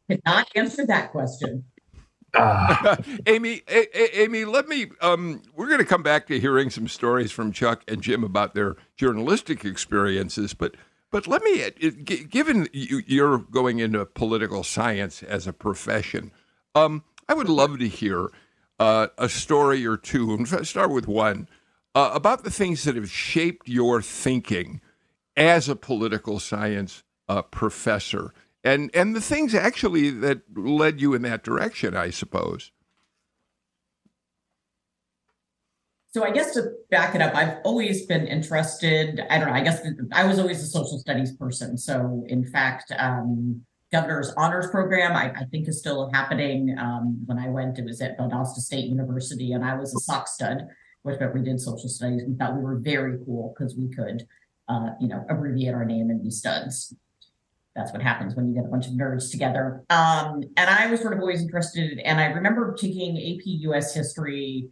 cannot 0.09 0.47
answer 0.55 0.85
that 0.85 1.11
question. 1.11 1.65
Uh, 2.33 2.95
Amy, 3.27 3.61
A- 3.69 3.97
A- 3.99 4.21
Amy, 4.23 4.45
let 4.45 4.69
me. 4.69 4.87
Um, 5.01 5.41
we're 5.53 5.67
going 5.67 5.79
to 5.79 5.85
come 5.85 6.03
back 6.03 6.27
to 6.27 6.39
hearing 6.39 6.69
some 6.69 6.87
stories 6.87 7.33
from 7.33 7.51
Chuck 7.51 7.83
and 7.89 8.01
Jim 8.01 8.23
about 8.23 8.53
their 8.53 8.77
journalistic 8.95 9.65
experiences, 9.65 10.53
but 10.53 10.75
but 11.11 11.27
let 11.27 11.41
me. 11.43 11.63
uh, 11.65 11.71
Given 12.29 12.69
you, 12.71 13.01
you're 13.05 13.39
going 13.39 13.79
into 13.79 14.05
political 14.05 14.63
science 14.63 15.23
as 15.23 15.45
a 15.45 15.51
profession, 15.51 16.31
um, 16.73 17.03
I 17.27 17.33
would 17.33 17.49
love 17.49 17.79
to 17.79 17.87
hear 17.89 18.29
uh, 18.79 19.07
a 19.17 19.29
story 19.29 19.85
or 19.85 19.97
two. 19.97 20.45
Fact, 20.45 20.67
start 20.67 20.91
with 20.91 21.07
one 21.07 21.47
uh, 21.95 22.11
about 22.13 22.43
the 22.43 22.51
things 22.51 22.83
that 22.83 22.95
have 22.95 23.09
shaped 23.09 23.67
your 23.67 24.01
thinking 24.01 24.81
as 25.35 25.69
a 25.69 25.75
political 25.75 26.39
science 26.39 27.03
uh, 27.27 27.41
professor, 27.41 28.33
and 28.63 28.91
and 28.93 29.15
the 29.15 29.21
things 29.21 29.53
actually 29.53 30.09
that 30.09 30.41
led 30.55 31.01
you 31.01 31.13
in 31.13 31.21
that 31.23 31.43
direction, 31.43 31.95
I 31.95 32.09
suppose. 32.09 32.71
So 36.11 36.23
I 36.23 36.31
guess 36.31 36.53
to 36.55 36.71
back 36.89 37.13
it 37.13 37.21
up, 37.21 37.35
I've 37.35 37.57
always 37.63 38.07
been 38.07 38.25
interested. 38.25 39.21
I 39.29 39.37
don't 39.37 39.49
know. 39.49 39.53
I 39.53 39.61
guess 39.61 39.85
I 40.11 40.25
was 40.25 40.39
always 40.39 40.63
a 40.63 40.65
social 40.65 40.97
studies 40.97 41.35
person. 41.35 41.77
So 41.77 42.25
in 42.27 42.43
fact, 42.43 42.91
um, 42.97 43.61
governor's 43.91 44.33
honors 44.37 44.69
program, 44.69 45.13
I, 45.15 45.31
I 45.31 45.45
think 45.51 45.67
is 45.67 45.79
still 45.79 46.09
happening. 46.13 46.75
Um, 46.77 47.21
when 47.25 47.39
I 47.39 47.49
went, 47.49 47.79
it 47.79 47.85
was 47.85 48.01
at 48.01 48.17
Valdosta 48.17 48.59
State 48.59 48.85
University, 48.85 49.53
and 49.53 49.63
I 49.63 49.75
was 49.75 49.95
a 49.95 49.99
sock 49.99 50.27
stud, 50.27 50.67
which 51.03 51.19
meant 51.19 51.33
we 51.33 51.41
did 51.41 51.59
social 51.59 51.89
studies. 51.89 52.23
We 52.27 52.35
thought 52.35 52.55
we 52.55 52.63
were 52.63 52.79
very 52.79 53.17
cool 53.25 53.53
because 53.57 53.75
we 53.75 53.89
could, 53.89 54.27
uh, 54.67 54.89
you 54.99 55.07
know, 55.07 55.25
abbreviate 55.29 55.73
our 55.73 55.85
name 55.85 56.09
and 56.09 56.21
be 56.21 56.29
studs. 56.29 56.93
That's 57.75 57.93
what 57.93 58.01
happens 58.01 58.35
when 58.35 58.47
you 58.47 58.55
get 58.55 58.65
a 58.65 58.69
bunch 58.69 58.87
of 58.87 58.93
nerds 58.93 59.29
together. 59.31 59.83
Um, 59.89 60.43
and 60.57 60.69
I 60.69 60.87
was 60.89 61.01
sort 61.01 61.13
of 61.13 61.19
always 61.19 61.41
interested, 61.41 61.99
and 61.99 62.19
I 62.19 62.25
remember 62.25 62.75
taking 62.75 63.17
AP 63.17 63.41
US 63.45 63.93
history 63.93 64.69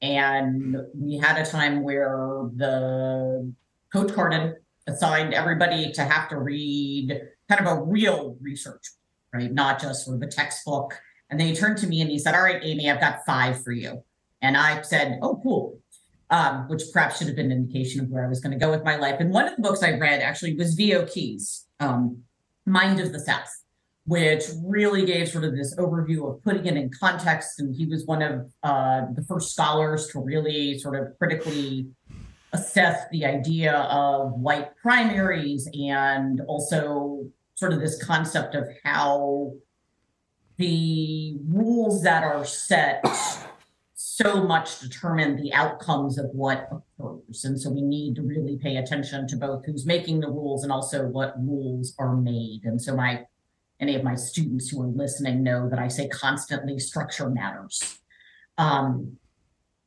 and 0.00 0.76
we 0.94 1.18
had 1.18 1.38
a 1.38 1.50
time 1.50 1.82
where 1.82 2.48
the 2.54 3.52
coach 3.92 4.12
Carden 4.14 4.54
assigned 4.86 5.34
everybody 5.34 5.92
to 5.92 6.04
have 6.04 6.28
to 6.28 6.38
read 6.38 7.20
kind 7.48 7.66
of 7.66 7.78
a 7.78 7.82
real 7.82 8.36
research, 8.40 8.90
right? 9.32 9.52
Not 9.52 9.80
just 9.80 10.04
sort 10.04 10.16
of 10.16 10.22
a 10.22 10.30
textbook. 10.30 10.98
And 11.30 11.38
then 11.38 11.48
he 11.48 11.54
turned 11.54 11.78
to 11.78 11.86
me 11.86 12.00
and 12.00 12.10
he 12.10 12.18
said, 12.18 12.34
All 12.34 12.42
right, 12.42 12.60
Amy, 12.62 12.90
I've 12.90 13.00
got 13.00 13.24
five 13.26 13.62
for 13.62 13.72
you. 13.72 14.02
And 14.40 14.56
I 14.56 14.82
said, 14.82 15.18
Oh, 15.22 15.40
cool. 15.42 15.78
Um, 16.30 16.68
which 16.68 16.82
perhaps 16.92 17.18
should 17.18 17.26
have 17.28 17.36
been 17.36 17.50
an 17.50 17.58
indication 17.58 18.02
of 18.02 18.10
where 18.10 18.24
I 18.24 18.28
was 18.28 18.40
going 18.40 18.52
to 18.52 18.58
go 18.58 18.70
with 18.70 18.84
my 18.84 18.96
life. 18.96 19.16
And 19.18 19.32
one 19.32 19.48
of 19.48 19.56
the 19.56 19.62
books 19.62 19.82
I 19.82 19.92
read 19.92 20.20
actually 20.20 20.56
was 20.56 20.74
V.O. 20.74 21.06
Key's, 21.06 21.66
um, 21.80 22.22
Mind 22.66 23.00
of 23.00 23.12
the 23.12 23.20
South 23.20 23.48
which 24.08 24.44
really 24.64 25.04
gave 25.04 25.28
sort 25.28 25.44
of 25.44 25.54
this 25.54 25.76
overview 25.76 26.32
of 26.32 26.42
putting 26.42 26.64
it 26.64 26.78
in 26.78 26.90
context. 26.98 27.60
And 27.60 27.74
he 27.74 27.84
was 27.84 28.06
one 28.06 28.22
of 28.22 28.50
uh, 28.62 29.02
the 29.14 29.22
first 29.22 29.52
scholars 29.52 30.08
to 30.08 30.20
really 30.20 30.78
sort 30.78 30.98
of 30.98 31.18
critically 31.18 31.88
assess 32.54 33.02
the 33.12 33.26
idea 33.26 33.74
of 33.74 34.32
white 34.32 34.74
primaries 34.80 35.68
and 35.74 36.40
also 36.48 37.26
sort 37.58 37.72
of 37.72 37.80
this 37.80 38.00
concept 38.00 38.54
of 38.54 38.68
how 38.84 39.52
the 40.58 41.38
rules 41.44 42.04
that 42.04 42.22
are 42.22 42.44
set 42.44 43.04
so 43.94 44.44
much 44.44 44.78
determine 44.78 45.34
the 45.34 45.52
outcomes 45.52 46.18
of 46.18 46.26
what 46.26 46.68
occurs. 46.70 47.44
And 47.44 47.60
so 47.60 47.68
we 47.70 47.82
need 47.82 48.14
to 48.14 48.22
really 48.22 48.58
pay 48.58 48.76
attention 48.76 49.26
to 49.26 49.36
both 49.36 49.66
who's 49.66 49.84
making 49.84 50.20
the 50.20 50.30
rules 50.30 50.62
and 50.62 50.70
also 50.70 51.08
what 51.08 51.34
rules 51.36 51.94
are 51.98 52.14
made. 52.16 52.60
And 52.62 52.80
so 52.80 52.94
my 52.94 53.24
any 53.80 53.96
of 53.96 54.04
my 54.04 54.14
students 54.14 54.68
who 54.68 54.80
are 54.82 54.86
listening 54.86 55.42
know 55.42 55.68
that 55.68 55.80
I 55.80 55.88
say 55.88 56.08
constantly 56.08 56.78
structure 56.78 57.28
matters. 57.28 57.98
Um, 58.56 59.16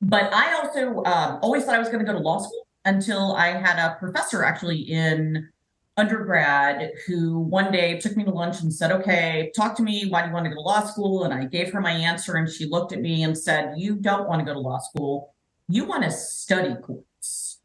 but 0.02 0.34
I 0.34 0.56
also 0.56 1.04
um, 1.04 1.40
always 1.42 1.64
thought 1.64 1.76
I 1.76 1.80
was 1.80 1.90
going 1.90 2.06
to 2.06 2.12
go 2.12 2.18
to 2.18 2.24
law 2.24 2.40
school 2.40 2.68
until 2.84 3.34
I 3.36 3.48
had 3.48 3.80
a 3.80 3.96
professor 3.98 4.44
actually 4.44 4.80
in 4.80 5.51
undergrad 5.98 6.92
who 7.06 7.40
one 7.40 7.72
day 7.72 8.00
took 8.00 8.16
me 8.16 8.24
to 8.24 8.32
lunch 8.32 8.62
and 8.62 8.74
said, 8.74 8.92
Okay, 8.92 9.52
talk 9.56 9.76
to 9.78 9.84
me. 9.84 10.08
Why 10.10 10.22
do 10.22 10.28
you 10.28 10.34
want 10.34 10.46
to 10.46 10.50
go 10.50 10.56
to 10.56 10.62
law 10.62 10.82
school? 10.82 11.24
And 11.24 11.34
I 11.34 11.46
gave 11.46 11.72
her 11.74 11.82
my 11.82 11.92
answer, 11.92 12.36
and 12.36 12.50
she 12.50 12.66
looked 12.66 12.94
at 12.94 13.02
me 13.02 13.24
and 13.24 13.38
said, 13.38 13.74
You 13.78 13.96
don't 13.96 14.28
want 14.28 14.40
to 14.40 14.46
go 14.46 14.54
to 14.54 14.60
law 14.60 14.80
school. 14.80 15.34
You 15.68 15.86
want 15.86 16.04
to 16.04 16.12
study 16.12 16.76
courts. 16.82 17.60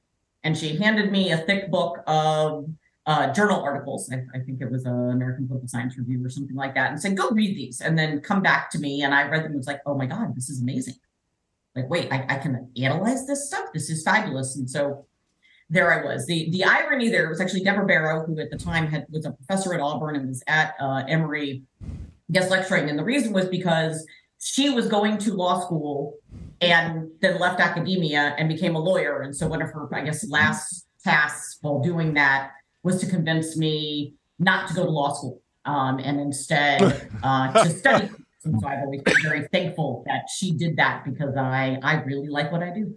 And 0.44 0.56
she 0.56 0.76
handed 0.76 1.10
me 1.10 1.32
a 1.32 1.38
thick 1.38 1.70
book 1.70 1.98
of 2.06 2.68
uh, 3.06 3.32
journal 3.32 3.62
articles. 3.62 4.10
I, 4.12 4.24
I 4.34 4.40
think 4.40 4.60
it 4.60 4.70
was 4.70 4.84
an 4.84 5.10
American 5.10 5.46
Political 5.46 5.68
Science 5.68 5.96
Review 5.96 6.24
or 6.24 6.28
something 6.28 6.56
like 6.56 6.74
that, 6.74 6.90
and 6.90 7.00
said, 7.00 7.16
"Go 7.16 7.30
read 7.30 7.56
these," 7.56 7.80
and 7.80 7.96
then 7.98 8.20
come 8.20 8.42
back 8.42 8.70
to 8.70 8.78
me. 8.78 9.02
And 9.02 9.14
I 9.14 9.28
read 9.28 9.44
them. 9.44 9.52
and 9.52 9.56
was 9.56 9.66
like, 9.66 9.80
"Oh 9.86 9.96
my 9.96 10.06
god, 10.06 10.34
this 10.34 10.50
is 10.50 10.60
amazing! 10.60 10.94
Like, 11.76 11.88
wait, 11.88 12.12
I, 12.12 12.26
I 12.28 12.38
can 12.38 12.70
analyze 12.80 13.26
this 13.26 13.46
stuff. 13.46 13.66
This 13.72 13.90
is 13.90 14.02
fabulous." 14.02 14.56
And 14.56 14.68
so 14.68 15.06
there 15.68 15.92
I 15.92 16.04
was. 16.04 16.26
the 16.26 16.50
The 16.50 16.64
irony 16.64 17.08
there 17.08 17.28
was 17.28 17.40
actually 17.40 17.64
Deborah 17.64 17.86
Barrow, 17.86 18.24
who 18.24 18.38
at 18.38 18.50
the 18.50 18.58
time 18.58 18.86
had 18.86 19.06
was 19.10 19.24
a 19.24 19.32
professor 19.32 19.74
at 19.74 19.80
Auburn 19.80 20.16
and 20.16 20.28
was 20.28 20.42
at 20.46 20.74
uh, 20.80 21.02
Emory 21.08 21.62
guest 22.30 22.50
lecturing, 22.50 22.88
and 22.88 22.98
the 22.98 23.04
reason 23.04 23.32
was 23.32 23.46
because 23.48 24.06
she 24.38 24.70
was 24.70 24.86
going 24.88 25.18
to 25.18 25.34
law 25.34 25.60
school 25.60 26.14
and 26.60 27.08
then 27.20 27.38
left 27.38 27.60
academia 27.60 28.34
and 28.38 28.48
became 28.48 28.76
a 28.76 28.78
lawyer. 28.78 29.22
And 29.22 29.34
so 29.34 29.46
one 29.46 29.62
of 29.62 29.70
her, 29.70 29.88
I 29.94 30.02
guess, 30.02 30.28
last 30.28 30.86
tasks 31.02 31.58
while 31.60 31.80
doing 31.80 32.14
that 32.14 32.52
was 32.82 33.00
to 33.00 33.06
convince 33.06 33.56
me 33.56 34.14
not 34.38 34.68
to 34.68 34.74
go 34.74 34.84
to 34.84 34.90
law 34.90 35.12
school 35.14 35.40
um, 35.64 35.98
and 35.98 36.20
instead 36.20 37.08
uh, 37.22 37.64
to 37.64 37.70
study. 37.70 38.08
And 38.44 38.60
so 38.60 38.68
I've 38.68 38.84
always 38.84 39.02
been 39.02 39.22
very 39.22 39.48
thankful 39.48 40.04
that 40.06 40.26
she 40.34 40.52
did 40.52 40.76
that 40.76 41.04
because 41.04 41.36
I 41.36 41.78
I 41.82 42.02
really 42.02 42.28
like 42.28 42.52
what 42.52 42.62
I 42.62 42.70
do. 42.70 42.96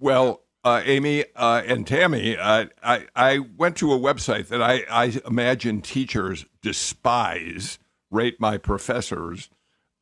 Well, 0.00 0.45
uh, 0.66 0.82
Amy 0.84 1.24
uh, 1.36 1.62
and 1.64 1.86
Tammy, 1.86 2.36
uh, 2.36 2.66
I, 2.82 3.06
I 3.14 3.38
went 3.38 3.76
to 3.76 3.92
a 3.92 3.98
website 3.98 4.48
that 4.48 4.60
I, 4.60 4.84
I 4.90 5.20
imagine 5.24 5.80
teachers 5.80 6.44
despise, 6.60 7.78
rate 8.10 8.40
my 8.40 8.58
professors. 8.58 9.48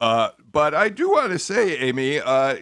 Uh, 0.01 0.31
but 0.51 0.75
I 0.75 0.89
do 0.89 1.11
want 1.11 1.33
to 1.33 1.39
say, 1.39 1.77
Amy, 1.77 2.19
uh, 2.19 2.57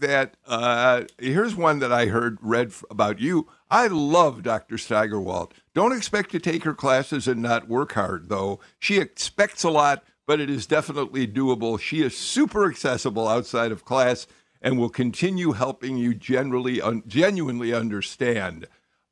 that 0.00 0.36
uh, 0.46 1.04
here's 1.18 1.56
one 1.56 1.78
that 1.78 1.90
I 1.90 2.08
heard 2.08 2.36
read 2.42 2.74
about 2.90 3.20
you. 3.20 3.48
I 3.70 3.86
love 3.86 4.42
Dr. 4.42 4.76
Steigerwalt. 4.76 5.52
Don't 5.72 5.96
expect 5.96 6.32
to 6.32 6.38
take 6.38 6.64
her 6.64 6.74
classes 6.74 7.26
and 7.26 7.40
not 7.40 7.68
work 7.68 7.94
hard, 7.94 8.28
though. 8.28 8.60
She 8.78 8.98
expects 8.98 9.64
a 9.64 9.70
lot, 9.70 10.04
but 10.26 10.40
it 10.40 10.50
is 10.50 10.66
definitely 10.66 11.26
doable. 11.26 11.80
She 11.80 12.02
is 12.02 12.14
super 12.14 12.68
accessible 12.68 13.26
outside 13.26 13.72
of 13.72 13.86
class 13.86 14.26
and 14.60 14.78
will 14.78 14.88
continue 14.90 15.52
helping 15.52 15.96
you 15.96 16.14
generally 16.14 16.80
un- 16.80 17.02
genuinely 17.06 17.72
understand. 17.72 18.66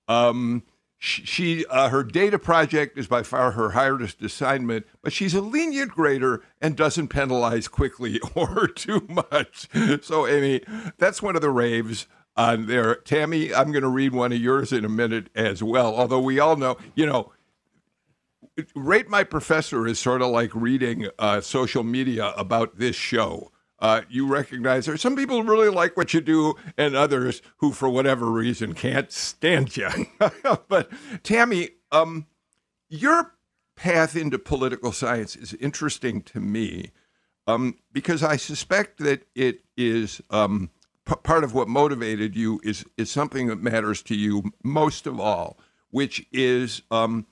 Um, 0.09 0.62
sh- 0.99 1.22
she 1.24 1.66
uh, 1.66 1.88
her 1.88 2.03
data 2.03 2.38
project 2.38 2.99
is 2.99 3.07
by 3.07 3.22
far 3.22 3.53
her 3.53 3.70
hardest 3.70 4.22
assignment, 4.22 4.86
but 5.03 5.12
she's 5.12 5.34
a 5.34 5.40
lenient 5.40 5.92
grader 5.92 6.42
and 6.61 6.76
doesn't 6.76 7.09
penalize 7.09 7.68
quickly 7.68 8.20
or 8.34 8.66
too 8.68 9.07
much. 9.09 9.68
So, 10.03 10.26
Amy, 10.26 10.62
that's 10.99 11.22
one 11.22 11.36
of 11.36 11.42
the 11.42 11.51
raves 11.51 12.07
on 12.36 12.66
there. 12.66 12.97
Tammy, 12.97 13.55
I'm 13.55 13.70
going 13.72 13.82
to 13.82 13.88
read 13.88 14.12
one 14.12 14.32
of 14.32 14.38
yours 14.38 14.72
in 14.72 14.84
a 14.84 14.88
minute 14.88 15.30
as 15.34 15.62
well. 15.62 15.95
Although 15.95 16.20
we 16.20 16.40
all 16.40 16.57
know, 16.57 16.76
you 16.95 17.07
know, 17.07 17.32
rate 18.74 19.09
my 19.09 19.24
professor 19.24 19.86
is 19.86 19.99
sort 19.99 20.22
of 20.22 20.28
like 20.30 20.55
reading 20.55 21.09
uh, 21.18 21.40
social 21.40 21.82
media 21.82 22.32
about 22.36 22.78
this 22.78 22.97
show. 22.97 23.51
Uh, 23.85 24.01
you 24.09 24.26
recognize 24.26 24.87
there 24.87 24.97
some 24.97 25.14
people 25.14 25.43
who 25.43 25.47
really 25.51 25.68
like 25.68 25.95
what 25.95 26.14
you 26.14 26.20
do, 26.22 26.55
and 26.78 26.97
others 26.97 27.43
who, 27.59 27.70
for 27.70 27.87
whatever 27.87 28.30
reason, 28.30 28.72
can't 28.72 29.12
stand 29.12 29.76
you. 29.76 29.91
but 30.68 30.91
Tammy, 31.22 31.68
um, 31.93 32.24
your 32.89 33.35
path 33.76 34.16
into 34.16 34.39
political 34.39 34.91
science 34.91 35.37
is 35.37 35.53
interesting 35.53 36.22
to 36.22 36.41
me 36.41 36.93
um, 37.47 37.76
because 37.93 38.22
I 38.22 38.37
suspect 38.37 39.01
that 39.01 39.26
it 39.35 39.61
is 39.76 40.22
um, 40.30 40.70
p- 41.05 41.16
part 41.22 41.45
of 41.45 41.53
what 41.53 41.68
motivated 41.68 42.35
you 42.35 42.62
is 42.64 42.87
is 42.97 43.11
something 43.11 43.49
that 43.49 43.62
matters 43.62 44.01
to 44.05 44.14
you 44.14 44.45
most 44.62 45.07
of 45.07 45.20
all, 45.20 45.59
which 45.91 46.24
is 46.32 46.80
um, 46.91 47.26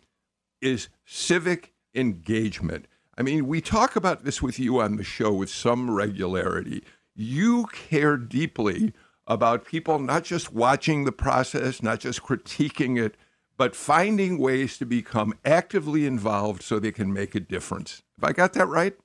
is 0.61 0.91
civic 1.07 1.73
engagement. 1.95 2.89
I 3.23 3.25
mean, 3.25 3.47
we 3.47 3.61
talk 3.61 3.95
about 3.95 4.25
this 4.25 4.43
with 4.43 4.59
you 4.59 4.81
on 4.81 4.97
the 4.97 5.05
show 5.05 5.33
with 5.33 5.49
some 5.49 5.93
regularity. 5.93 6.83
You 7.15 7.67
care 7.67 8.17
deeply 8.17 8.95
about 9.29 9.65
people 9.65 10.01
not 10.01 10.25
just 10.25 10.53
watching 10.53 11.05
the 11.05 11.13
process, 11.13 11.85
not 11.85 12.01
just 12.01 12.25
critiquing 12.25 13.01
it, 13.01 13.17
but 13.57 13.77
finding 13.77 14.39
ways 14.39 14.77
to 14.79 14.87
become 14.87 15.35
actively 15.45 16.05
involved 16.05 16.65
so 16.65 16.81
they 16.81 16.91
can 16.91 17.13
make 17.13 17.37
a 17.37 17.39
difference. 17.39 18.03
Have 18.21 18.29
I 18.29 18.33
got 18.33 18.55
that 18.55 18.67
right? 18.67 18.97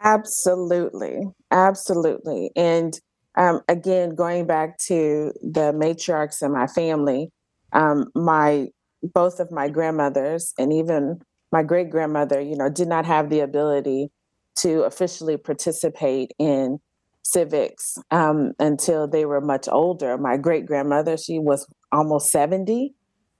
Absolutely. 0.00 1.22
Absolutely. 1.50 2.52
And 2.54 2.96
um, 3.34 3.62
again, 3.66 4.14
going 4.14 4.46
back 4.46 4.78
to 4.86 5.32
the 5.42 5.72
matriarchs 5.72 6.40
in 6.40 6.52
my 6.52 6.68
family, 6.68 7.30
um, 7.72 8.12
my 8.14 8.68
both 9.02 9.40
of 9.40 9.50
my 9.50 9.68
grandmothers 9.68 10.54
and 10.56 10.72
even 10.72 11.18
my 11.56 11.62
great 11.62 11.88
grandmother, 11.88 12.38
you 12.38 12.54
know, 12.54 12.68
did 12.68 12.86
not 12.86 13.06
have 13.06 13.30
the 13.30 13.40
ability 13.40 14.10
to 14.56 14.82
officially 14.82 15.38
participate 15.38 16.32
in 16.38 16.78
civics 17.22 17.96
um, 18.10 18.52
until 18.58 19.08
they 19.08 19.24
were 19.24 19.40
much 19.40 19.66
older. 19.72 20.18
My 20.18 20.36
great 20.36 20.66
grandmother, 20.66 21.16
she 21.16 21.38
was 21.38 21.66
almost 21.92 22.30
70. 22.30 22.92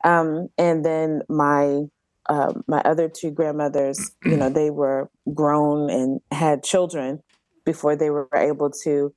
Um, 0.03 0.49
and 0.57 0.83
then 0.83 1.21
my 1.29 1.83
uh, 2.31 2.55
my 2.67 2.81
other 2.87 3.07
two 3.07 3.31
grandmothers, 3.31 3.99
you 4.25 4.37
know, 4.39 4.49
they 4.49 4.71
were 4.71 5.11
grown 5.35 5.91
and 5.91 6.21
had 6.33 6.64
children 6.64 7.23
before 7.67 7.97
they 7.97 8.09
were 8.09 8.31
able 8.35 8.71
to, 8.85 9.14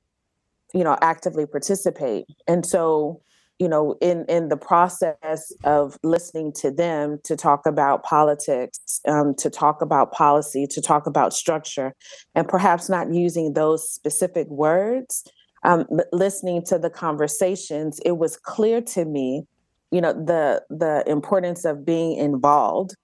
you 0.74 0.84
know, 0.84 0.98
actively 1.00 1.46
participate. 1.46 2.26
And 2.46 2.66
so 2.66 3.22
you 3.60 3.68
know 3.68 3.94
in 4.00 4.24
in 4.28 4.48
the 4.48 4.56
process 4.56 5.52
of 5.62 5.96
listening 6.02 6.50
to 6.52 6.70
them 6.70 7.18
to 7.22 7.36
talk 7.36 7.66
about 7.66 8.02
politics 8.02 9.00
um, 9.06 9.34
to 9.36 9.50
talk 9.50 9.82
about 9.82 10.12
policy 10.12 10.66
to 10.66 10.80
talk 10.80 11.06
about 11.06 11.32
structure 11.32 11.94
and 12.34 12.48
perhaps 12.48 12.88
not 12.88 13.12
using 13.12 13.52
those 13.52 13.88
specific 13.88 14.48
words 14.48 15.24
um, 15.62 15.84
listening 16.12 16.64
to 16.64 16.78
the 16.78 16.90
conversations 16.90 18.00
it 18.04 18.16
was 18.16 18.36
clear 18.36 18.80
to 18.80 19.04
me 19.04 19.44
you 19.92 20.00
know 20.00 20.14
the 20.14 20.62
the 20.70 21.04
importance 21.06 21.64
of 21.64 21.84
being 21.84 22.16
involved 22.16 22.96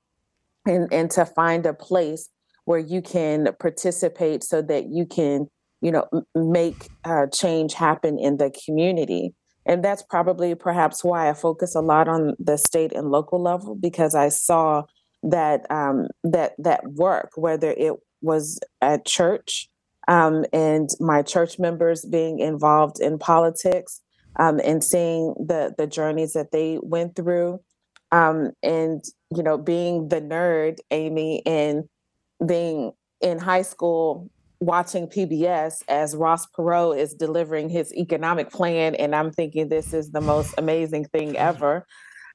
and 0.65 0.91
and 0.91 1.11
to 1.11 1.27
find 1.27 1.67
a 1.67 1.75
place 1.75 2.31
where 2.65 2.81
you 2.81 3.03
can 3.03 3.49
participate 3.61 4.43
so 4.43 4.63
that 4.63 4.87
you 4.89 5.05
can 5.05 5.47
you 5.83 5.93
know 5.93 6.07
make 6.35 6.89
uh, 7.05 7.27
change 7.27 7.75
happen 7.75 8.19
in 8.19 8.39
the 8.39 8.51
community 8.65 9.35
and 9.67 9.85
that's 9.85 10.03
probably 10.03 10.55
perhaps 10.55 11.03
why 11.03 11.29
I 11.29 11.35
focus 11.35 11.75
a 11.75 11.81
lot 11.81 12.09
on 12.09 12.35
the 12.39 12.57
state 12.57 12.93
and 12.93 13.11
local 13.11 13.43
level 13.43 13.75
because 13.75 14.15
I 14.15 14.29
saw 14.29 14.85
that 15.25 15.71
um, 15.71 16.07
that 16.25 16.53
that 16.59 16.85
work, 16.93 17.31
whether 17.35 17.73
it 17.73 17.95
was 18.23 18.61
at 18.81 19.05
church 19.05 19.69
um, 20.09 20.45
and 20.53 20.89
my 21.01 21.23
church 21.23 21.59
members 21.59 22.05
being 22.05 22.39
involved 22.39 23.01
in 23.01 23.19
politics 23.19 24.01
um, 24.39 24.61
and 24.65 24.83
seeing 24.83 25.35
the 25.35 25.75
the 25.77 25.87
journeys 25.87 26.33
that 26.35 26.53
they 26.53 26.79
went 26.81 27.17
through, 27.17 27.61
um, 28.13 28.53
and 28.63 29.05
you 29.35 29.43
know 29.43 29.59
being 29.59 30.09
the 30.09 30.21
nerd, 30.21 30.77
Amy, 30.93 31.43
and 31.45 31.85
being 32.47 32.93
in 33.21 33.39
high 33.39 33.63
school 33.63 34.31
watching 34.61 35.07
PBS 35.07 35.83
as 35.89 36.17
Ross 36.17 36.47
Perot 36.47 36.99
is 36.99 37.15
delivering 37.15 37.69
his 37.69 37.93
economic 37.95 38.51
plan, 38.51 38.95
and 38.95 39.15
I'm 39.15 39.31
thinking 39.33 39.69
this 39.69 39.93
is 39.93 40.11
the 40.11 40.21
most 40.21 40.55
amazing 40.59 41.07
thing 41.07 41.37
ever. 41.37 41.87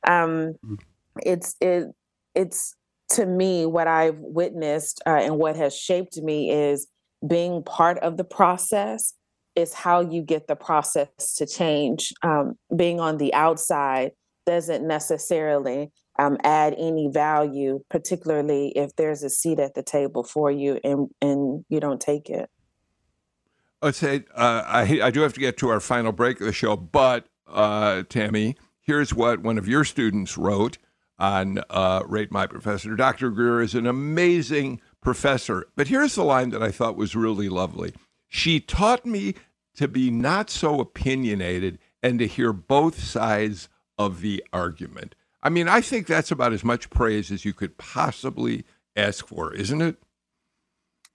Um, 0.07 0.55
mm. 0.65 0.80
it's 1.24 1.55
it 1.61 1.88
it's 2.36 2.76
to 3.09 3.26
me 3.26 3.65
what 3.65 3.88
I've 3.88 4.17
witnessed 4.17 5.01
uh, 5.05 5.19
and 5.22 5.38
what 5.38 5.55
has 5.55 5.76
shaped 5.76 6.17
me 6.17 6.49
is 6.49 6.88
being 7.28 7.63
part 7.63 7.99
of 7.99 8.17
the 8.17 8.24
process 8.24 9.13
is 9.55 9.74
how 9.74 9.99
you 9.99 10.22
get 10.22 10.47
the 10.47 10.55
process 10.55 11.36
to 11.38 11.45
change. 11.45 12.13
Um, 12.24 12.55
being 12.76 12.99
on 12.99 13.17
the 13.17 13.34
outside 13.34 14.11
doesn't 14.45 14.88
necessarily 14.88 15.91
um, 16.20 16.38
add 16.43 16.76
any 16.78 17.09
value, 17.12 17.84
particularly 17.89 18.70
if 18.76 18.95
there's 18.95 19.24
a 19.24 19.30
seat 19.30 19.59
at 19.59 19.76
the 19.76 19.84
table 19.84 20.24
for 20.24 20.51
you 20.51 20.80
and 20.84 21.09
and 21.22 21.66
you 21.70 21.80
don't 21.80 22.01
take 22.01 22.30
it. 22.30 22.49
Let's 23.82 23.97
say 23.97 24.26
uh, 24.36 24.64
I 24.66 25.01
I 25.03 25.12
do 25.12 25.22
have 25.22 25.34
to 25.34 25.39
get 25.39 25.57
to 25.57 25.70
our 25.70 25.80
final 25.80 26.12
break 26.12 26.39
of 26.39 26.45
the 26.45 26.53
show, 26.53 26.76
but 26.76 27.28
uh, 27.47 28.03
Tammy, 28.09 28.55
here's 28.82 29.14
what 29.14 29.41
one 29.41 29.57
of 29.57 29.68
your 29.68 29.84
students 29.84 30.38
wrote 30.38 30.78
on 31.18 31.62
uh, 31.70 32.03
Rate 32.07 32.32
My 32.32 32.47
Professor. 32.47 32.95
Dr. 32.95 33.30
Greer 33.30 33.62
is 33.62 33.76
an 33.76 33.86
amazing 33.86 34.82
professor, 35.01 35.68
but 35.76 35.88
here's 35.88 36.16
the 36.16 36.24
line 36.24 36.49
that 36.49 36.64
I 36.64 36.72
thought 36.72 36.95
was 36.95 37.16
really 37.16 37.49
lovely. 37.49 37.93
She 38.28 38.59
taught 38.59 39.05
me 39.05 39.36
to 39.76 39.88
be 39.88 40.09
not 40.09 40.49
so 40.49 40.80
opinionated 40.80 41.80
and 42.03 42.20
to 42.20 42.28
hear 42.28 42.53
both 42.53 43.01
sides 43.01 43.70
of 43.97 44.22
the 44.22 44.43
argument. 44.51 45.16
I 45.43 45.49
mean, 45.49 45.67
I 45.67 45.81
think 45.81 46.07
that's 46.07 46.31
about 46.31 46.53
as 46.53 46.63
much 46.63 46.89
praise 46.89 47.31
as 47.31 47.45
you 47.45 47.53
could 47.53 47.77
possibly 47.77 48.65
ask 48.95 49.27
for, 49.27 49.53
isn't 49.53 49.81
it? 49.81 49.97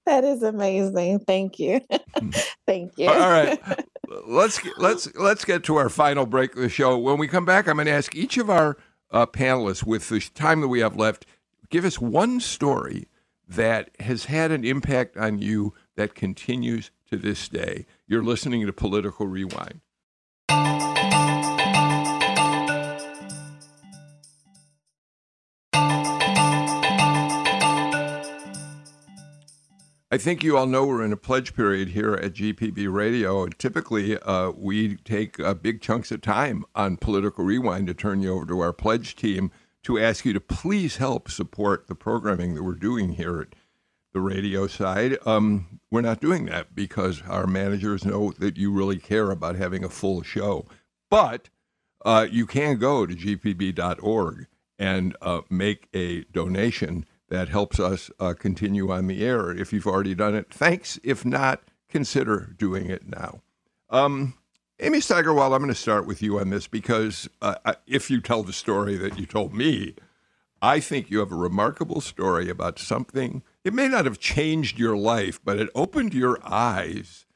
That 0.07 0.25
is 0.25 0.43
amazing. 0.43 1.21
Thank 1.21 1.59
you. 1.59 1.81
Hmm. 2.19 2.31
Thank 2.67 2.93
you. 2.97 3.09
All 3.09 3.31
right. 3.31 3.61
Let's 4.25 4.65
let's 4.79 5.13
let's 5.17 5.45
get 5.45 5.65
to 5.65 5.75
our 5.77 5.89
final 5.89 6.27
break 6.27 6.55
of 6.55 6.63
the 6.63 6.69
show. 6.69 6.97
When 6.97 7.19
we 7.19 7.27
come 7.27 7.45
back, 7.45 7.67
I'm 7.67 7.75
going 7.75 7.87
to 7.87 7.93
ask 7.93 8.15
each 8.15 8.39
of 8.39 8.49
our 8.49 8.77
uh, 9.11 9.27
panelists, 9.27 9.83
with 9.85 10.09
the 10.09 10.21
time 10.21 10.61
that 10.61 10.69
we 10.69 10.79
have 10.79 10.97
left, 10.97 11.27
give 11.71 11.85
us 11.85 12.01
one 12.01 12.39
story 12.39 13.09
that 13.49 13.91
has 13.99 14.27
had 14.27 14.53
an 14.53 14.65
impact 14.65 15.17
on 15.17 15.41
you 15.41 15.75
that 15.97 16.15
continues 16.15 16.93
to 17.11 17.17
this 17.17 17.49
day. 17.49 17.85
You're 18.07 18.23
listening 18.23 18.65
to 18.65 18.73
Political 18.73 19.27
Rewind. 19.27 19.81
I 30.09 30.19
think 30.19 30.45
you 30.45 30.57
all 30.57 30.67
know 30.67 30.87
we're 30.87 31.05
in 31.05 31.13
a 31.13 31.17
pledge 31.17 31.57
period 31.57 31.89
here 31.89 32.15
at 32.15 32.35
GPB 32.35 32.93
Radio. 32.93 33.43
And 33.43 33.59
typically, 33.59 34.17
uh, 34.21 34.53
we 34.53 34.97
take 34.99 35.41
uh, 35.41 35.53
big 35.55 35.81
chunks 35.81 36.13
of 36.13 36.21
time 36.21 36.65
on 36.77 36.97
Political 36.97 37.45
Rewind 37.45 37.89
to 37.89 37.95
turn 37.95 38.23
you 38.23 38.35
over 38.35 38.47
to 38.47 38.61
our 38.61 38.73
pledge 38.73 39.17
team 39.17 39.51
to 39.83 39.99
ask 39.99 40.25
you 40.25 40.33
to 40.33 40.41
please 40.41 40.99
help 40.99 41.29
support 41.29 41.89
the 41.89 41.97
programming 41.97 42.55
that 42.55 42.63
we're 42.63 42.75
doing 42.75 43.15
here 43.15 43.41
at 43.41 43.49
the 44.13 44.21
radio 44.21 44.69
side. 44.69 45.19
Um, 45.27 45.81
we're 45.91 46.03
not 46.03 46.21
doing 46.21 46.47
that 46.47 46.73
because 46.73 47.23
our 47.29 47.49
managers 47.49 48.05
know 48.05 48.33
that 48.39 48.57
you 48.57 48.71
really 48.71 48.99
care 48.99 49.33
about 49.33 49.57
having 49.57 49.83
a 49.83 49.89
full 49.89 50.23
show. 50.23 50.67
But 51.11 51.51
uh, 52.05 52.29
you 52.31 52.47
can 52.47 52.79
go 52.79 53.07
to 53.07 53.15
gpb.org 53.15 54.47
and 54.79 55.17
uh, 55.21 55.41
make 55.51 55.89
a 55.93 56.23
donation 56.33 57.07
that 57.29 57.49
helps 57.49 57.81
us 57.81 58.11
uh, 58.21 58.35
continue 58.35 58.91
on 58.91 59.07
the 59.07 59.25
air. 59.25 59.51
If 59.51 59.73
you've 59.73 59.87
already 59.87 60.15
done 60.15 60.35
it, 60.35 60.53
thanks. 60.53 60.99
If 61.03 61.25
not, 61.25 61.63
consider 61.89 62.55
doing 62.57 62.89
it 62.89 63.09
now. 63.09 63.41
Um, 63.91 64.35
Amy 64.81 64.99
Steigerwalt, 64.99 65.53
I'm 65.53 65.63
going 65.63 65.69
to 65.69 65.75
start 65.75 66.07
with 66.07 66.23
you 66.23 66.39
on 66.39 66.51
this 66.51 66.67
because 66.67 67.29
uh, 67.41 67.75
if 67.87 68.11
you 68.11 68.21
tell 68.21 68.43
the 68.43 68.53
story 68.53 68.97
that 68.97 69.19
you 69.19 69.27
told 69.27 69.55
me, 69.55 69.95
I 70.61 70.81
think 70.81 71.11
you 71.11 71.19
have 71.21 71.33
a 71.33 71.37
remarkable 71.37 72.01
story 72.01 72.49
about 72.49 72.79
something. 72.79 73.43
It 73.65 73.75
may 73.75 73.89
not 73.89 74.05
have 74.05 74.19
changed 74.19 74.79
your 74.79 74.97
life, 74.97 75.41
but 75.45 75.59
it 75.59 75.69
opened 75.75 76.15
your 76.15 76.39
eyes 76.43 77.27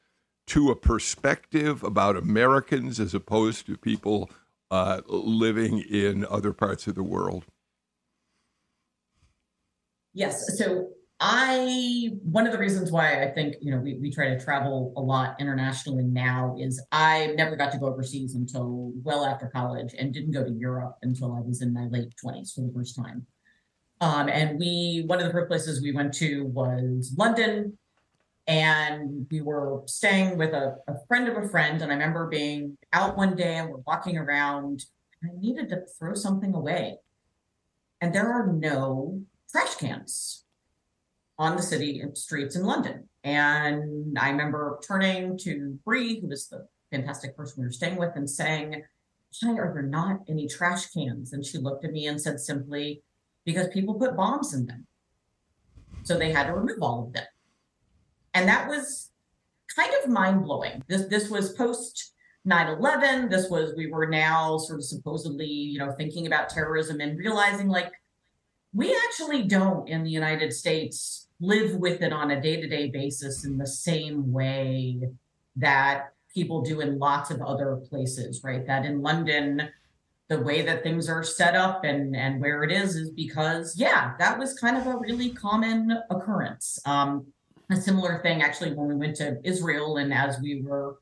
to 0.47 0.69
a 0.69 0.75
perspective 0.75 1.83
about 1.83 2.17
Americans 2.17 2.99
as 2.99 3.13
opposed 3.13 3.65
to 3.67 3.77
people 3.77 4.29
uh, 4.69 5.01
living 5.07 5.79
in 5.79 6.25
other 6.29 6.53
parts 6.53 6.87
of 6.87 6.95
the 6.95 7.03
world. 7.03 7.45
Yes. 10.13 10.57
So 10.57 10.89
I 11.23 12.09
one 12.23 12.47
of 12.47 12.51
the 12.51 12.57
reasons 12.57 12.91
why 12.91 13.23
I 13.23 13.29
think 13.29 13.55
you 13.61 13.71
know 13.71 13.77
we, 13.77 13.99
we 13.99 14.11
try 14.11 14.29
to 14.29 14.39
travel 14.39 14.91
a 14.97 15.01
lot 15.01 15.39
internationally 15.39 16.03
now 16.03 16.55
is 16.59 16.83
I 16.91 17.33
never 17.37 17.55
got 17.55 17.71
to 17.73 17.77
go 17.77 17.85
overseas 17.85 18.33
until 18.33 18.91
well 19.03 19.23
after 19.23 19.47
college 19.47 19.93
and 19.97 20.11
didn't 20.13 20.31
go 20.31 20.43
to 20.43 20.51
Europe 20.51 20.97
until 21.03 21.33
I 21.33 21.41
was 21.41 21.61
in 21.61 21.73
my 21.73 21.85
late 21.87 22.13
20s 22.25 22.55
for 22.55 22.61
the 22.61 22.73
first 22.75 22.95
time. 22.95 23.27
Um, 24.01 24.29
and 24.29 24.57
we 24.57 25.03
one 25.05 25.19
of 25.19 25.27
the 25.27 25.31
first 25.31 25.47
places 25.47 25.81
we 25.81 25.91
went 25.91 26.11
to 26.15 26.45
was 26.45 27.13
London 27.15 27.77
and 28.47 29.27
we 29.31 29.41
were 29.41 29.83
staying 29.85 30.39
with 30.39 30.53
a, 30.53 30.77
a 30.87 30.95
friend 31.07 31.27
of 31.27 31.37
a 31.37 31.47
friend 31.47 31.83
and 31.83 31.91
I 31.91 31.95
remember 31.95 32.27
being 32.27 32.79
out 32.93 33.15
one 33.15 33.35
day 33.35 33.57
and 33.57 33.69
we're 33.69 33.77
walking 33.85 34.17
around 34.17 34.83
and 35.21 35.31
I 35.31 35.39
needed 35.39 35.69
to 35.69 35.83
throw 35.99 36.15
something 36.15 36.55
away. 36.55 36.97
And 38.01 38.11
there 38.11 38.27
are 38.27 38.51
no 38.51 39.21
trash 39.51 39.75
cans 39.75 40.45
on 41.37 41.55
the 41.55 41.63
city 41.63 42.03
streets 42.13 42.55
in 42.55 42.63
London. 42.63 43.07
And 43.23 44.17
I 44.17 44.29
remember 44.29 44.79
turning 44.87 45.37
to 45.39 45.77
Bree, 45.85 46.19
who 46.19 46.27
was 46.27 46.47
the 46.47 46.67
fantastic 46.91 47.35
person 47.35 47.61
we 47.61 47.65
were 47.65 47.71
staying 47.71 47.97
with, 47.97 48.11
and 48.15 48.29
saying, 48.29 48.83
Why 49.41 49.53
are 49.53 49.73
there 49.73 49.83
not 49.83 50.19
any 50.29 50.47
trash 50.47 50.87
cans? 50.87 51.33
And 51.33 51.45
she 51.45 51.57
looked 51.57 51.85
at 51.85 51.91
me 51.91 52.07
and 52.07 52.19
said 52.19 52.39
simply, 52.39 53.03
Because 53.45 53.67
people 53.69 53.95
put 53.95 54.15
bombs 54.15 54.53
in 54.53 54.65
them. 54.65 54.87
So 56.03 56.17
they 56.17 56.31
had 56.31 56.47
to 56.47 56.53
remove 56.53 56.81
all 56.81 57.05
of 57.05 57.13
them. 57.13 57.25
And 58.33 58.47
that 58.47 58.67
was 58.67 59.11
kind 59.75 59.91
of 60.03 60.09
mind 60.09 60.43
blowing. 60.43 60.83
This 60.87 61.05
this 61.05 61.29
was 61.29 61.53
post 61.53 62.13
9-11. 62.47 63.29
This 63.29 63.49
was 63.49 63.73
we 63.75 63.91
were 63.91 64.07
now 64.07 64.57
sort 64.57 64.79
of 64.79 64.85
supposedly, 64.85 65.45
you 65.45 65.79
know, 65.79 65.91
thinking 65.91 66.27
about 66.27 66.49
terrorism 66.49 67.01
and 67.01 67.17
realizing 67.17 67.67
like 67.67 67.91
we 68.73 68.95
actually 69.05 69.43
don't 69.43 69.87
in 69.89 70.03
the 70.03 70.09
United 70.09 70.53
States 70.53 71.27
live 71.39 71.75
with 71.75 72.01
it 72.01 72.13
on 72.13 72.31
a 72.31 72.41
day 72.41 72.61
to 72.61 72.67
day 72.67 72.89
basis 72.89 73.45
in 73.45 73.57
the 73.57 73.67
same 73.67 74.31
way 74.31 75.01
that 75.55 76.13
people 76.33 76.61
do 76.61 76.79
in 76.79 76.97
lots 76.97 77.29
of 77.31 77.41
other 77.41 77.75
places, 77.89 78.41
right? 78.43 78.65
That 78.65 78.85
in 78.85 79.01
London, 79.01 79.69
the 80.29 80.39
way 80.39 80.61
that 80.61 80.83
things 80.83 81.09
are 81.09 81.23
set 81.23 81.55
up 81.55 81.83
and 81.83 82.15
and 82.15 82.39
where 82.39 82.63
it 82.63 82.71
is 82.71 82.95
is 82.95 83.09
because 83.09 83.75
yeah, 83.77 84.13
that 84.19 84.39
was 84.39 84.57
kind 84.57 84.77
of 84.77 84.87
a 84.87 84.97
really 84.97 85.31
common 85.31 85.99
occurrence. 86.09 86.79
Um, 86.85 87.27
a 87.69 87.75
similar 87.75 88.21
thing 88.21 88.41
actually 88.41 88.73
when 88.73 88.87
we 88.87 88.95
went 88.95 89.15
to 89.17 89.39
Israel 89.43 89.97
and 89.97 90.13
as 90.13 90.39
we 90.41 90.61
were 90.61 90.99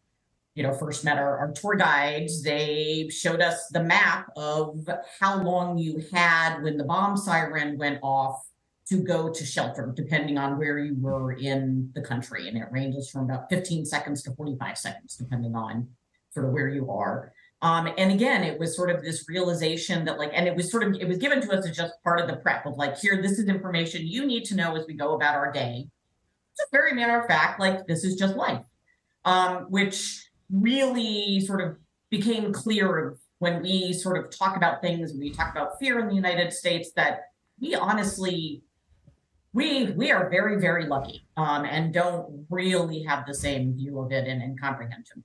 you 0.59 0.63
know 0.63 0.73
first 0.73 1.05
met 1.05 1.17
our, 1.17 1.37
our 1.37 1.53
tour 1.53 1.75
guides. 1.75 2.43
They 2.43 3.07
showed 3.09 3.39
us 3.39 3.69
the 3.71 3.81
map 3.81 4.27
of 4.35 4.85
how 5.17 5.41
long 5.41 5.77
you 5.77 6.03
had 6.11 6.61
when 6.61 6.75
the 6.75 6.83
bomb 6.83 7.15
siren 7.15 7.77
went 7.77 7.99
off 8.03 8.45
to 8.89 8.97
go 8.97 9.31
to 9.31 9.45
shelter 9.45 9.93
depending 9.95 10.37
on 10.37 10.57
where 10.57 10.77
you 10.77 10.97
were 10.99 11.31
in 11.31 11.89
the 11.95 12.01
country. 12.01 12.49
And 12.49 12.57
it 12.57 12.65
ranges 12.71 13.09
from 13.09 13.23
about 13.23 13.49
15 13.49 13.85
seconds 13.85 14.21
to 14.23 14.31
45 14.31 14.77
seconds 14.77 15.15
depending 15.15 15.55
on 15.55 15.87
sort 16.33 16.45
of 16.45 16.51
where 16.51 16.67
you 16.67 16.91
are. 16.91 17.31
Um, 17.61 17.87
and 17.97 18.11
again 18.11 18.43
it 18.43 18.59
was 18.59 18.75
sort 18.75 18.89
of 18.89 19.01
this 19.01 19.29
realization 19.29 20.03
that 20.05 20.19
like 20.19 20.31
and 20.33 20.45
it 20.45 20.57
was 20.57 20.69
sort 20.69 20.83
of 20.83 20.93
it 20.99 21.07
was 21.07 21.19
given 21.19 21.39
to 21.39 21.57
us 21.57 21.65
as 21.65 21.77
just 21.77 21.93
part 22.03 22.19
of 22.19 22.27
the 22.27 22.35
prep 22.35 22.65
of 22.65 22.75
like 22.75 22.97
here 22.97 23.21
this 23.21 23.39
is 23.39 23.47
information 23.47 24.05
you 24.05 24.25
need 24.25 24.43
to 24.45 24.55
know 24.55 24.75
as 24.75 24.85
we 24.87 24.93
go 24.93 25.13
about 25.13 25.35
our 25.35 25.53
day. 25.53 25.87
Just 26.57 26.69
very 26.73 26.91
matter 26.91 27.17
of 27.17 27.27
fact 27.27 27.61
like 27.61 27.87
this 27.87 28.03
is 28.03 28.15
just 28.15 28.35
life. 28.35 28.61
Um, 29.23 29.65
which 29.69 30.28
really 30.51 31.39
sort 31.41 31.61
of 31.61 31.77
became 32.09 32.51
clear 32.51 33.17
when 33.39 33.61
we 33.61 33.93
sort 33.93 34.17
of 34.17 34.37
talk 34.37 34.57
about 34.57 34.81
things, 34.81 35.11
when 35.11 35.19
we 35.19 35.31
talk 35.31 35.51
about 35.51 35.79
fear 35.79 35.99
in 35.99 36.07
the 36.07 36.15
United 36.15 36.51
States, 36.51 36.91
that 36.95 37.21
we 37.59 37.75
honestly 37.75 38.63
we 39.53 39.91
we 39.91 40.11
are 40.11 40.29
very 40.29 40.59
very 40.59 40.85
lucky 40.85 41.25
um, 41.37 41.65
and 41.65 41.93
don't 41.93 42.45
really 42.49 43.03
have 43.03 43.25
the 43.25 43.33
same 43.33 43.75
view 43.75 43.99
of 43.99 44.11
it 44.11 44.27
and, 44.27 44.41
and 44.41 44.59
comprehension. 44.59 45.23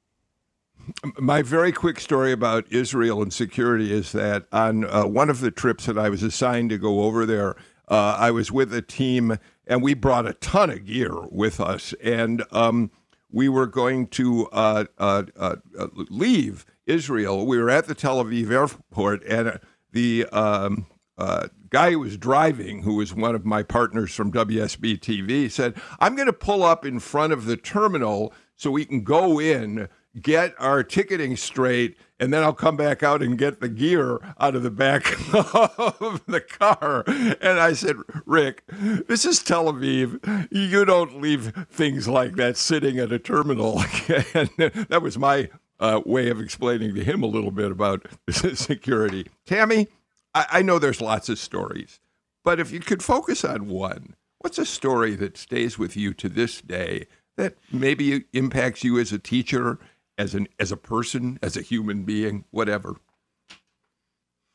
My 1.18 1.42
very 1.42 1.72
quick 1.72 1.98
story 1.98 2.32
about 2.32 2.70
Israel 2.70 3.22
and 3.22 3.32
security 3.32 3.92
is 3.92 4.12
that 4.12 4.46
on 4.52 4.84
uh, 4.84 5.04
one 5.04 5.30
of 5.30 5.40
the 5.40 5.50
trips 5.50 5.86
that 5.86 5.96
I 5.96 6.10
was 6.10 6.22
assigned 6.22 6.70
to 6.70 6.78
go 6.78 7.04
over 7.04 7.24
there, 7.24 7.56
uh, 7.88 8.16
I 8.18 8.30
was 8.30 8.52
with 8.52 8.72
a 8.74 8.82
team 8.82 9.38
and 9.66 9.82
we 9.82 9.94
brought 9.94 10.26
a 10.26 10.34
ton 10.34 10.68
of 10.70 10.84
gear 10.84 11.14
with 11.30 11.58
us. 11.58 11.94
And 12.02 12.44
um, 12.50 12.90
we 13.34 13.48
were 13.48 13.66
going 13.66 14.06
to 14.06 14.46
uh, 14.52 14.84
uh, 14.96 15.24
uh, 15.36 15.56
uh, 15.76 15.88
leave 16.08 16.64
Israel. 16.86 17.44
We 17.44 17.58
were 17.58 17.68
at 17.68 17.86
the 17.86 17.94
Tel 17.94 18.24
Aviv 18.24 18.50
airport, 18.50 19.24
and 19.24 19.48
uh, 19.48 19.58
the 19.90 20.26
um, 20.26 20.86
uh, 21.18 21.48
guy 21.68 21.90
who 21.90 21.98
was 21.98 22.16
driving, 22.16 22.82
who 22.82 22.94
was 22.94 23.12
one 23.12 23.34
of 23.34 23.44
my 23.44 23.64
partners 23.64 24.14
from 24.14 24.30
WSB 24.30 25.00
TV, 25.00 25.50
said, 25.50 25.74
I'm 25.98 26.14
going 26.14 26.26
to 26.26 26.32
pull 26.32 26.62
up 26.62 26.86
in 26.86 27.00
front 27.00 27.32
of 27.32 27.46
the 27.46 27.56
terminal 27.56 28.32
so 28.54 28.70
we 28.70 28.84
can 28.84 29.02
go 29.02 29.40
in 29.40 29.88
get 30.20 30.54
our 30.58 30.82
ticketing 30.82 31.36
straight, 31.36 31.96
and 32.20 32.32
then 32.32 32.42
I'll 32.42 32.52
come 32.52 32.76
back 32.76 33.02
out 33.02 33.22
and 33.22 33.36
get 33.36 33.60
the 33.60 33.68
gear 33.68 34.20
out 34.38 34.54
of 34.54 34.62
the 34.62 34.70
back 34.70 35.12
of 35.34 36.22
the 36.26 36.40
car. 36.40 37.04
And 37.06 37.58
I 37.58 37.72
said, 37.72 37.96
Rick, 38.24 38.62
this 38.68 39.24
is 39.24 39.42
Tel 39.42 39.72
Aviv. 39.72 40.48
You 40.50 40.84
don't 40.84 41.20
leave 41.20 41.52
things 41.70 42.06
like 42.08 42.36
that 42.36 42.56
sitting 42.56 42.98
at 42.98 43.12
a 43.12 43.18
terminal. 43.18 43.80
and 44.34 44.50
that 44.56 45.00
was 45.02 45.18
my 45.18 45.50
uh, 45.80 46.00
way 46.06 46.30
of 46.30 46.40
explaining 46.40 46.94
to 46.94 47.04
him 47.04 47.22
a 47.22 47.26
little 47.26 47.50
bit 47.50 47.70
about 47.70 48.06
security. 48.30 49.26
Tammy, 49.44 49.88
I, 50.34 50.46
I 50.52 50.62
know 50.62 50.78
there's 50.78 51.00
lots 51.00 51.28
of 51.28 51.38
stories, 51.38 52.00
but 52.44 52.60
if 52.60 52.70
you 52.70 52.80
could 52.80 53.02
focus 53.02 53.44
on 53.44 53.68
one, 53.68 54.14
what's 54.38 54.58
a 54.58 54.66
story 54.66 55.14
that 55.16 55.36
stays 55.36 55.78
with 55.78 55.96
you 55.96 56.14
to 56.14 56.28
this 56.28 56.60
day 56.60 57.06
that 57.36 57.56
maybe 57.72 58.24
impacts 58.32 58.84
you 58.84 58.98
as 58.98 59.12
a 59.12 59.18
teacher 59.18 59.78
as 60.18 60.34
an 60.34 60.48
as 60.58 60.72
a 60.72 60.76
person, 60.76 61.38
as 61.42 61.56
a 61.56 61.62
human 61.62 62.04
being, 62.04 62.44
whatever? 62.50 62.96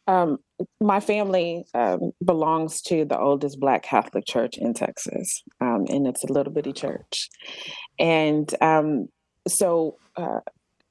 Um, 0.07 0.39
my 0.81 0.99
family 0.99 1.65
um, 1.75 2.11
belongs 2.25 2.81
to 2.83 3.05
the 3.05 3.19
oldest 3.19 3.59
Black 3.59 3.83
Catholic 3.83 4.25
church 4.25 4.57
in 4.57 4.73
Texas, 4.73 5.43
um, 5.61 5.85
and 5.87 6.07
it's 6.07 6.23
a 6.23 6.33
little 6.33 6.51
bitty 6.51 6.73
church. 6.73 7.29
And 7.99 8.51
um, 8.59 9.09
so, 9.47 9.97
uh, 10.15 10.39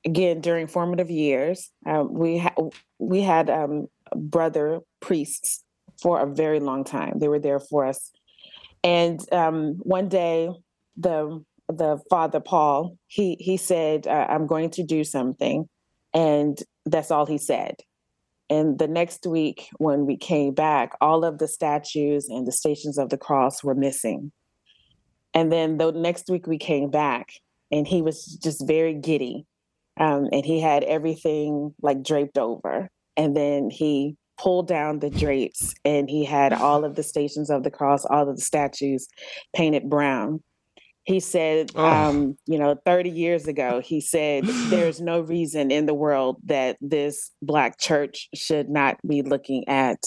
again, 0.05 0.41
during 0.41 0.69
formative 0.69 1.11
years, 1.11 1.71
uh, 1.85 2.05
we 2.09 2.39
ha- 2.39 2.55
we 3.01 3.21
had 3.23 3.51
um, 3.51 3.89
brother 4.15 4.81
priests 5.01 5.65
for 6.01 6.21
a 6.21 6.33
very 6.33 6.61
long 6.61 6.85
time. 6.85 7.19
They 7.19 7.29
were 7.29 7.41
there 7.41 7.59
for 7.59 7.87
us, 7.87 8.13
and 8.85 9.21
um, 9.33 9.79
one 9.81 10.09
day 10.09 10.49
the 10.97 11.43
the 11.69 12.01
father 12.09 12.41
Paul, 12.41 12.97
he 13.07 13.37
he 13.39 13.57
said, 13.57 14.07
uh, 14.07 14.27
"I'm 14.29 14.47
going 14.47 14.71
to 14.71 14.83
do 14.83 15.05
something," 15.05 15.69
and 16.15 16.59
that's 16.87 17.11
all 17.11 17.27
he 17.27 17.39
said. 17.39 17.77
And 18.51 18.79
the 18.79 18.89
next 18.89 19.27
week, 19.27 19.69
when 19.77 20.07
we 20.07 20.17
came 20.17 20.55
back, 20.55 20.93
all 21.03 21.25
of 21.25 21.39
the 21.39 21.49
statues 21.49 22.29
and 22.29 22.47
the 22.47 22.53
stations 22.53 22.97
of 22.97 23.11
the 23.11 23.19
cross 23.19 23.63
were 23.63 23.75
missing. 23.75 24.33
And 25.35 25.53
then 25.53 25.77
the 25.77 25.93
next 25.93 26.31
week 26.31 26.47
we 26.47 26.57
came 26.57 26.91
back, 26.91 27.29
and 27.71 27.87
he 27.87 28.01
was 28.01 28.25
just 28.43 28.67
very 28.67 28.95
giddy, 28.95 29.45
um, 30.01 30.29
and 30.33 30.47
he 30.47 30.61
had 30.61 30.85
everything 30.85 31.75
like 31.83 32.03
draped 32.03 32.39
over. 32.39 32.89
And 33.19 33.37
then 33.37 33.69
he 33.69 34.17
pulled 34.39 34.69
down 34.69 35.01
the 35.01 35.11
drapes, 35.11 35.75
and 35.85 36.09
he 36.09 36.25
had 36.25 36.55
all 36.55 36.85
of 36.85 36.95
the 36.95 37.03
stations 37.03 37.51
of 37.51 37.63
the 37.65 37.71
cross, 37.71 38.07
all 38.07 38.31
of 38.31 38.37
the 38.37 38.43
statues 38.43 39.07
painted 39.55 39.91
brown 39.91 40.43
he 41.09 41.21
said, 41.21 41.71
oh. 41.75 41.87
um, 41.87 42.37
you 42.47 42.59
know, 42.59 42.77
30 42.85 43.09
years 43.09 43.49
ago, 43.49 43.81
he 43.81 43.99
said, 43.99 44.45
there's 44.69 45.01
no 45.01 45.21
reason 45.21 45.71
in 45.71 45.87
the 45.87 45.95
world 45.95 46.37
that 46.45 46.77
this 46.83 47.31
Black 47.41 47.81
church 47.81 48.29
should 48.35 48.69
not 48.69 48.99
be 49.07 49.23
looking 49.23 49.67
at 49.69 50.05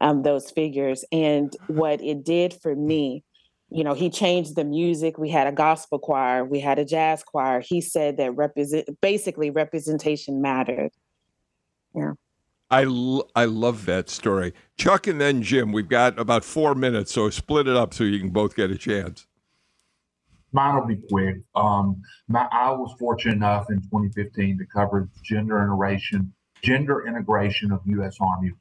um, 0.00 0.24
those 0.24 0.50
figures. 0.50 1.04
And 1.12 1.56
what 1.68 2.02
it 2.02 2.24
did 2.24 2.54
for 2.60 2.74
me, 2.74 3.22
you 3.70 3.84
know, 3.84 3.94
he 3.94 4.10
changed 4.10 4.56
the 4.56 4.64
music. 4.64 5.16
We 5.16 5.30
had 5.30 5.46
a 5.46 5.52
gospel 5.52 6.00
choir, 6.00 6.44
we 6.44 6.58
had 6.58 6.80
a 6.80 6.84
jazz 6.84 7.22
choir. 7.22 7.60
He 7.60 7.80
said 7.80 8.16
that 8.16 8.32
represent 8.32 8.88
basically 9.00 9.50
representation 9.50 10.42
mattered. 10.42 10.90
Yeah. 11.94 12.14
I, 12.68 12.82
l- 12.82 13.30
I 13.36 13.44
love 13.44 13.86
that 13.86 14.10
story. 14.10 14.54
Chuck 14.76 15.06
and 15.06 15.20
then 15.20 15.42
Jim, 15.42 15.70
we've 15.70 15.88
got 15.88 16.18
about 16.18 16.42
four 16.42 16.74
minutes, 16.74 17.12
so 17.12 17.30
split 17.30 17.68
it 17.68 17.76
up 17.76 17.94
so 17.94 18.02
you 18.02 18.18
can 18.18 18.30
both 18.30 18.56
get 18.56 18.72
a 18.72 18.76
chance. 18.76 19.28
Mine 20.52 20.76
will 20.76 20.86
be 20.86 21.00
quick. 21.08 21.36
Um, 21.54 22.02
my, 22.28 22.46
I 22.52 22.70
was 22.70 22.94
fortunate 22.98 23.36
enough 23.36 23.70
in 23.70 23.80
2015 23.82 24.58
to 24.58 24.66
cover 24.66 25.08
gender 25.22 25.62
integration, 25.62 26.32
gender 26.62 27.06
integration 27.06 27.72
of 27.72 27.80
U.S. 27.86 28.18
Army 28.20 28.48
Rangers. 28.48 28.58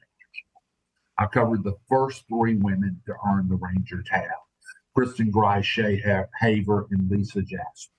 I 1.17 1.27
covered 1.27 1.63
the 1.63 1.75
first 1.89 2.23
three 2.29 2.55
women 2.55 3.01
to 3.05 3.13
earn 3.27 3.49
the 3.49 3.57
Ranger 3.57 4.03
tab: 4.05 4.29
Kristen 4.95 5.31
Griest, 5.31 5.65
Shaye 5.65 6.25
Haver, 6.39 6.87
and 6.91 7.11
Lisa 7.11 7.39
Jaster. 7.39 7.89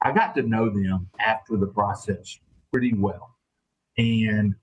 I 0.00 0.12
got 0.12 0.34
to 0.36 0.42
know 0.42 0.70
them 0.70 1.08
after 1.18 1.56
the 1.56 1.66
process 1.66 2.38
pretty 2.72 2.94
well, 2.94 3.36
and 3.98 4.54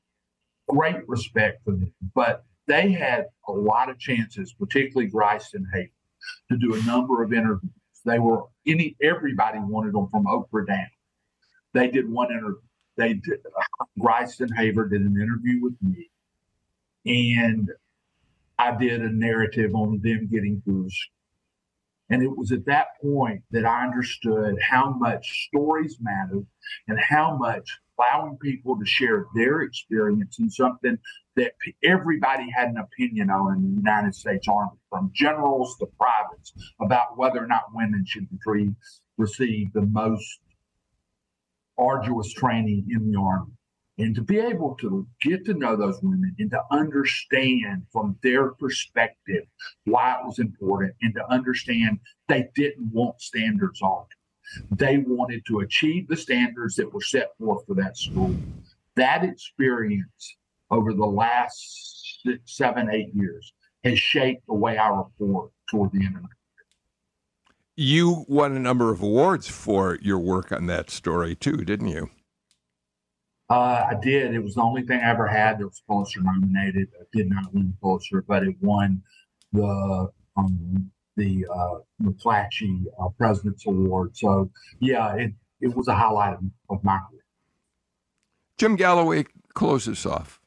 great 0.69 1.07
respect 1.07 1.63
for 1.65 1.71
them. 1.71 1.93
But 2.15 2.45
they 2.67 2.91
had 2.91 3.25
a 3.49 3.51
lot 3.51 3.89
of 3.89 3.99
chances, 3.99 4.53
particularly 4.53 5.11
Griest 5.11 5.55
and 5.55 5.67
Haver, 5.73 5.91
to 6.51 6.57
do 6.57 6.73
a 6.73 6.81
number 6.83 7.21
of 7.21 7.33
interviews 7.33 7.71
they 8.08 8.20
were 8.20 8.43
any 8.66 8.95
everybody 9.01 9.60
wanted 9.60 9.93
them 9.93 10.08
from 10.10 10.26
Oprah 10.26 10.68
down. 10.68 10.88
They 11.74 11.89
did 11.89 12.10
one 12.10 12.32
interview. 12.32 12.62
They 12.95 13.14
did. 13.14 13.39
Uh, 13.45 14.47
Haver 14.55 14.88
did 14.88 15.01
an 15.01 15.22
interview 15.22 15.62
with 15.62 15.76
me, 15.82 16.10
and 17.05 17.70
I 18.58 18.76
did 18.76 19.01
a 19.01 19.10
narrative 19.10 19.76
on 19.76 19.99
them 20.01 20.28
getting 20.32 20.62
through 20.66 20.89
and 22.10 22.24
it 22.24 22.36
was 22.36 22.51
at 22.51 22.66
that 22.66 22.99
point 23.01 23.43
that 23.51 23.66
I 23.66 23.86
understood 23.86 24.58
how 24.62 24.91
much 24.91 25.47
stories 25.47 25.97
mattered 25.99 26.45
and 26.88 26.99
how 26.99 27.36
much 27.36 27.80
allowing 27.98 28.38
people 28.38 28.78
to 28.78 28.86
share 28.86 29.26
their 29.36 29.62
experience 29.62 30.39
in 30.39 30.50
something 30.50 30.98
that 31.36 31.54
everybody 31.84 32.50
had 32.50 32.70
an 32.70 32.78
opinion 32.78 33.30
on 33.30 33.58
in 33.58 33.76
the 33.76 33.78
United 33.78 34.16
States 34.16 34.48
Army, 34.48 34.78
from 34.89 35.12
generals 35.14 35.78
to 35.78 35.88
privates, 36.00 36.54
about 36.82 37.18
whether 37.18 37.43
or 37.43 37.48
not 37.48 37.64
women 37.74 38.04
should 38.06 38.28
receive 39.18 39.72
the 39.74 39.82
most 39.82 40.39
arduous 41.78 42.32
training 42.34 42.88
in 42.89 43.12
the 43.12 43.20
Army. 43.20 43.52
And 44.00 44.14
to 44.14 44.22
be 44.22 44.38
able 44.38 44.76
to 44.82 45.08
get 45.22 45.43
to 45.45 45.56
know 45.56 45.76
those 45.76 46.00
women 46.04 46.36
and 46.38 46.52
to 46.52 46.62
understand 46.72 47.84
from 47.91 48.16
their 48.22 48.52
perspective 48.52 49.43
why 49.86 50.20
it 50.20 50.26
was 50.26 50.38
important 50.38 50.93
and 51.02 51.16
to 51.16 51.32
understand 51.32 52.00
they 52.28 52.48
didn't 52.56 52.91
want 52.91 53.20
standards 53.22 53.82
altered. 53.82 54.16
They 54.72 54.98
wanted 54.98 55.45
to 55.48 55.60
achieve 55.60 56.08
the 56.08 56.18
standards 56.18 56.76
that 56.76 56.93
were 56.93 57.02
set 57.02 57.30
forth 57.38 57.66
for 57.66 57.76
that 57.76 57.98
school. 57.98 58.36
That 58.95 59.24
experience 59.24 60.38
over 60.72 60.93
the 60.93 61.06
last 61.06 62.22
six, 62.26 62.58
seven, 62.58 62.89
eight 62.89 63.14
years 63.14 63.54
has 63.84 64.00
shaped 64.00 64.45
the 64.48 64.54
way 64.54 64.78
I 64.78 64.89
report 64.89 65.52
toward 65.70 65.91
the 65.91 66.00
my 66.00 66.20
You 67.76 68.26
won 68.28 68.56
a 68.56 68.60
number 68.60 68.91
of 68.91 69.02
awards 69.02 69.48
for 69.48 69.98
your 70.02 70.20
work 70.20 70.52
on 70.52 70.66
that 70.68 70.89
story 70.89 71.36
too, 71.36 71.58
didn't 71.58 71.89
you? 71.89 72.10
Uh, 73.50 73.88
I 73.91 73.95
did. 74.02 74.34
It 74.34 74.43
was 74.43 74.56
the 74.56 74.62
only 74.62 74.82
thing 74.82 75.00
I 75.00 75.10
ever 75.10 75.26
had 75.26 75.60
that 75.60 75.66
was 75.66 75.82
Pulitzer 75.88 76.22
nominated. 76.22 76.89
I 77.00 77.06
did 77.14 77.30
not 77.30 77.54
win 77.54 77.74
Pulitzer, 77.82 78.24
but 78.28 78.43
it 78.43 78.56
won 78.60 79.02
the 79.54 80.10
um, 80.36 80.91
the 81.18 81.45
uh, 81.53 81.80
McClatchy 82.01 82.86
uh, 83.01 83.09
President's 83.18 83.65
Award. 83.68 84.15
So 84.15 84.49
yeah, 84.80 85.15
it 85.15 85.34
it 85.59 85.76
was 85.76 85.88
a 85.88 85.95
highlight 85.95 86.36
of, 86.36 86.43
of 86.70 86.84
my 86.84 86.99
career. 87.09 87.22
Jim 88.57 88.76
Galloway, 88.76 89.26
closes 89.53 90.05
off. 90.05 90.39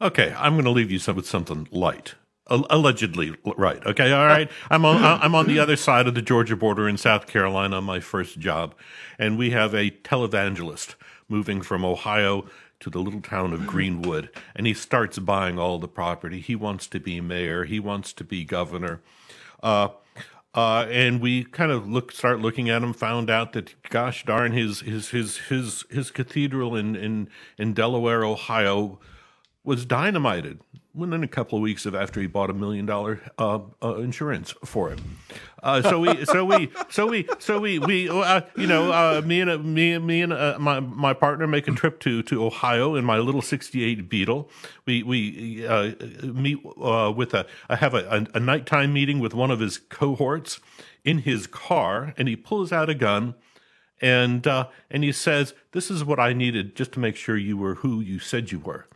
Okay, 0.00 0.34
I'm 0.36 0.54
going 0.54 0.64
to 0.64 0.70
leave 0.70 0.90
you 0.90 0.98
some, 0.98 1.16
with 1.16 1.26
something 1.26 1.68
light. 1.70 2.14
Allegedly 2.48 3.34
right. 3.56 3.84
Okay, 3.84 4.12
all 4.12 4.26
right. 4.26 4.48
I'm 4.70 4.84
on. 4.84 5.02
I'm 5.02 5.34
on 5.34 5.48
the 5.48 5.58
other 5.58 5.74
side 5.74 6.06
of 6.06 6.14
the 6.14 6.22
Georgia 6.22 6.54
border 6.54 6.88
in 6.88 6.96
South 6.96 7.26
Carolina 7.26 7.80
my 7.80 7.98
first 7.98 8.38
job, 8.38 8.74
and 9.18 9.36
we 9.36 9.50
have 9.50 9.74
a 9.74 9.90
televangelist 9.90 10.94
moving 11.28 11.60
from 11.60 11.84
Ohio 11.84 12.46
to 12.78 12.88
the 12.88 13.00
little 13.00 13.20
town 13.20 13.52
of 13.52 13.66
Greenwood, 13.66 14.30
and 14.54 14.66
he 14.66 14.74
starts 14.74 15.18
buying 15.18 15.58
all 15.58 15.80
the 15.80 15.88
property. 15.88 16.40
He 16.40 16.54
wants 16.54 16.86
to 16.88 17.00
be 17.00 17.20
mayor. 17.20 17.64
He 17.64 17.80
wants 17.80 18.12
to 18.12 18.22
be 18.22 18.44
governor. 18.44 19.00
Uh, 19.62 19.88
uh, 20.54 20.86
and 20.90 21.20
we 21.20 21.44
kind 21.44 21.70
of 21.70 21.86
look, 21.88 22.12
start 22.12 22.40
looking 22.40 22.70
at 22.70 22.82
him. 22.82 22.92
Found 22.94 23.28
out 23.28 23.52
that, 23.52 23.74
gosh 23.90 24.24
darn, 24.24 24.52
his 24.52 24.80
his 24.80 25.10
his 25.10 25.36
his 25.48 25.84
his 25.90 26.10
cathedral 26.10 26.74
in 26.74 26.96
in 26.96 27.28
in 27.58 27.74
Delaware, 27.74 28.24
Ohio, 28.24 28.98
was 29.64 29.84
dynamited 29.84 30.60
within 30.96 31.22
a 31.22 31.28
couple 31.28 31.58
of 31.58 31.62
weeks 31.62 31.84
of 31.86 31.94
after 31.94 32.20
he 32.20 32.26
bought 32.26 32.50
a 32.50 32.54
million 32.54 32.86
dollar 32.86 33.20
uh, 33.38 33.60
uh, 33.82 33.96
insurance 33.96 34.54
for 34.64 34.90
it. 34.90 34.98
Uh, 35.62 35.82
so 35.82 36.00
we, 36.00 36.24
so 36.24 36.44
we, 36.44 36.70
so 36.88 37.06
we, 37.06 37.28
so 37.38 37.60
we, 37.60 37.78
we, 37.78 38.08
uh, 38.08 38.40
you 38.56 38.66
know, 38.66 38.92
uh, 38.92 39.20
me 39.24 39.40
and 39.40 39.50
uh, 39.50 39.58
me, 39.58 39.92
and 39.92 40.06
me 40.06 40.22
and 40.22 40.32
my 40.58 40.80
my 40.80 41.12
partner 41.12 41.46
make 41.46 41.68
a 41.68 41.72
trip 41.72 42.00
to 42.00 42.22
to 42.22 42.44
Ohio 42.44 42.94
in 42.94 43.04
my 43.04 43.18
little 43.18 43.42
'68 43.42 44.08
Beetle. 44.08 44.50
We 44.86 45.02
we 45.02 45.66
meet 46.22 46.58
with 46.64 47.34
a 47.34 47.46
I 47.68 47.76
have 47.76 47.94
a, 47.94 48.26
a 48.32 48.40
nighttime 48.40 48.92
meeting 48.92 49.20
with 49.20 49.34
one 49.34 49.50
of 49.50 49.60
his 49.60 49.78
cohorts 49.78 50.60
in 51.04 51.18
his 51.18 51.46
car, 51.46 52.14
and 52.16 52.28
he 52.28 52.36
pulls 52.36 52.72
out 52.72 52.88
a 52.88 52.94
gun 52.94 53.34
and 54.00 54.46
uh, 54.46 54.68
and 54.90 55.02
he 55.04 55.12
says, 55.12 55.54
"This 55.72 55.90
is 55.90 56.04
what 56.04 56.20
I 56.20 56.32
needed 56.32 56.76
just 56.76 56.92
to 56.92 57.00
make 57.00 57.16
sure 57.16 57.36
you 57.36 57.56
were 57.56 57.76
who 57.76 58.00
you 58.00 58.18
said 58.18 58.52
you 58.52 58.58
were." 58.58 58.86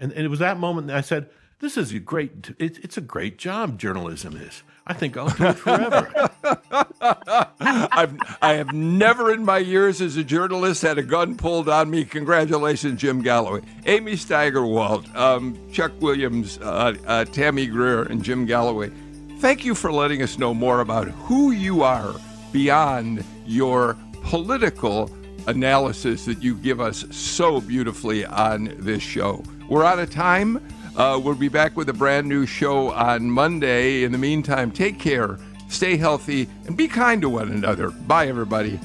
And, 0.00 0.12
and 0.12 0.24
it 0.24 0.28
was 0.28 0.38
that 0.38 0.58
moment 0.58 0.88
that 0.88 0.96
I 0.96 1.00
said, 1.02 1.28
"This 1.60 1.76
is 1.76 1.92
a 1.92 2.00
great. 2.00 2.50
It, 2.58 2.82
it's 2.82 2.96
a 2.96 3.02
great 3.02 3.38
job. 3.38 3.78
Journalism 3.78 4.36
is. 4.36 4.62
I 4.86 4.94
think 4.94 5.16
I'll 5.16 5.28
do 5.28 5.44
it 5.44 5.58
forever." 5.58 6.30
I've 7.00 8.18
I 8.42 8.54
have 8.54 8.72
never 8.72 9.32
in 9.32 9.44
my 9.44 9.58
years 9.58 10.00
as 10.00 10.16
a 10.16 10.24
journalist 10.24 10.82
had 10.82 10.98
a 10.98 11.02
gun 11.02 11.36
pulled 11.36 11.68
on 11.68 11.90
me. 11.90 12.04
Congratulations, 12.04 13.00
Jim 13.00 13.22
Galloway, 13.22 13.60
Amy 13.86 14.12
Steigerwalt, 14.12 15.14
um, 15.14 15.58
Chuck 15.70 15.92
Williams, 16.00 16.58
uh, 16.58 16.94
uh, 17.06 17.24
Tammy 17.26 17.66
Greer, 17.66 18.02
and 18.02 18.22
Jim 18.22 18.46
Galloway. 18.46 18.90
Thank 19.38 19.64
you 19.64 19.74
for 19.74 19.92
letting 19.92 20.22
us 20.22 20.38
know 20.38 20.52
more 20.52 20.80
about 20.80 21.08
who 21.08 21.52
you 21.52 21.82
are 21.82 22.14
beyond 22.52 23.24
your 23.46 23.96
political 24.22 25.10
analysis 25.46 26.24
that 26.26 26.42
you 26.42 26.54
give 26.54 26.80
us 26.80 27.06
so 27.10 27.60
beautifully 27.60 28.24
on 28.26 28.74
this 28.78 29.02
show. 29.02 29.42
We're 29.70 29.84
out 29.84 30.00
of 30.00 30.10
time. 30.10 30.60
Uh, 30.96 31.20
we'll 31.22 31.36
be 31.36 31.48
back 31.48 31.76
with 31.76 31.88
a 31.88 31.92
brand 31.92 32.28
new 32.28 32.44
show 32.44 32.90
on 32.90 33.30
Monday. 33.30 34.02
In 34.02 34.10
the 34.10 34.18
meantime, 34.18 34.72
take 34.72 34.98
care, 34.98 35.38
stay 35.68 35.96
healthy, 35.96 36.48
and 36.66 36.76
be 36.76 36.88
kind 36.88 37.22
to 37.22 37.28
one 37.28 37.52
another. 37.52 37.90
Bye, 37.90 38.26
everybody. 38.26 38.80